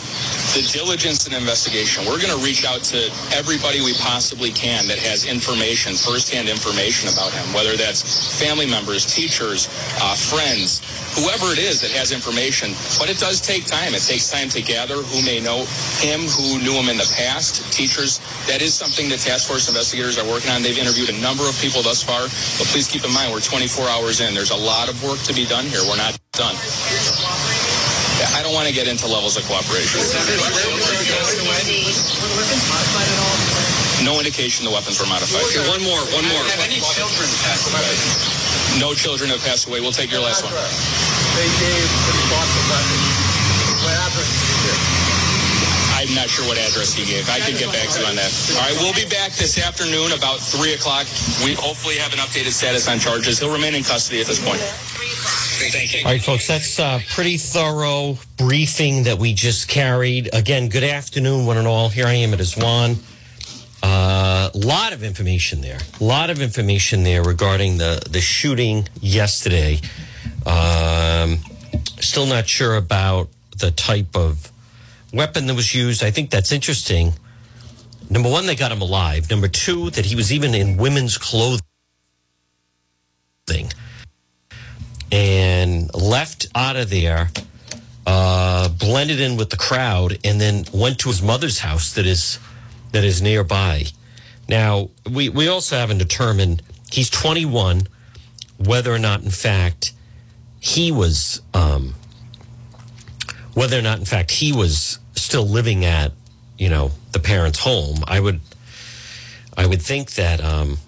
the 0.52 0.60
diligence 0.68 1.24
and 1.24 1.32
investigation. 1.34 2.04
We're 2.04 2.20
going 2.20 2.36
to 2.36 2.44
reach 2.44 2.66
out 2.68 2.84
to 2.92 3.08
everybody 3.32 3.80
we 3.80 3.94
possibly 3.96 4.50
can 4.52 4.84
that 4.92 4.98
has 5.00 5.24
information, 5.24 5.96
firsthand 5.96 6.52
information 6.52 7.08
about 7.08 7.32
him, 7.32 7.46
whether 7.56 7.80
that's 7.80 8.04
family 8.36 8.68
members, 8.68 9.08
teachers, 9.08 9.72
uh, 10.04 10.12
friends, 10.12 10.84
whoever 11.16 11.48
it 11.56 11.58
is 11.58 11.80
that 11.80 11.92
has 11.96 12.12
information. 12.12 12.76
But 13.00 13.08
it 13.08 13.16
does 13.16 13.40
take 13.40 13.64
time. 13.64 13.96
It 13.96 14.04
takes 14.04 14.28
time 14.28 14.52
to 14.52 14.60
gather 14.60 15.00
who 15.00 15.24
may 15.24 15.40
know 15.40 15.64
him, 16.04 16.28
who 16.28 16.60
knew 16.60 16.76
him 16.76 16.92
in 16.92 17.00
the 17.00 17.08
past, 17.16 17.64
teachers. 17.72 18.20
That 18.50 18.60
is 18.60 18.74
something 18.74 19.08
that 19.08 19.24
task 19.24 19.48
force 19.48 19.68
investigators 19.72 20.20
are 20.20 20.28
working 20.28 20.52
on. 20.52 20.60
They've 20.60 20.76
interviewed 20.76 21.08
a 21.08 21.18
number 21.24 21.48
of 21.48 21.56
people 21.64 21.80
thus 21.80 22.04
far, 22.04 22.28
but 22.60 22.66
please 22.68 22.84
keep 22.84 23.08
in 23.08 23.14
mind 23.16 23.32
we're 23.32 23.40
24 23.40 23.88
hours 23.88 24.20
in. 24.20 24.34
There's 24.34 24.52
a 24.52 24.58
lot 24.58 24.92
of 24.92 25.00
work 25.00 25.22
to 25.24 25.32
be 25.32 25.46
done 25.46 25.64
here. 25.64 25.80
We're 25.88 26.01
not 26.02 26.18
done. 26.34 26.56
I 28.34 28.42
don't 28.42 28.54
want 28.54 28.66
to 28.66 28.74
get 28.74 28.90
into 28.90 29.06
levels 29.06 29.38
of 29.38 29.46
cooperation. 29.46 30.02
No 34.02 34.18
indication 34.18 34.66
the 34.66 34.74
weapons 34.74 34.98
were 34.98 35.06
modified. 35.06 35.46
Okay, 35.46 35.62
one 35.70 35.82
more, 35.86 36.02
one 36.10 36.26
more. 36.26 36.42
Have 36.50 36.66
any 36.66 36.82
children 36.82 37.28
passed 37.46 37.70
away? 37.70 37.86
No 38.82 38.98
children 38.98 39.30
have 39.30 39.42
passed 39.46 39.70
away. 39.70 39.78
We'll 39.78 39.94
take 39.94 40.10
your 40.10 40.26
last 40.26 40.42
one. 40.42 40.50
They 40.50 41.46
gave 41.62 41.86
when 41.86 42.16
he 42.18 42.24
bought 42.34 42.50
the 42.50 42.62
weapon. 42.66 42.98
What 43.86 43.94
happened? 43.94 45.02
I'm 46.02 46.10
not 46.18 46.26
sure 46.26 46.42
what 46.50 46.58
address 46.58 46.98
he 46.98 47.06
gave. 47.06 47.30
I 47.30 47.38
can 47.38 47.54
get 47.54 47.70
back 47.70 47.86
to 47.94 48.02
you 48.02 48.06
on 48.10 48.18
that. 48.18 48.32
All 48.58 48.66
right, 48.66 48.74
we'll 48.82 48.96
be 48.98 49.06
back 49.06 49.30
this 49.38 49.54
afternoon 49.54 50.10
about 50.10 50.42
3 50.42 50.74
o'clock. 50.74 51.06
We 51.46 51.54
hopefully 51.54 51.94
have 52.02 52.10
an 52.12 52.18
updated 52.18 52.50
status 52.50 52.88
on 52.90 52.98
charges. 52.98 53.38
He'll 53.38 53.54
remain 53.54 53.78
in 53.78 53.84
custody 53.84 54.18
at 54.20 54.26
this 54.26 54.42
point. 54.42 54.58
All 55.62 56.10
right, 56.10 56.20
folks, 56.20 56.48
that's 56.48 56.80
a 56.80 57.00
pretty 57.10 57.36
thorough 57.36 58.18
briefing 58.36 59.04
that 59.04 59.18
we 59.18 59.32
just 59.32 59.68
carried. 59.68 60.28
Again, 60.32 60.68
good 60.68 60.82
afternoon, 60.82 61.46
one 61.46 61.56
and 61.56 61.68
all. 61.68 61.88
Here 61.88 62.06
I 62.06 62.14
am 62.14 62.34
at 62.34 62.40
Iswan. 62.40 62.96
A 63.80 63.86
uh, 63.86 64.50
lot 64.54 64.92
of 64.92 65.04
information 65.04 65.60
there. 65.60 65.78
A 66.00 66.04
lot 66.04 66.30
of 66.30 66.40
information 66.40 67.04
there 67.04 67.22
regarding 67.22 67.78
the, 67.78 68.04
the 68.10 68.20
shooting 68.20 68.88
yesterday. 69.00 69.80
Um, 70.46 71.38
still 72.00 72.26
not 72.26 72.48
sure 72.48 72.74
about 72.74 73.28
the 73.56 73.70
type 73.70 74.16
of 74.16 74.50
weapon 75.12 75.46
that 75.46 75.54
was 75.54 75.72
used. 75.72 76.02
I 76.02 76.10
think 76.10 76.30
that's 76.30 76.50
interesting. 76.50 77.12
Number 78.10 78.28
one, 78.28 78.46
they 78.46 78.56
got 78.56 78.72
him 78.72 78.82
alive. 78.82 79.30
Number 79.30 79.46
two, 79.46 79.90
that 79.90 80.06
he 80.06 80.16
was 80.16 80.32
even 80.32 80.54
in 80.56 80.76
women's 80.76 81.18
clothing 81.18 81.62
and 85.12 85.94
left 85.94 86.48
out 86.54 86.74
of 86.74 86.90
there, 86.90 87.30
uh, 88.06 88.68
blended 88.70 89.20
in 89.20 89.36
with 89.36 89.50
the 89.50 89.56
crowd, 89.56 90.18
and 90.24 90.40
then 90.40 90.64
went 90.72 90.98
to 91.00 91.08
his 91.10 91.22
mother's 91.22 91.60
house 91.60 91.92
that 91.92 92.06
is 92.06 92.40
that 92.92 93.04
is 93.04 93.22
nearby. 93.22 93.84
Now, 94.48 94.90
we, 95.10 95.28
we 95.28 95.48
also 95.48 95.76
haven't 95.76 95.98
determined 95.98 96.62
he's 96.90 97.08
21, 97.10 97.82
whether 98.58 98.92
or 98.92 98.98
not, 98.98 99.22
in 99.22 99.30
fact, 99.30 99.92
he 100.60 100.92
was, 100.92 101.40
um, 101.54 101.94
whether 103.54 103.78
or 103.78 103.82
not, 103.82 103.98
in 103.98 104.04
fact, 104.04 104.30
he 104.30 104.52
was 104.52 104.98
still 105.14 105.46
living 105.46 105.84
at, 105.84 106.12
you 106.58 106.68
know, 106.68 106.90
the 107.12 107.18
parents' 107.18 107.60
home. 107.60 108.04
I 108.06 108.20
would, 108.20 108.40
I 109.56 109.66
would 109.66 109.80
think 109.80 110.12
that, 110.12 110.42
um, 110.44 110.78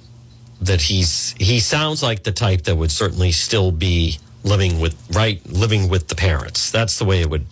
that 0.65 0.83
he's, 0.83 1.35
he 1.39 1.61
sounds 1.61 2.03
like 2.03 2.23
the 2.23 2.33
type 2.33 2.63
that 2.63 2.77
would 2.77 2.91
certainly 2.91 3.33
still 3.33 3.71
be 3.71 4.19
living 4.43 4.81
with, 4.81 4.95
right, 5.15 5.45
living 5.47 5.89
with 5.89 6.09
the 6.09 6.15
parents. 6.15 6.71
That's 6.71 6.99
the 6.99 7.05
way 7.05 7.21
it 7.21 7.31
would 7.31 7.47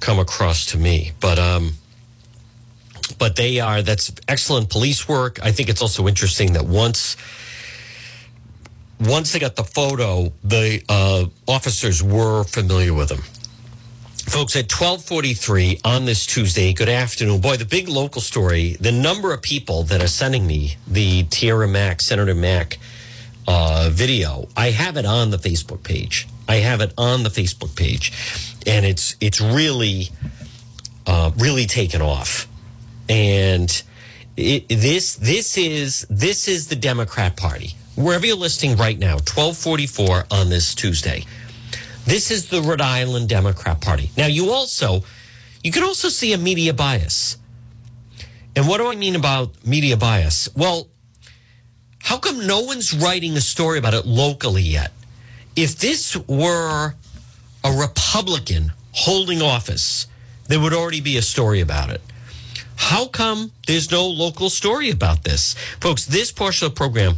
come 0.00 0.18
across 0.18 0.66
to 0.66 0.78
me. 0.78 1.12
But, 1.20 1.38
um, 1.38 1.74
but 3.18 3.36
they 3.36 3.60
are 3.60 3.82
that's 3.82 4.12
excellent 4.26 4.68
police 4.68 5.08
work 5.08 5.38
i 5.44 5.52
think 5.52 5.68
it's 5.68 5.82
also 5.82 6.08
interesting 6.08 6.54
that 6.54 6.64
once 6.64 7.16
once 9.00 9.32
they 9.32 9.38
got 9.38 9.56
the 9.56 9.64
photo 9.64 10.32
the 10.42 10.82
uh, 10.88 11.24
officers 11.46 12.02
were 12.02 12.44
familiar 12.44 12.94
with 12.94 13.10
him 13.10 13.22
folks 14.32 14.56
at 14.56 14.72
1243 14.72 15.80
on 15.84 16.06
this 16.06 16.24
tuesday 16.24 16.72
good 16.72 16.88
afternoon. 16.88 17.38
Boy 17.38 17.58
the 17.58 17.66
big 17.66 17.86
local 17.86 18.22
story 18.22 18.78
the 18.80 18.90
number 18.90 19.34
of 19.34 19.42
people 19.42 19.82
that 19.82 20.00
are 20.00 20.08
sending 20.08 20.46
me 20.46 20.76
the 20.86 21.24
tiara 21.24 21.68
mack 21.68 22.00
senator 22.00 22.34
mack 22.34 22.78
uh, 23.46 23.90
video. 23.92 24.48
I 24.56 24.70
have 24.70 24.96
it 24.96 25.04
on 25.04 25.28
the 25.28 25.36
facebook 25.36 25.82
page. 25.82 26.26
I 26.48 26.56
have 26.56 26.80
it 26.80 26.94
on 26.96 27.24
the 27.24 27.28
facebook 27.28 27.76
page. 27.76 28.10
And 28.66 28.86
it's 28.86 29.16
it's 29.20 29.38
really 29.38 30.08
uh, 31.06 31.32
really 31.36 31.66
taken 31.66 32.00
off. 32.00 32.48
And 33.10 33.82
it, 34.38 34.66
this 34.70 35.14
this 35.16 35.58
is 35.58 36.06
this 36.08 36.48
is 36.48 36.68
the 36.68 36.76
Democrat 36.76 37.36
Party. 37.36 37.74
Wherever 37.96 38.24
you're 38.24 38.36
listening 38.36 38.78
right 38.78 38.98
now, 38.98 39.16
1244 39.16 40.24
on 40.30 40.48
this 40.48 40.74
Tuesday. 40.74 41.26
This 42.04 42.30
is 42.30 42.48
the 42.48 42.60
Rhode 42.60 42.80
Island 42.80 43.28
Democrat 43.28 43.80
Party. 43.80 44.10
Now 44.16 44.26
you 44.26 44.50
also 44.50 45.04
you 45.62 45.70
can 45.70 45.84
also 45.84 46.08
see 46.08 46.32
a 46.32 46.38
media 46.38 46.74
bias. 46.74 47.36
And 48.56 48.66
what 48.66 48.78
do 48.78 48.90
I 48.90 48.96
mean 48.96 49.16
about 49.16 49.64
media 49.64 49.96
bias? 49.96 50.48
Well, 50.54 50.88
how 52.00 52.18
come 52.18 52.46
no 52.46 52.60
one's 52.60 52.92
writing 52.92 53.36
a 53.36 53.40
story 53.40 53.78
about 53.78 53.94
it 53.94 54.04
locally 54.04 54.62
yet? 54.62 54.92
If 55.54 55.78
this 55.78 56.16
were 56.26 56.94
a 57.64 57.72
Republican 57.72 58.72
holding 58.92 59.40
office, 59.40 60.06
there 60.48 60.60
would 60.60 60.74
already 60.74 61.00
be 61.00 61.16
a 61.16 61.22
story 61.22 61.60
about 61.60 61.90
it. 61.90 62.00
How 62.76 63.06
come 63.06 63.52
there's 63.66 63.90
no 63.90 64.06
local 64.06 64.50
story 64.50 64.90
about 64.90 65.22
this? 65.22 65.54
Folks, 65.80 66.04
this 66.04 66.32
portion 66.32 66.66
of 66.66 66.72
the 66.72 66.76
program, 66.76 67.14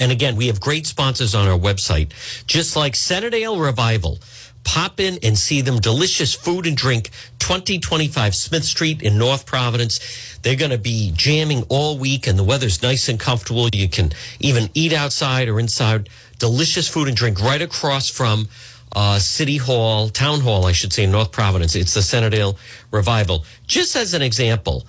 and 0.00 0.10
again, 0.10 0.34
we 0.34 0.46
have 0.46 0.60
great 0.60 0.86
sponsors 0.86 1.34
on 1.34 1.46
our 1.46 1.58
website, 1.58 2.10
just 2.46 2.74
like 2.74 2.94
Centerdale 2.94 3.62
Revival. 3.62 4.18
Pop 4.64 4.98
in 4.98 5.18
and 5.22 5.38
see 5.38 5.60
them. 5.60 5.78
Delicious 5.78 6.34
food 6.34 6.66
and 6.66 6.76
drink, 6.76 7.10
2025 7.38 8.34
Smith 8.34 8.64
Street 8.64 9.02
in 9.02 9.18
North 9.18 9.46
Providence. 9.46 10.38
They're 10.42 10.56
going 10.56 10.70
to 10.70 10.78
be 10.78 11.12
jamming 11.14 11.64
all 11.68 11.98
week, 11.98 12.26
and 12.26 12.38
the 12.38 12.44
weather's 12.44 12.82
nice 12.82 13.08
and 13.08 13.20
comfortable. 13.20 13.68
You 13.72 13.88
can 13.88 14.12
even 14.38 14.70
eat 14.74 14.92
outside 14.92 15.48
or 15.48 15.60
inside. 15.60 16.08
Delicious 16.38 16.88
food 16.88 17.08
and 17.08 17.16
drink 17.16 17.40
right 17.40 17.60
across 17.60 18.08
from 18.08 18.48
uh, 18.94 19.18
City 19.18 19.56
Hall, 19.56 20.08
Town 20.08 20.40
Hall, 20.40 20.66
I 20.66 20.72
should 20.72 20.92
say, 20.92 21.04
in 21.04 21.10
North 21.10 21.32
Providence. 21.32 21.74
It's 21.74 21.94
the 21.94 22.00
Centerdale 22.00 22.56
Revival. 22.90 23.44
Just 23.66 23.96
as 23.96 24.14
an 24.14 24.22
example, 24.22 24.84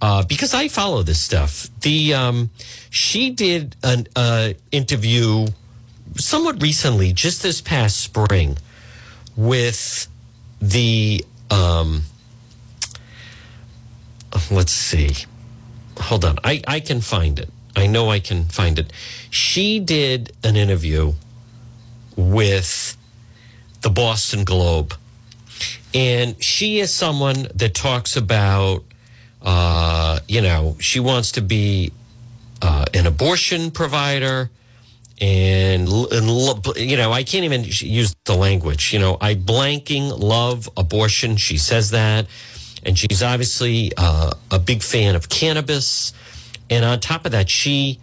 uh, 0.00 0.24
because 0.24 0.54
I 0.54 0.68
follow 0.68 1.02
this 1.02 1.20
stuff, 1.20 1.68
the 1.80 2.14
um, 2.14 2.50
she 2.90 3.30
did 3.30 3.76
an 3.82 4.06
uh, 4.14 4.52
interview 4.70 5.46
somewhat 6.16 6.62
recently, 6.62 7.12
just 7.12 7.42
this 7.42 7.60
past 7.60 8.00
spring, 8.00 8.58
with 9.36 10.08
the 10.60 11.24
um, 11.50 12.02
let's 14.50 14.72
see, 14.72 15.10
hold 15.98 16.24
on, 16.24 16.38
I 16.44 16.62
I 16.66 16.80
can 16.80 17.00
find 17.00 17.38
it. 17.38 17.50
I 17.76 17.86
know 17.86 18.10
I 18.10 18.18
can 18.18 18.44
find 18.46 18.78
it. 18.78 18.92
She 19.30 19.78
did 19.78 20.32
an 20.42 20.56
interview 20.56 21.12
with 22.16 22.96
the 23.82 23.90
Boston 23.90 24.44
Globe. 24.44 24.94
And 25.94 26.42
she 26.42 26.80
is 26.80 26.92
someone 26.92 27.48
that 27.54 27.74
talks 27.74 28.16
about, 28.16 28.84
uh, 29.48 30.18
you 30.28 30.42
know, 30.42 30.76
she 30.78 31.00
wants 31.00 31.32
to 31.32 31.40
be 31.40 31.90
uh, 32.60 32.84
an 32.92 33.06
abortion 33.06 33.70
provider. 33.70 34.50
And, 35.22 35.88
and, 35.88 36.76
you 36.76 36.98
know, 36.98 37.12
I 37.12 37.22
can't 37.22 37.44
even 37.44 37.64
use 37.64 38.14
the 38.26 38.34
language. 38.34 38.92
You 38.92 38.98
know, 38.98 39.16
I 39.22 39.34
blanking 39.34 40.16
love 40.18 40.68
abortion. 40.76 41.38
She 41.38 41.56
says 41.56 41.92
that. 41.92 42.26
And 42.84 42.98
she's 42.98 43.22
obviously 43.22 43.90
uh, 43.96 44.32
a 44.50 44.58
big 44.58 44.82
fan 44.82 45.16
of 45.16 45.30
cannabis. 45.30 46.12
And 46.68 46.84
on 46.84 47.00
top 47.00 47.24
of 47.24 47.32
that, 47.32 47.48
she, 47.48 47.98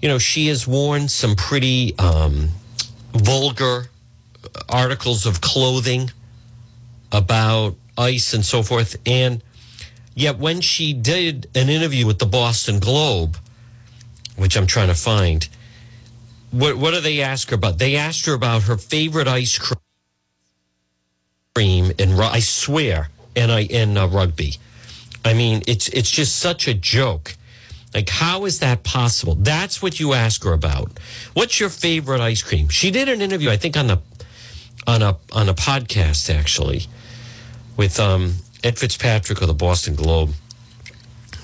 you 0.00 0.08
know, 0.08 0.18
she 0.18 0.46
has 0.46 0.64
worn 0.64 1.08
some 1.08 1.34
pretty 1.34 1.98
um, 1.98 2.50
vulgar 3.10 3.88
articles 4.68 5.26
of 5.26 5.40
clothing 5.40 6.12
about 7.10 7.74
ice 7.98 8.32
and 8.32 8.44
so 8.44 8.62
forth. 8.62 8.96
And 9.04 9.42
yet, 10.14 10.38
when 10.38 10.60
she 10.60 10.92
did 10.92 11.48
an 11.54 11.68
interview 11.68 12.06
with 12.06 12.18
the 12.18 12.26
Boston 12.26 12.78
Globe, 12.78 13.36
which 14.36 14.56
I'm 14.56 14.66
trying 14.66 14.88
to 14.88 14.94
find, 14.94 15.48
what, 16.50 16.76
what 16.76 16.94
do 16.94 17.00
they 17.00 17.20
ask 17.20 17.50
her 17.50 17.56
about? 17.56 17.78
They 17.78 17.96
asked 17.96 18.26
her 18.26 18.34
about 18.34 18.64
her 18.64 18.76
favorite 18.76 19.28
ice 19.28 19.58
cream 21.54 21.92
in, 21.98 22.18
I 22.18 22.40
swear, 22.40 23.08
in, 23.34 23.50
in 23.50 23.96
uh, 23.96 24.06
rugby. 24.06 24.54
I 25.24 25.34
mean, 25.34 25.62
it's 25.66 25.88
it's 25.88 26.10
just 26.10 26.36
such 26.36 26.66
a 26.66 26.74
joke. 26.74 27.36
Like, 27.94 28.08
how 28.08 28.44
is 28.46 28.58
that 28.60 28.82
possible? 28.82 29.34
That's 29.34 29.82
what 29.82 30.00
you 30.00 30.14
ask 30.14 30.42
her 30.44 30.52
about. 30.52 30.90
What's 31.34 31.60
your 31.60 31.68
favorite 31.68 32.20
ice 32.20 32.42
cream? 32.42 32.68
She 32.68 32.90
did 32.90 33.08
an 33.08 33.20
interview, 33.20 33.50
I 33.50 33.56
think, 33.56 33.76
on 33.76 33.86
the 33.86 34.00
on 34.86 35.02
a 35.02 35.16
on 35.32 35.48
a 35.48 35.54
podcast 35.54 36.34
actually 36.34 36.86
with 37.76 38.00
um, 38.00 38.34
Ed 38.62 38.78
Fitzpatrick 38.78 39.40
of 39.40 39.48
the 39.48 39.54
Boston 39.54 39.94
Globe. 39.94 40.32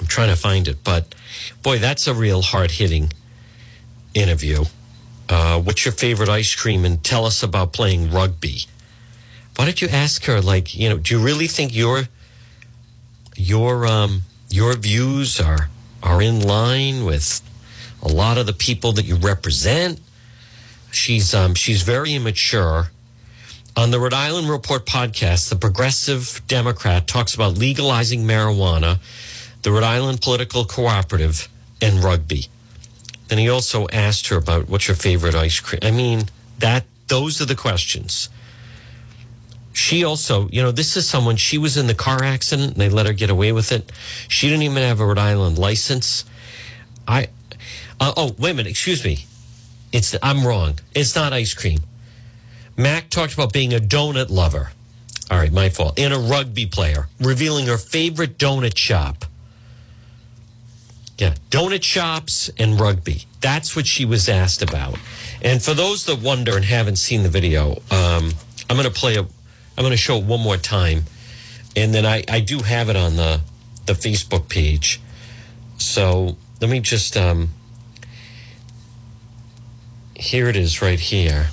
I'm 0.01 0.07
trying 0.07 0.29
to 0.29 0.37
find 0.37 0.69
it, 0.69 0.85
but 0.85 1.15
boy, 1.63 1.79
that's 1.79 2.07
a 2.07 2.15
real 2.15 2.43
hard 2.43 2.73
hitting 2.73 3.13
interview. 4.15 4.65
Uh, 5.29 5.61
what's 5.61 5.85
your 5.85 5.93
favorite 5.93 6.29
ice 6.29 6.55
cream? 6.55 6.85
And 6.85 7.03
tell 7.03 7.27
us 7.27 7.43
about 7.43 7.73
playing 7.73 8.11
rugby. 8.11 8.61
Why 9.57 9.65
don't 9.65 9.83
you 9.83 9.89
ask 9.89 10.25
her? 10.27 10.41
Like, 10.41 10.75
you 10.75 10.89
know, 10.89 10.99
do 10.99 11.17
you 11.17 11.25
really 11.25 11.49
think 11.49 11.75
your 11.75 12.05
your 13.37 13.87
um, 13.87 14.23
your 14.49 14.75
views 14.77 15.41
are 15.41 15.69
are 16.03 16.23
in 16.23 16.41
line 16.41 17.05
with 17.05 17.43
a 18.03 18.09
lot 18.09 18.39
of 18.39 18.47
the 18.47 18.53
people 18.53 18.93
that 18.93 19.05
you 19.05 19.17
represent? 19.17 20.01
She's 20.93 21.35
um, 21.35 21.55
she's 21.55 21.83
very 21.83 22.15
immature. 22.15 22.91
On 23.79 23.93
the 23.93 24.01
Rhode 24.01 24.13
Island 24.13 24.51
Report 24.51 24.85
podcast, 24.87 25.51
the 25.51 25.55
progressive 25.55 26.43
Democrat 26.49 27.07
talks 27.07 27.37
about 27.37 27.57
legalizing 27.57 28.25
marijuana, 28.25 28.99
the 29.63 29.71
Rhode 29.71 29.85
Island 29.85 30.21
Political 30.21 30.65
Cooperative, 30.65 31.49
and 31.81 32.03
rugby. 32.03 32.47
Then 33.29 33.39
he 33.39 33.49
also 33.49 33.87
asked 33.93 34.27
her 34.27 34.37
about 34.37 34.69
what's 34.69 34.89
your 34.89 34.97
favorite 34.97 35.37
ice 35.37 35.61
cream. 35.61 35.79
I 35.85 35.93
mean, 35.93 36.25
that 36.59 36.87
those 37.07 37.41
are 37.41 37.45
the 37.45 37.55
questions. 37.55 38.29
She 39.73 40.03
also, 40.03 40.49
you 40.49 40.61
know, 40.61 40.73
this 40.73 40.97
is 40.97 41.09
someone 41.09 41.37
she 41.37 41.57
was 41.57 41.77
in 41.77 41.87
the 41.87 41.95
car 41.95 42.25
accident 42.25 42.73
and 42.73 42.81
they 42.81 42.89
let 42.89 43.07
her 43.07 43.13
get 43.13 43.31
away 43.31 43.53
with 43.53 43.71
it. 43.71 43.93
She 44.27 44.49
didn't 44.49 44.65
even 44.65 44.83
have 44.83 44.99
a 44.99 45.07
Rhode 45.07 45.19
Island 45.19 45.57
license. 45.57 46.25
I 47.07 47.29
uh, 48.01 48.13
oh, 48.17 48.35
wait 48.41 48.51
a 48.51 48.55
minute, 48.55 48.71
excuse 48.71 49.05
me. 49.05 49.27
It's 49.93 50.17
I'm 50.21 50.45
wrong. 50.45 50.81
It's 50.97 51.15
not 51.15 51.33
ice 51.33 51.55
cream. 51.55 51.79
Mack 52.79 53.11
talked 53.11 53.35
about 53.35 53.53
being 53.53 53.75
a 53.75 53.81
donut 53.81 54.31
lover. 54.31 54.71
All 55.31 55.37
right, 55.37 55.53
my 55.53 55.69
fault. 55.69 55.99
And 55.99 56.15
a 56.15 56.19
rugby 56.19 56.65
player, 56.65 57.09
revealing 57.21 57.67
her 57.67 57.77
favorite 57.77 58.39
donut 58.39 58.77
shop. 58.79 59.25
Yeah, 61.19 61.35
donut 61.51 61.83
shops 61.83 62.49
and 62.57 62.81
rugby. 62.81 63.25
That's 63.41 63.75
what 63.75 63.89
she 63.89 64.05
was 64.05 64.29
asked 64.29 64.63
about. 64.63 64.97
And 65.43 65.61
for 65.61 65.75
those 65.75 66.07
that 66.07 66.23
wonder 66.23 66.55
and 66.55 66.65
haven't 66.65 66.97
seen 66.97 67.25
the 67.25 67.29
video, 67.29 67.83
um, 67.91 68.31
I'm 68.71 68.77
going 68.77 68.85
to 68.85 68.91
play 68.91 69.17
a. 69.17 69.23
I'm 69.23 69.83
going 69.85 69.91
to 69.91 69.97
show 69.97 70.19
it 70.19 70.25
one 70.25 70.41
more 70.41 70.57
time, 70.57 71.05
and 71.77 71.93
then 71.93 72.07
I, 72.07 72.25
I 72.29 72.41
do 72.41 72.61
have 72.61 72.89
it 72.89 72.97
on 72.97 73.17
the 73.17 73.41
the 73.87 73.93
Facebook 73.93 74.49
page. 74.49 75.01
So 75.79 76.37
let 76.61 76.71
me 76.71 76.81
just 76.81 77.17
um, 77.17 77.51
here 80.15 80.49
it 80.49 80.57
is 80.57 80.81
right 80.81 80.99
here. 80.99 81.49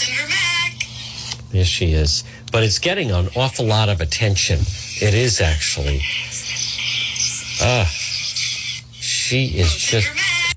In 0.00 0.14
her 0.14 0.28
Mack. 0.28 0.86
Yes, 1.52 1.66
she 1.66 1.92
is. 1.92 2.24
But 2.50 2.64
it's 2.64 2.78
getting 2.78 3.10
an 3.10 3.28
awful 3.36 3.66
lot 3.66 3.90
of 3.90 4.00
attention. 4.00 4.60
It 5.02 5.12
is 5.12 5.40
actually. 5.40 6.00
Ah, 7.60 7.84
she 9.00 9.58
is 9.58 9.74
just. 9.74 10.08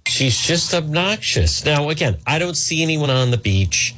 She's 0.07 0.39
just 0.39 0.73
obnoxious. 0.73 1.65
Now, 1.65 1.89
again, 1.89 2.17
I 2.25 2.39
don't 2.39 2.55
see 2.55 2.81
anyone 2.81 3.09
on 3.09 3.31
the 3.31 3.37
beach. 3.37 3.93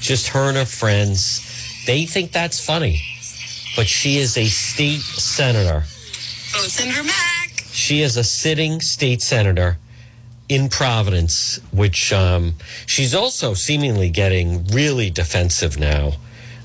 Just 0.00 0.28
her 0.28 0.48
and 0.48 0.56
her 0.56 0.64
friends. 0.64 1.84
They 1.86 2.06
think 2.06 2.32
that's 2.32 2.64
funny. 2.64 3.02
But 3.76 3.86
she 3.86 4.16
is 4.16 4.38
a 4.38 4.46
state 4.46 5.00
senator. 5.00 5.84
Votes 6.52 6.80
in 6.80 6.88
her 6.88 7.04
Mack. 7.04 7.50
She 7.72 8.00
is 8.00 8.16
a 8.16 8.24
sitting 8.24 8.80
state 8.80 9.20
senator 9.20 9.76
in 10.48 10.68
Providence, 10.68 11.60
which 11.72 12.12
um, 12.12 12.54
she's 12.86 13.14
also 13.14 13.54
seemingly 13.54 14.10
getting 14.10 14.64
really 14.66 15.10
defensive 15.10 15.78
now 15.78 16.12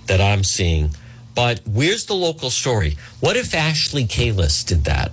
that 0.07 0.21
I'm 0.21 0.43
seeing. 0.43 0.91
But 1.35 1.61
where's 1.65 2.05
the 2.05 2.13
local 2.13 2.49
story? 2.49 2.97
What 3.19 3.35
if 3.35 3.53
Ashley 3.53 4.05
Kalus 4.05 4.65
did 4.65 4.85
that? 4.85 5.11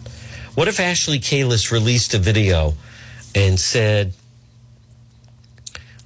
What 0.54 0.68
if 0.68 0.78
Ashley 0.78 1.18
Kalus 1.18 1.70
released 1.70 2.14
a 2.14 2.18
video 2.18 2.74
and 3.34 3.58
said, 3.58 4.12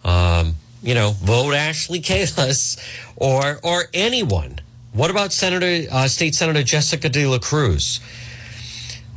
um, 0.05 0.55
you 0.83 0.95
know, 0.95 1.13
vote 1.13 1.55
Ashley 1.55 2.01
Kalus 2.01 2.79
or 3.17 3.59
or 3.63 3.85
anyone? 3.93 4.61
What 4.93 5.11
about 5.11 5.33
Senator 5.33 5.91
uh, 5.91 6.07
State 6.07 6.35
Senator 6.35 6.63
Jessica 6.63 7.09
De 7.09 7.27
La 7.27 7.39
Cruz? 7.39 8.01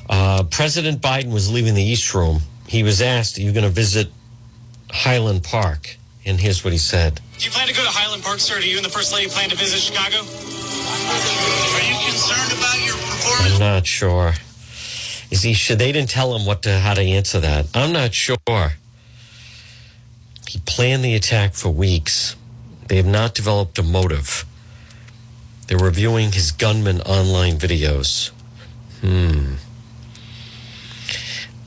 Uh, 0.09 0.43
President 0.43 1.01
Biden 1.01 1.31
was 1.31 1.51
leaving 1.51 1.75
the 1.75 1.83
East 1.83 2.13
Room. 2.15 2.39
He 2.67 2.83
was 2.83 3.01
asked, 3.01 3.37
"Are 3.37 3.41
you 3.41 3.51
going 3.51 3.63
to 3.63 3.69
visit 3.69 4.09
Highland 4.91 5.43
Park?" 5.43 5.97
And 6.25 6.39
here's 6.39 6.63
what 6.63 6.73
he 6.73 6.79
said. 6.79 7.21
Do 7.37 7.45
you 7.45 7.51
plan 7.51 7.67
to 7.67 7.73
go 7.73 7.83
to 7.83 7.89
Highland 7.89 8.23
Park, 8.23 8.39
sir? 8.39 8.59
Do 8.59 8.67
you 8.69 8.75
and 8.75 8.85
the 8.85 8.89
First 8.89 9.13
Lady 9.13 9.29
plan 9.29 9.49
to 9.49 9.55
visit 9.55 9.79
Chicago? 9.79 10.17
Are 10.17 11.81
you 11.81 11.97
concerned 12.05 12.51
about 12.51 12.85
your 12.85 12.95
performance? 12.95 13.53
I'm 13.53 13.59
not 13.59 13.87
sure. 13.87 14.33
Is 15.31 15.43
he? 15.43 15.53
Should 15.53 15.79
they 15.79 15.91
didn't 15.91 16.09
tell 16.09 16.35
him 16.35 16.45
what 16.45 16.63
to 16.63 16.79
how 16.79 16.93
to 16.93 17.01
answer 17.01 17.39
that? 17.39 17.67
I'm 17.73 17.93
not 17.93 18.13
sure. 18.13 18.73
He 20.47 20.59
planned 20.65 21.03
the 21.03 21.15
attack 21.15 21.53
for 21.53 21.69
weeks. 21.69 22.35
They 22.87 22.97
have 22.97 23.05
not 23.05 23.33
developed 23.33 23.77
a 23.79 23.83
motive. 23.83 24.45
They're 25.67 25.77
reviewing 25.77 26.31
his 26.31 26.51
gunman 26.51 27.01
online 27.01 27.57
videos. 27.57 28.31
Hmm. 29.01 29.55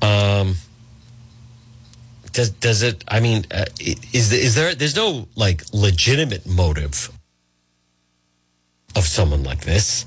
Um. 0.03 0.57
Does 2.33 2.51
does 2.51 2.83
it? 2.83 3.05
I 3.09 3.21
mean, 3.21 3.45
uh, 3.51 3.65
is 3.79 4.33
is 4.33 4.55
there? 4.55 4.75
There's 4.75 4.97
no 4.97 5.29
like 5.37 5.65
legitimate 5.73 6.47
motive 6.47 7.11
of 8.97 9.05
someone 9.05 9.43
like 9.43 9.65
this. 9.65 10.07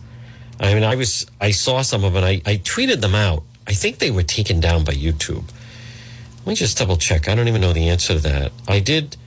I 0.59 0.73
mean, 0.73 0.83
I 0.83 0.95
was 0.95 1.25
I 1.41 1.51
saw 1.51 1.81
some 1.81 2.03
of 2.03 2.15
it. 2.15 2.23
I 2.23 2.41
I 2.45 2.57
tweeted 2.57 3.01
them 3.01 3.15
out. 3.15 3.43
I 3.67 3.73
think 3.73 3.99
they 3.99 4.11
were 4.11 4.23
taken 4.23 4.59
down 4.59 4.83
by 4.83 4.93
YouTube. 4.93 5.49
Let 6.39 6.47
me 6.47 6.55
just 6.55 6.77
double 6.77 6.97
check. 6.97 7.27
I 7.27 7.35
don't 7.35 7.47
even 7.47 7.61
know 7.61 7.73
the 7.73 7.89
answer 7.89 8.13
to 8.13 8.19
that. 8.19 8.51
I 8.67 8.79
did 8.79 9.17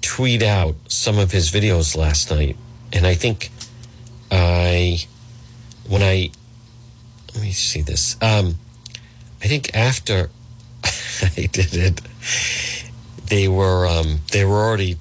tweet 0.00 0.42
out 0.42 0.74
some 0.88 1.18
of 1.18 1.32
his 1.32 1.50
videos 1.50 1.96
last 1.96 2.30
night, 2.30 2.56
and 2.92 3.06
I 3.06 3.14
think 3.14 3.50
I 4.30 5.04
when 5.88 6.02
I 6.02 6.30
let 7.34 7.42
me 7.42 7.52
see 7.52 7.82
this. 7.82 8.16
Um, 8.20 8.56
I 9.42 9.48
think 9.48 9.74
after 9.74 10.30
I 11.22 11.46
did 11.46 11.74
it, 11.74 12.00
they 13.26 13.48
were 13.48 13.86
um, 13.86 14.20
they 14.30 14.44
were 14.44 14.56
already 14.56 14.98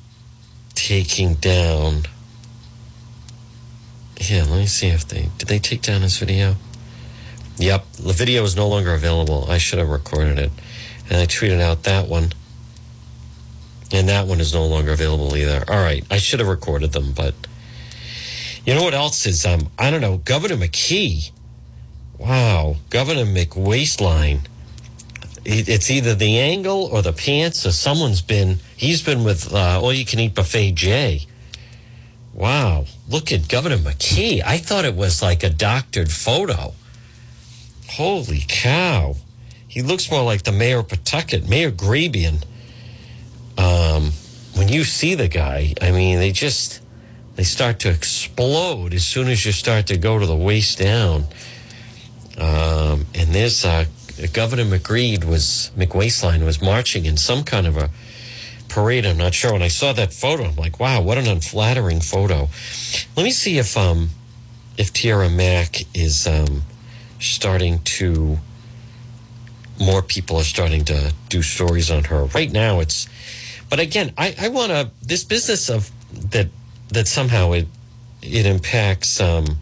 taking 0.74 1.36
down. 1.36 2.04
Yeah, 4.18 4.44
let 4.44 4.60
me 4.60 4.66
see 4.68 4.88
if 4.88 5.08
they 5.08 5.30
did 5.38 5.48
they 5.48 5.60
take 5.60 5.82
down 5.82 6.02
his 6.02 6.18
video. 6.18 6.56
Yep, 7.58 7.92
the 7.94 8.14
video 8.14 8.44
is 8.44 8.56
no 8.56 8.68
longer 8.68 8.94
available. 8.94 9.46
I 9.50 9.58
should 9.58 9.80
have 9.80 9.90
recorded 9.90 10.40
it, 10.40 10.52
and 11.10 11.20
I 11.20 11.26
tweeted 11.26 11.60
out 11.60 11.84
that 11.84 12.08
one, 12.08 12.32
and 13.92 14.10
that 14.10 14.28
one 14.28 14.40
is 14.40 14.54
no 14.54 14.66
longer 14.66 14.92
available 14.92 15.36
either. 15.36 15.64
All 15.68 15.82
right, 15.82 16.06
I 16.10 16.18
should 16.18 16.40
have 16.40 16.50
recorded 16.50 16.94
them, 16.94 17.14
but 17.14 17.36
you 18.66 18.76
know 18.76 18.84
what 18.84 18.94
else 18.94 19.26
is? 19.26 19.46
Um, 19.46 19.70
I 19.78 19.90
don't 19.90 20.02
know. 20.02 20.18
Governor 20.18 20.56
McKee. 20.56 21.32
Wow, 22.18 22.76
Governor 22.90 23.26
McWaistline. 23.26 24.42
It- 25.44 25.68
It's 25.70 25.90
either 25.90 26.14
the 26.16 26.38
angle 26.40 26.90
or 26.92 27.02
the 27.02 27.14
pants, 27.14 27.66
or 27.66 27.72
someone's 27.72 28.22
been. 28.22 28.60
He's 28.78 29.02
been 29.02 29.24
with 29.24 29.54
uh, 29.54 29.82
All 29.82 29.94
You 29.94 30.06
Can 30.06 30.20
Eat 30.20 30.36
Buffet 30.36 30.74
Jay. 30.74 31.26
Wow, 32.34 32.86
look 33.10 33.32
at 33.32 33.48
Governor 33.50 33.78
McKee. 33.78 34.42
I 34.46 34.58
thought 34.58 34.86
it 34.86 34.96
was 34.96 35.22
like 35.22 35.44
a 35.44 35.50
doctored 35.50 36.12
photo. 36.12 36.74
Holy 37.90 38.46
cow. 38.48 39.16
He 39.68 39.82
looks 39.82 40.10
more 40.10 40.24
like 40.24 40.44
the 40.44 40.52
mayor 40.52 40.80
of 40.80 40.88
Pawtucket, 40.88 41.48
Mayor 41.50 41.72
Grebien. 41.72 42.44
Um, 43.58 44.12
when 44.56 44.70
you 44.70 44.84
see 44.84 45.16
the 45.16 45.28
guy, 45.28 45.74
I 45.82 45.92
mean, 45.92 46.20
they 46.20 46.32
just 46.32 46.80
they 47.36 47.44
start 47.44 47.80
to 47.80 47.90
explode 47.90 48.94
as 48.94 49.06
soon 49.06 49.28
as 49.28 49.46
you 49.46 49.52
start 49.52 49.88
to 49.88 49.98
go 49.98 50.20
to 50.20 50.26
the 50.26 50.36
waist 50.36 50.78
down. 50.80 51.26
Um, 52.38 53.06
and 53.14 53.30
there's 53.34 53.66
uh, 53.66 53.86
Governor 54.28 54.66
McGreed 54.66 55.24
was 55.24 55.72
McWaistline 55.78 56.46
was 56.46 56.62
marching 56.62 57.06
in 57.06 57.18
some 57.18 57.44
kind 57.44 57.68
of 57.68 57.78
a 57.78 57.90
parade. 58.70 59.06
I'm 59.06 59.18
not 59.18 59.34
sure. 59.34 59.54
When 59.54 59.62
I 59.62 59.68
saw 59.68 59.94
that 59.94 60.14
photo, 60.14 60.46
I'm 60.46 60.56
like, 60.56 60.80
wow, 60.80 61.02
what 61.02 61.18
an 61.18 61.28
unflattering 61.28 62.02
photo. 62.02 62.50
Let 63.16 63.24
me 63.24 63.32
see 63.32 63.58
if 63.58 63.78
um 63.78 64.10
if 64.78 64.94
Tiara 64.94 65.30
Mack 65.30 65.84
is 65.96 66.28
um 66.28 66.64
starting 67.20 67.80
to 67.84 68.38
more 69.80 70.02
people 70.02 70.38
are 70.38 70.44
starting 70.44 70.86
to 70.86 71.14
do 71.30 71.42
stories 71.42 71.90
on 71.92 72.06
her. 72.06 72.26
Right 72.26 72.52
now 72.52 72.80
it's 72.80 73.08
but 73.70 73.80
again, 73.80 74.14
I, 74.18 74.36
I 74.40 74.48
wanna 74.50 74.92
this 75.02 75.24
business 75.24 75.70
of 75.70 75.92
that 76.32 76.48
that 76.90 77.08
somehow 77.08 77.54
it 77.54 77.68
it 78.22 78.46
impacts 78.46 79.20
um 79.20 79.58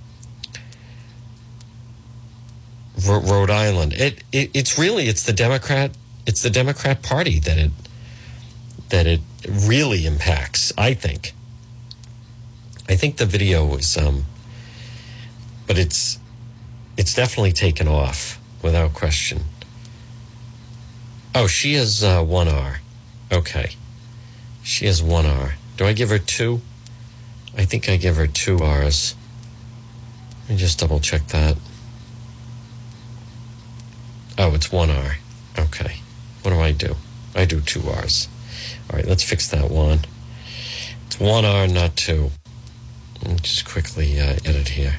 Ro- 3.08 3.22
Rhode 3.22 3.50
Island. 3.50 3.93
It, 3.93 4.24
it 4.32 4.52
it's 4.54 4.78
really 4.78 5.08
it's 5.08 5.24
the 5.24 5.34
Democrat 5.34 5.91
it's 6.26 6.41
the 6.41 6.50
Democrat 6.50 7.02
Party 7.02 7.39
that 7.39 7.58
it 7.58 7.72
that 8.89 9.08
it 9.08 9.22
really 9.47 10.06
impacts. 10.06 10.72
I 10.78 10.93
think. 10.93 11.34
I 12.88 12.95
think 12.95 13.18
the 13.18 13.26
video 13.26 13.66
was, 13.66 13.97
um, 13.97 14.26
but 15.68 15.78
it's 15.78 16.20
it's 16.97 17.14
definitely 17.14 17.52
taken 17.52 17.88
off 17.88 18.39
without 18.64 18.93
question. 18.93 19.41
Oh, 21.36 21.45
she 21.45 21.74
has 21.74 22.04
uh, 22.04 22.24
one 22.24 22.47
R. 22.47 22.82
Okay, 23.32 23.76
she 24.64 24.88
has 24.88 25.04
one 25.04 25.28
R. 25.28 25.56
Do 25.78 25.86
I 25.86 25.93
give 25.93 26.10
her 26.10 26.18
two? 26.18 26.62
I 27.56 27.66
think 27.66 27.88
I 27.88 27.97
give 27.97 28.16
her 28.16 28.28
two 28.28 28.60
R's. 28.60 29.16
Let 30.41 30.50
me 30.52 30.58
just 30.58 30.80
double 30.80 31.00
check 31.00 31.28
that. 31.28 31.58
Oh, 34.42 34.56
it's 34.56 34.72
one 34.72 34.90
R. 34.90 35.18
Okay. 35.58 35.98
What 36.44 36.52
do 36.52 36.62
I 36.62 36.72
do? 36.72 36.96
I 37.36 37.44
do 37.44 37.60
two 37.60 37.82
R's. 37.90 38.30
All 38.90 38.96
right, 38.96 39.06
let's 39.06 39.22
fix 39.22 39.50
that 39.50 39.70
one. 39.70 40.00
It's 41.08 41.20
one 41.20 41.44
R, 41.44 41.68
not 41.68 41.98
two. 41.98 42.32
Let 43.22 43.32
me 43.34 43.40
just 43.42 43.68
quickly 43.68 44.18
uh, 44.18 44.38
edit 44.46 44.70
here. 44.70 44.96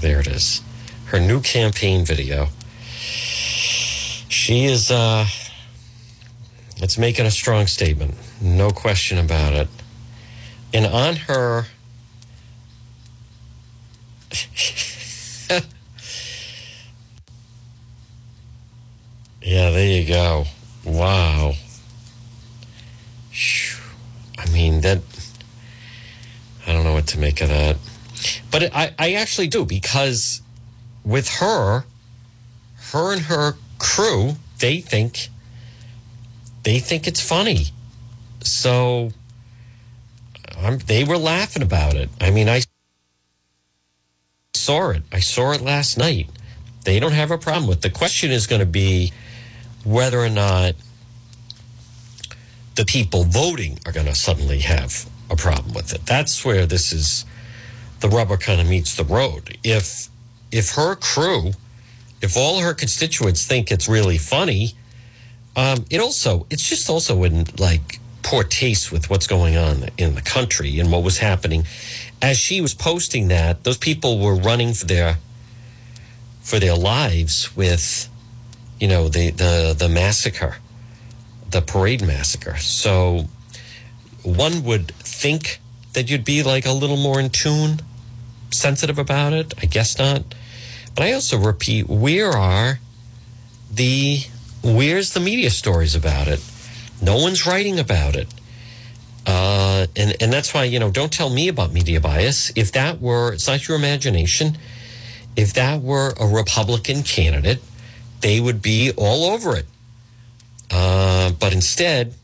There 0.00 0.20
it 0.20 0.26
is. 0.26 0.60
Her 1.06 1.18
new 1.18 1.40
campaign 1.40 2.04
video. 2.04 2.48
She 4.28 4.66
is, 4.66 4.90
uh, 4.90 5.24
it's 6.76 6.98
making 6.98 7.24
a 7.24 7.30
strong 7.30 7.66
statement. 7.68 8.16
No 8.38 8.68
question 8.68 9.16
about 9.16 9.54
it. 9.54 9.68
And 10.74 10.84
on 10.84 11.16
her, 11.16 11.64
yeah, 19.48 19.70
there 19.70 19.86
you 19.86 20.06
go. 20.06 20.44
Wow. 20.84 21.54
I 24.38 24.50
mean, 24.52 24.82
that, 24.82 25.00
I 26.66 26.72
don't 26.74 26.84
know 26.84 26.92
what 26.92 27.06
to 27.08 27.18
make 27.18 27.40
of 27.40 27.48
that. 27.48 27.78
But 28.50 28.74
I, 28.74 28.94
I 28.98 29.12
actually 29.14 29.46
do 29.46 29.64
because 29.64 30.42
with 31.02 31.28
her, 31.36 31.84
her 32.92 33.12
and 33.14 33.22
her 33.22 33.54
crew, 33.78 34.32
they 34.58 34.82
think, 34.82 35.30
they 36.64 36.78
think 36.78 37.08
it's 37.08 37.26
funny. 37.26 37.68
So 38.42 39.12
I'm, 40.58 40.76
they 40.76 41.04
were 41.04 41.16
laughing 41.16 41.62
about 41.62 41.94
it. 41.94 42.10
I 42.20 42.30
mean, 42.30 42.50
I 42.50 42.60
saw 44.52 44.90
it. 44.90 45.04
I 45.10 45.20
saw 45.20 45.52
it 45.52 45.62
last 45.62 45.96
night. 45.96 46.28
They 46.84 47.00
don't 47.00 47.12
have 47.12 47.30
a 47.30 47.38
problem 47.38 47.66
with. 47.66 47.78
it. 47.78 47.82
The 47.82 47.98
question 47.98 48.30
is 48.30 48.46
going 48.46 48.60
to 48.60 48.66
be 48.66 49.10
whether 49.88 50.20
or 50.20 50.28
not 50.28 50.74
the 52.74 52.84
people 52.84 53.24
voting 53.24 53.78
are 53.86 53.92
going 53.92 54.06
to 54.06 54.14
suddenly 54.14 54.60
have 54.60 55.08
a 55.30 55.36
problem 55.36 55.74
with 55.74 55.92
it. 55.92 56.06
That's 56.06 56.44
where 56.44 56.66
this 56.66 56.92
is. 56.92 57.24
The 58.00 58.08
rubber 58.08 58.36
kind 58.36 58.60
of 58.60 58.68
meets 58.68 58.94
the 58.94 59.04
road. 59.04 59.58
If 59.64 60.08
if 60.52 60.74
her 60.74 60.94
crew, 60.94 61.52
if 62.22 62.36
all 62.36 62.60
her 62.60 62.72
constituents 62.72 63.44
think 63.44 63.72
it's 63.72 63.88
really 63.88 64.18
funny, 64.18 64.74
um, 65.56 65.84
it 65.90 66.00
also 66.00 66.46
it's 66.50 66.68
just 66.68 66.88
also 66.88 67.24
in 67.24 67.46
like 67.58 67.98
poor 68.22 68.44
taste 68.44 68.92
with 68.92 69.10
what's 69.10 69.26
going 69.26 69.56
on 69.56 69.88
in 69.96 70.14
the 70.14 70.22
country 70.22 70.78
and 70.78 70.92
what 70.92 71.02
was 71.02 71.18
happening. 71.18 71.66
As 72.20 72.38
she 72.38 72.60
was 72.60 72.74
posting 72.74 73.28
that, 73.28 73.64
those 73.64 73.78
people 73.78 74.18
were 74.18 74.36
running 74.36 74.74
for 74.74 74.86
their 74.86 75.18
for 76.48 76.58
their 76.58 76.74
lives 76.74 77.54
with, 77.56 78.08
you 78.80 78.88
know, 78.88 79.08
the 79.08 79.30
the 79.30 79.74
the 79.76 79.88
massacre, 79.88 80.56
the 81.50 81.60
parade 81.60 82.06
massacre. 82.06 82.56
So 82.58 83.26
one 84.22 84.64
would 84.64 84.92
think 84.98 85.60
that 85.92 86.10
you'd 86.10 86.24
be 86.24 86.42
like 86.42 86.66
a 86.66 86.72
little 86.72 86.96
more 86.96 87.18
in 87.18 87.30
tune, 87.30 87.80
sensitive 88.50 88.98
about 88.98 89.32
it. 89.32 89.54
I 89.62 89.66
guess 89.66 89.98
not. 89.98 90.22
But 90.94 91.04
I 91.04 91.12
also 91.12 91.38
repeat, 91.38 91.88
where 91.88 92.30
are 92.30 92.80
the 93.70 94.20
where's 94.62 95.12
the 95.12 95.20
media 95.20 95.50
stories 95.50 95.94
about 95.94 96.28
it? 96.28 96.40
No 97.00 97.16
one's 97.16 97.46
writing 97.46 97.78
about 97.78 98.16
it. 98.16 98.28
Uh, 99.26 99.86
and, 99.94 100.16
and 100.20 100.32
that's 100.32 100.54
why, 100.54 100.64
you 100.64 100.78
know, 100.78 100.90
don't 100.90 101.12
tell 101.12 101.28
me 101.30 101.48
about 101.48 101.72
media 101.72 102.00
bias. 102.00 102.50
If 102.56 102.72
that 102.72 103.00
were, 103.00 103.34
it's 103.34 103.46
not 103.46 103.68
your 103.68 103.76
imagination. 103.76 104.56
If 105.36 105.52
that 105.52 105.82
were 105.82 106.14
a 106.18 106.26
Republican 106.26 107.02
candidate, 107.02 107.60
they 108.20 108.40
would 108.40 108.62
be 108.62 108.92
all 108.96 109.26
over 109.26 109.56
it. 109.56 109.66
Uh, 110.70 111.30
but 111.32 111.52
instead, 111.52 112.14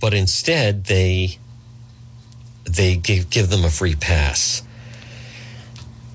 but 0.00 0.12
instead 0.12 0.84
they 0.84 1.38
they 2.64 2.96
give, 2.96 3.30
give 3.30 3.50
them 3.50 3.64
a 3.64 3.70
free 3.70 3.94
pass. 3.94 4.62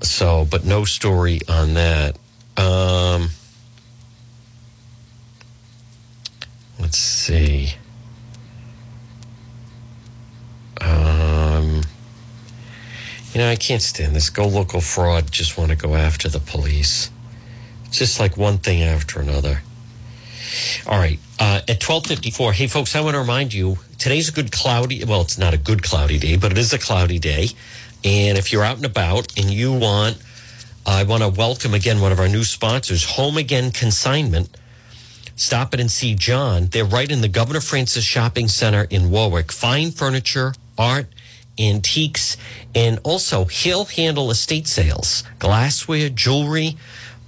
So, 0.02 0.46
but 0.48 0.64
no 0.64 0.84
story 0.84 1.40
on 1.48 1.74
that. 1.74 2.16
Um, 2.56 3.30
let's 6.78 6.98
see. 6.98 7.74
Um, 10.80 11.82
you 13.38 13.44
know, 13.44 13.50
I 13.52 13.56
can't 13.56 13.80
stand 13.80 14.16
this. 14.16 14.30
Go 14.30 14.48
local 14.48 14.80
fraud. 14.80 15.30
Just 15.30 15.56
want 15.56 15.70
to 15.70 15.76
go 15.76 15.94
after 15.94 16.28
the 16.28 16.40
police. 16.40 17.08
It's 17.84 17.98
just 17.98 18.18
like 18.18 18.36
one 18.36 18.58
thing 18.58 18.82
after 18.82 19.20
another. 19.20 19.62
All 20.88 20.98
right. 20.98 21.20
Uh, 21.38 21.62
at 21.68 21.80
1254, 21.80 22.52
hey, 22.54 22.66
folks, 22.66 22.96
I 22.96 23.00
want 23.00 23.14
to 23.14 23.20
remind 23.20 23.54
you 23.54 23.78
today's 23.96 24.28
a 24.28 24.32
good 24.32 24.50
cloudy, 24.50 25.04
well, 25.04 25.20
it's 25.20 25.38
not 25.38 25.54
a 25.54 25.56
good 25.56 25.84
cloudy 25.84 26.18
day, 26.18 26.36
but 26.36 26.50
it 26.50 26.58
is 26.58 26.72
a 26.72 26.80
cloudy 26.80 27.20
day. 27.20 27.50
And 28.02 28.36
if 28.36 28.52
you're 28.52 28.64
out 28.64 28.78
and 28.78 28.84
about 28.84 29.38
and 29.38 29.52
you 29.52 29.72
want, 29.72 30.18
I 30.84 31.04
want 31.04 31.22
to 31.22 31.28
welcome 31.28 31.74
again 31.74 32.00
one 32.00 32.10
of 32.10 32.18
our 32.18 32.28
new 32.28 32.42
sponsors, 32.42 33.04
Home 33.04 33.36
Again 33.36 33.70
Consignment. 33.70 34.48
Stop 35.36 35.74
it 35.74 35.78
and 35.78 35.92
see 35.92 36.16
John. 36.16 36.66
They're 36.66 36.84
right 36.84 37.08
in 37.08 37.20
the 37.20 37.28
Governor 37.28 37.60
Francis 37.60 38.02
Shopping 38.02 38.48
Center 38.48 38.88
in 38.90 39.12
Warwick. 39.12 39.52
Fine 39.52 39.92
furniture, 39.92 40.54
art, 40.76 41.06
antiques, 41.58 42.36
and 42.74 42.98
also 43.04 43.44
he'll 43.44 43.86
handle 43.86 44.30
estate 44.30 44.66
sales, 44.66 45.24
glassware, 45.38 46.08
jewelry, 46.08 46.76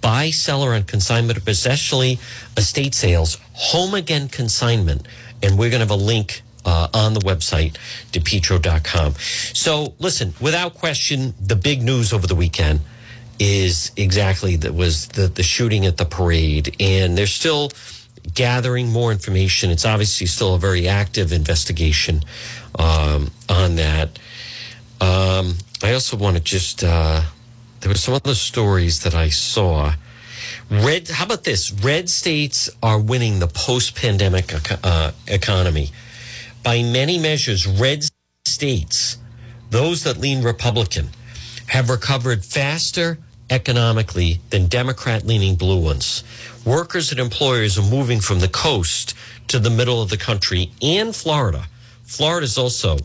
buy, 0.00 0.30
seller, 0.30 0.72
and 0.72 0.86
consignment, 0.86 1.46
especially 1.46 2.18
estate 2.56 2.94
sales, 2.94 3.38
home 3.52 3.94
again 3.94 4.28
consignment. 4.28 5.06
And 5.42 5.58
we're 5.58 5.70
going 5.70 5.80
to 5.80 5.86
have 5.86 5.90
a 5.90 6.02
link 6.02 6.42
uh, 6.64 6.88
on 6.92 7.14
the 7.14 7.20
website, 7.20 7.76
depetro.com. 8.12 9.14
So 9.54 9.94
listen, 9.98 10.34
without 10.40 10.74
question, 10.74 11.34
the 11.40 11.56
big 11.56 11.82
news 11.82 12.12
over 12.12 12.26
the 12.26 12.34
weekend 12.34 12.80
is 13.38 13.90
exactly 13.96 14.56
that 14.56 14.74
was 14.74 15.08
the, 15.08 15.26
the 15.28 15.42
shooting 15.42 15.86
at 15.86 15.96
the 15.96 16.04
parade. 16.04 16.76
And 16.78 17.16
they're 17.16 17.26
still 17.26 17.70
gathering 18.34 18.90
more 18.90 19.10
information. 19.10 19.70
It's 19.70 19.86
obviously 19.86 20.26
still 20.26 20.54
a 20.54 20.58
very 20.58 20.86
active 20.86 21.32
investigation 21.32 22.22
um, 22.78 23.30
on 23.48 23.76
that. 23.76 24.18
Um, 25.00 25.54
I 25.82 25.92
also 25.94 26.16
want 26.16 26.36
to 26.36 26.42
just, 26.42 26.84
uh, 26.84 27.22
there 27.80 27.90
were 27.90 27.96
some 27.96 28.14
other 28.14 28.34
stories 28.34 29.02
that 29.02 29.14
I 29.14 29.30
saw. 29.30 29.94
Red, 30.70 31.08
how 31.08 31.24
about 31.24 31.44
this? 31.44 31.72
Red 31.72 32.08
states 32.08 32.70
are 32.82 32.98
winning 32.98 33.38
the 33.38 33.46
post 33.46 33.96
pandemic 33.96 34.52
uh, 34.84 35.12
economy. 35.26 35.90
By 36.62 36.82
many 36.82 37.18
measures, 37.18 37.66
red 37.66 38.04
states, 38.44 39.16
those 39.70 40.04
that 40.04 40.18
lean 40.18 40.42
Republican, 40.42 41.08
have 41.68 41.88
recovered 41.88 42.44
faster 42.44 43.18
economically 43.48 44.40
than 44.50 44.66
Democrat 44.66 45.26
leaning 45.26 45.56
blue 45.56 45.82
ones. 45.82 46.22
Workers 46.64 47.10
and 47.10 47.20
employers 47.20 47.78
are 47.78 47.90
moving 47.90 48.20
from 48.20 48.40
the 48.40 48.48
coast 48.48 49.14
to 49.48 49.58
the 49.58 49.70
middle 49.70 50.00
of 50.02 50.10
the 50.10 50.16
country 50.16 50.70
and 50.82 51.14
Florida. 51.14 51.64
Florida 52.11 52.44
is 52.44 52.58
also 52.58 52.98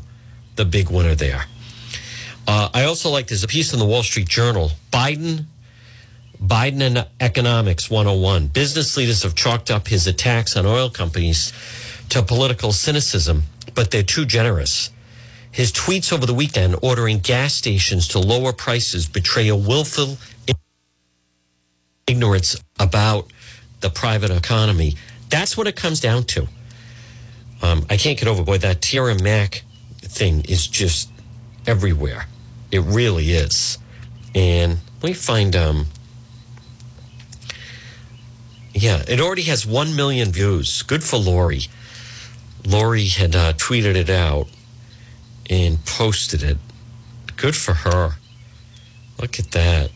the 0.56 0.66
big 0.66 0.90
winner 0.90 1.14
there. 1.14 1.46
Uh, 2.48 2.70
I 2.74 2.86
also 2.86 3.12
like 3.12 3.28
there's 3.28 3.44
a 3.44 3.48
piece 3.48 3.72
in 3.72 3.78
the 3.78 3.86
Wall 3.86 4.02
Street 4.02 4.28
Journal. 4.28 4.72
Biden, 4.92 5.46
Biden 6.44 6.82
and 6.82 7.08
Economics 7.20 7.88
101. 7.88 8.48
Business 8.48 8.98
leaders 8.98 9.22
have 9.22 9.36
chalked 9.36 9.70
up 9.70 9.90
his 9.90 10.08
attacks 10.08 10.58
on 10.58 10.66
oil 10.66 10.90
companies 10.90 11.54
to 12.10 12.24
political 12.24 12.72
cynicism, 12.72 13.44
but 13.76 13.92
they're 13.92 14.02
too 14.02 14.26
generous. 14.26 14.90
His 15.52 15.72
tweets 15.72 16.12
over 16.12 16.26
the 16.26 16.34
weekend 16.34 16.76
ordering 16.82 17.20
gas 17.20 17.54
stations 17.54 18.08
to 18.08 18.20
lower 18.20 18.54
prices 18.54 19.08
betray 19.08 19.50
a 19.50 19.56
willful 19.56 20.18
ignorance 22.08 22.60
about 22.80 23.32
the 23.82 23.92
private 23.92 24.32
economy. 24.32 24.96
That's 25.30 25.56
what 25.56 25.68
it 25.68 25.76
comes 25.76 26.00
down 26.00 26.24
to. 26.24 26.48
Um, 27.66 27.86
I 27.90 27.98
can't 27.98 28.20
get 28.20 28.28
over, 28.28 28.44
boy, 28.44 28.60
that 28.60 28.82
Tiara 28.82 29.22
Mack 29.22 29.64
thing 29.98 30.42
is 30.48 30.68
just 30.68 31.10
everywhere. 31.66 32.28
It 32.72 32.82
really 32.82 33.32
is. 33.32 33.80
And 34.36 34.78
let 35.02 35.10
me 35.10 35.14
find 35.14 35.56
um 35.56 35.88
Yeah, 38.74 39.04
it 39.08 39.20
already 39.20 39.44
has 39.44 39.66
1 39.66 39.96
million 39.96 40.32
views. 40.32 40.84
Good 40.84 41.04
for 41.04 41.18
Lori. 41.18 41.62
Lori 42.68 43.08
had 43.08 43.36
uh, 43.36 43.54
tweeted 43.54 43.96
it 43.96 44.10
out 44.10 44.48
and 45.50 45.84
posted 45.86 46.44
it. 46.44 46.58
Good 47.36 47.56
for 47.56 47.74
her. 47.74 48.18
Look 49.20 49.40
at 49.40 49.52
that. 49.52 49.92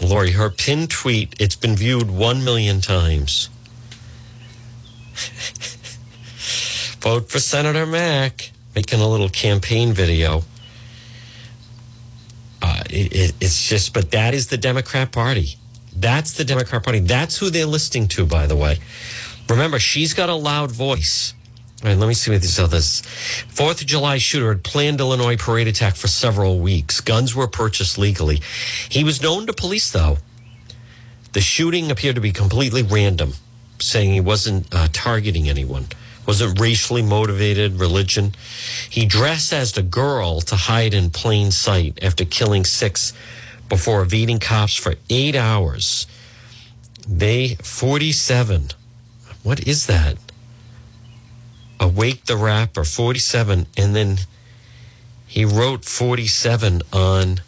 Lori, 0.00 0.32
her 0.32 0.50
pinned 0.50 0.90
tweet, 0.90 1.34
it's 1.40 1.56
been 1.56 1.74
viewed 1.74 2.10
1 2.10 2.44
million 2.44 2.80
times. 2.80 3.48
Vote 7.02 7.28
for 7.28 7.40
Senator 7.40 7.84
Mack, 7.84 8.52
making 8.76 9.00
a 9.00 9.08
little 9.08 9.28
campaign 9.28 9.92
video. 9.92 10.44
Uh, 12.62 12.84
it, 12.88 13.12
it, 13.12 13.34
it's 13.40 13.68
just, 13.68 13.92
but 13.92 14.12
that 14.12 14.34
is 14.34 14.46
the 14.46 14.56
Democrat 14.56 15.10
Party. 15.10 15.56
That's 15.96 16.34
the 16.34 16.44
Democrat 16.44 16.84
Party. 16.84 17.00
That's 17.00 17.38
who 17.38 17.50
they're 17.50 17.66
listening 17.66 18.06
to, 18.08 18.24
by 18.24 18.46
the 18.46 18.54
way. 18.54 18.78
Remember, 19.48 19.80
she's 19.80 20.14
got 20.14 20.28
a 20.28 20.34
loud 20.36 20.70
voice. 20.70 21.34
All 21.82 21.88
right, 21.88 21.98
let 21.98 22.06
me 22.06 22.14
see 22.14 22.30
what 22.30 22.40
these 22.40 22.60
others. 22.60 23.00
Fourth 23.48 23.80
of 23.80 23.88
July 23.88 24.18
shooter 24.18 24.50
had 24.50 24.62
planned 24.62 25.00
Illinois 25.00 25.36
parade 25.36 25.66
attack 25.66 25.96
for 25.96 26.06
several 26.06 26.60
weeks. 26.60 27.00
Guns 27.00 27.34
were 27.34 27.48
purchased 27.48 27.98
legally. 27.98 28.40
He 28.88 29.02
was 29.02 29.20
known 29.20 29.48
to 29.48 29.52
police, 29.52 29.90
though. 29.90 30.18
The 31.32 31.40
shooting 31.40 31.90
appeared 31.90 32.14
to 32.14 32.20
be 32.20 32.30
completely 32.30 32.84
random, 32.84 33.32
saying 33.80 34.12
he 34.12 34.20
wasn't 34.20 34.72
uh, 34.72 34.86
targeting 34.92 35.48
anyone, 35.48 35.86
wasn't 36.26 36.60
racially 36.60 37.02
motivated, 37.02 37.80
religion. 37.80 38.34
He 38.88 39.06
dressed 39.06 39.52
as 39.52 39.76
a 39.76 39.82
girl 39.82 40.40
to 40.42 40.56
hide 40.56 40.94
in 40.94 41.10
plain 41.10 41.50
sight 41.50 41.98
after 42.02 42.24
killing 42.24 42.64
six 42.64 43.12
before 43.68 44.02
evading 44.02 44.38
cops 44.38 44.76
for 44.76 44.94
eight 45.10 45.34
hours. 45.34 46.06
They 47.08 47.56
47. 47.56 48.68
What 49.42 49.66
is 49.66 49.86
that? 49.86 50.18
Awake 51.80 52.26
the 52.26 52.36
Rapper, 52.36 52.84
47. 52.84 53.66
And 53.76 53.96
then 53.96 54.18
he 55.26 55.44
wrote 55.44 55.84
47 55.84 56.82
on 56.92 57.40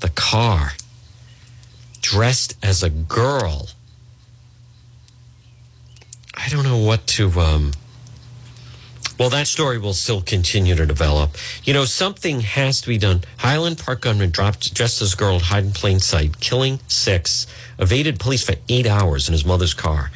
the 0.00 0.08
car, 0.08 0.72
dressed 2.00 2.56
as 2.62 2.82
a 2.82 2.90
girl. 2.90 3.68
I 6.34 6.48
don't 6.48 6.64
know 6.64 6.78
what 6.78 7.06
to. 7.08 7.30
Um, 7.38 7.72
well, 9.22 9.30
that 9.30 9.46
story 9.46 9.78
will 9.78 9.92
still 9.92 10.20
continue 10.20 10.74
to 10.74 10.84
develop. 10.84 11.36
You 11.62 11.72
know, 11.72 11.84
something 11.84 12.40
has 12.40 12.80
to 12.80 12.88
be 12.88 12.98
done. 12.98 13.20
Highland 13.36 13.78
Park 13.78 14.00
gunman 14.00 14.30
dropped 14.30 14.74
dressed 14.74 15.00
as 15.00 15.14
girl 15.14 15.38
hide 15.38 15.62
in 15.62 15.70
plain 15.70 16.00
sight, 16.00 16.40
killing 16.40 16.80
six, 16.88 17.46
evaded 17.78 18.18
police 18.18 18.42
for 18.42 18.56
eight 18.68 18.84
hours 18.84 19.28
in 19.28 19.32
his 19.32 19.44
mother's 19.44 19.74
car, 19.74 20.10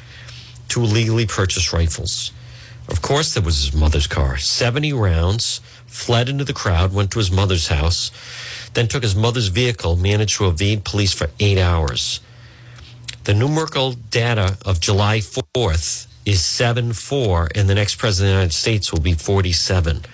two 0.66 0.82
illegally 0.82 1.24
purchased 1.24 1.72
rifles. 1.72 2.32
Of 2.88 3.00
course, 3.00 3.32
there 3.32 3.44
was 3.44 3.66
his 3.66 3.72
mother's 3.72 4.08
car. 4.08 4.38
70 4.38 4.92
rounds, 4.92 5.60
fled 5.86 6.28
into 6.28 6.42
the 6.42 6.52
crowd, 6.52 6.92
went 6.92 7.12
to 7.12 7.20
his 7.20 7.30
mother's 7.30 7.68
house, 7.68 8.10
then 8.74 8.88
took 8.88 9.04
his 9.04 9.14
mother's 9.14 9.46
vehicle, 9.46 9.94
managed 9.94 10.38
to 10.38 10.48
evade 10.48 10.84
police 10.84 11.14
for 11.14 11.30
eight 11.38 11.58
hours. 11.58 12.18
The 13.22 13.34
numerical 13.34 13.92
data 13.92 14.58
of 14.66 14.80
July 14.80 15.18
4th 15.18 16.08
is 16.26 16.44
7 16.44 16.92
4, 16.92 17.48
and 17.54 17.68
the 17.70 17.74
next 17.74 17.96
president 17.96 18.28
of 18.28 18.32
the 18.32 18.38
United 18.40 18.52
States 18.52 18.92
will 18.92 19.00
be 19.00 19.14
47. 19.14 20.04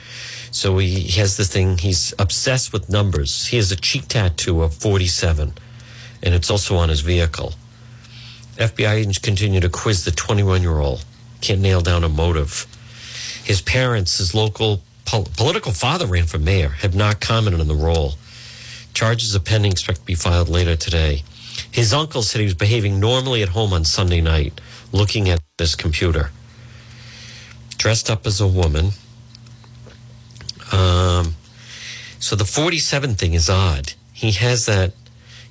So 0.53 0.79
he 0.79 1.09
has 1.19 1.37
this 1.37 1.49
thing, 1.49 1.79
he's 1.79 2.15
obsessed 2.19 2.73
with 2.73 2.89
numbers. 2.89 3.49
He 3.49 3.57
has 3.57 3.73
a 3.73 3.77
cheek 3.77 4.07
tattoo 4.07 4.63
of 4.63 4.75
47, 4.75 5.55
and 6.23 6.35
it's 6.35 6.51
also 6.51 6.77
on 6.77 6.91
his 6.91 7.01
vehicle. 7.01 7.55
FBI 8.57 8.93
agents 8.93 9.19
continue 9.19 9.61
to 9.61 9.71
quiz 9.71 10.05
the 10.05 10.11
21 10.13 10.63
year 10.63 10.79
old 10.79 11.05
can't 11.43 11.61
nail 11.61 11.81
down 11.83 12.05
a 12.05 12.09
motive. 12.09 12.67
His 13.45 13.61
parents, 13.61 14.19
his 14.19 14.35
local 14.35 14.81
pol- 15.05 15.29
political 15.37 15.73
father 15.73 16.07
ran 16.07 16.25
for 16.27 16.39
mayor, 16.39 16.69
have 16.69 16.95
not 16.95 17.21
commented 17.21 17.61
on 17.61 17.69
the 17.69 17.75
role. 17.75 18.15
Charges 18.95 19.35
are 19.35 19.41
pending, 19.41 19.73
expect 19.73 20.01
to 20.01 20.05
be 20.07 20.15
filed 20.15 20.49
later 20.49 20.77
today. 20.77 21.25
His 21.71 21.93
uncle 21.93 22.23
said 22.23 22.39
he 22.39 22.47
was 22.47 22.55
behaving 22.55 23.01
normally 23.01 23.43
at 23.43 23.51
home 23.51 23.73
on 23.73 23.85
Sunday 23.85 24.21
night, 24.21 24.61
looking 24.93 25.29
at 25.29 25.41
this 25.59 25.75
computer. 25.75 26.31
Dressed 27.79 28.11
up 28.11 28.27
as 28.27 28.41
a 28.41 28.47
woman. 28.47 28.91
Um, 30.71 31.35
so 32.19 32.37
the 32.37 32.45
47 32.45 33.15
thing 33.15 33.35
is 33.35 33.51
odd. 33.51 33.95
He 34.13 34.33
has 34.33 34.67
that, 34.67 34.93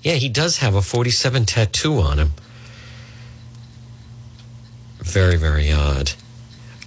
yeah, 0.02 0.14
he 0.14 0.30
does 0.30 0.60
have 0.60 0.76
a 0.76 0.82
47 0.82 1.46
tattoo 1.46 2.00
on 2.00 2.20
him. 2.20 2.32
Very, 5.00 5.36
very 5.36 5.72
odd. 5.72 6.14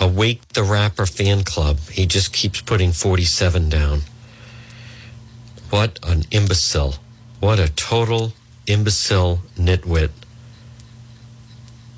Awake 0.00 0.48
the 0.48 0.62
Rapper 0.62 1.06
fan 1.06 1.44
club. 1.44 1.78
He 1.90 2.06
just 2.06 2.32
keeps 2.32 2.60
putting 2.60 2.92
47 2.92 3.68
down. 3.68 4.02
What 5.70 5.98
an 6.02 6.24
imbecile. 6.30 6.94
What 7.40 7.58
a 7.58 7.68
total 7.68 8.32
imbecile 8.66 9.40
nitwit. 9.58 10.10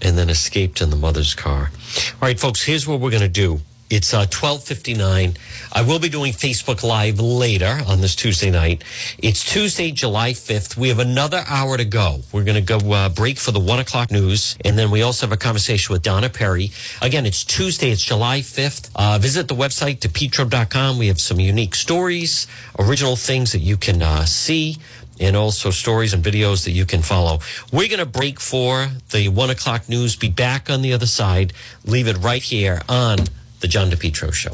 And 0.02 0.18
then 0.18 0.28
escaped 0.28 0.80
in 0.80 0.90
the 0.90 0.96
mother's 0.96 1.34
car. 1.34 1.70
All 2.12 2.28
right, 2.28 2.38
folks, 2.38 2.62
here's 2.62 2.86
what 2.86 3.00
we're 3.00 3.10
going 3.10 3.22
to 3.22 3.28
do. 3.28 3.60
It's 3.88 4.12
uh, 4.12 4.26
1259. 4.26 5.36
I 5.72 5.82
will 5.82 6.00
be 6.00 6.08
doing 6.08 6.32
Facebook 6.32 6.82
Live 6.82 7.20
later 7.20 7.82
on 7.86 8.00
this 8.00 8.16
Tuesday 8.16 8.50
night. 8.50 8.82
It's 9.18 9.44
Tuesday, 9.44 9.92
July 9.92 10.32
5th. 10.32 10.76
We 10.76 10.88
have 10.88 10.98
another 10.98 11.44
hour 11.46 11.76
to 11.76 11.84
go. 11.84 12.22
We're 12.32 12.42
going 12.42 12.56
to 12.56 12.78
go 12.78 12.92
uh, 12.92 13.08
break 13.10 13.38
for 13.38 13.52
the 13.52 13.60
one 13.60 13.78
o'clock 13.78 14.10
news. 14.10 14.58
And 14.64 14.76
then 14.76 14.90
we 14.90 15.02
also 15.02 15.26
have 15.26 15.32
a 15.32 15.36
conversation 15.36 15.92
with 15.92 16.02
Donna 16.02 16.28
Perry. 16.28 16.72
Again, 17.00 17.26
it's 17.26 17.44
Tuesday. 17.44 17.92
It's 17.92 18.02
July 18.02 18.40
5th. 18.40 18.90
Uh, 18.96 19.18
visit 19.20 19.46
the 19.46 19.54
website, 19.54 20.00
depetro.com. 20.00 20.98
We 20.98 21.06
have 21.06 21.20
some 21.20 21.38
unique 21.38 21.76
stories, 21.76 22.48
original 22.80 23.14
things 23.14 23.52
that 23.52 23.60
you 23.60 23.76
can 23.76 24.02
uh, 24.02 24.24
see 24.24 24.78
and 25.20 25.36
also 25.36 25.70
stories 25.70 26.12
and 26.12 26.22
videos 26.22 26.64
that 26.64 26.72
you 26.72 26.84
can 26.84 27.02
follow. 27.02 27.40
We're 27.72 27.88
going 27.88 28.00
to 28.00 28.06
break 28.06 28.40
for 28.40 28.88
the 29.10 29.28
one 29.28 29.50
o'clock 29.50 29.88
news, 29.88 30.16
be 30.16 30.28
back 30.28 30.68
on 30.70 30.82
the 30.82 30.92
other 30.92 31.06
side, 31.06 31.52
leave 31.84 32.08
it 32.08 32.16
right 32.18 32.42
here 32.42 32.80
on 32.88 33.18
the 33.60 33.68
John 33.68 33.90
DePetro 33.90 34.32
Show. 34.32 34.52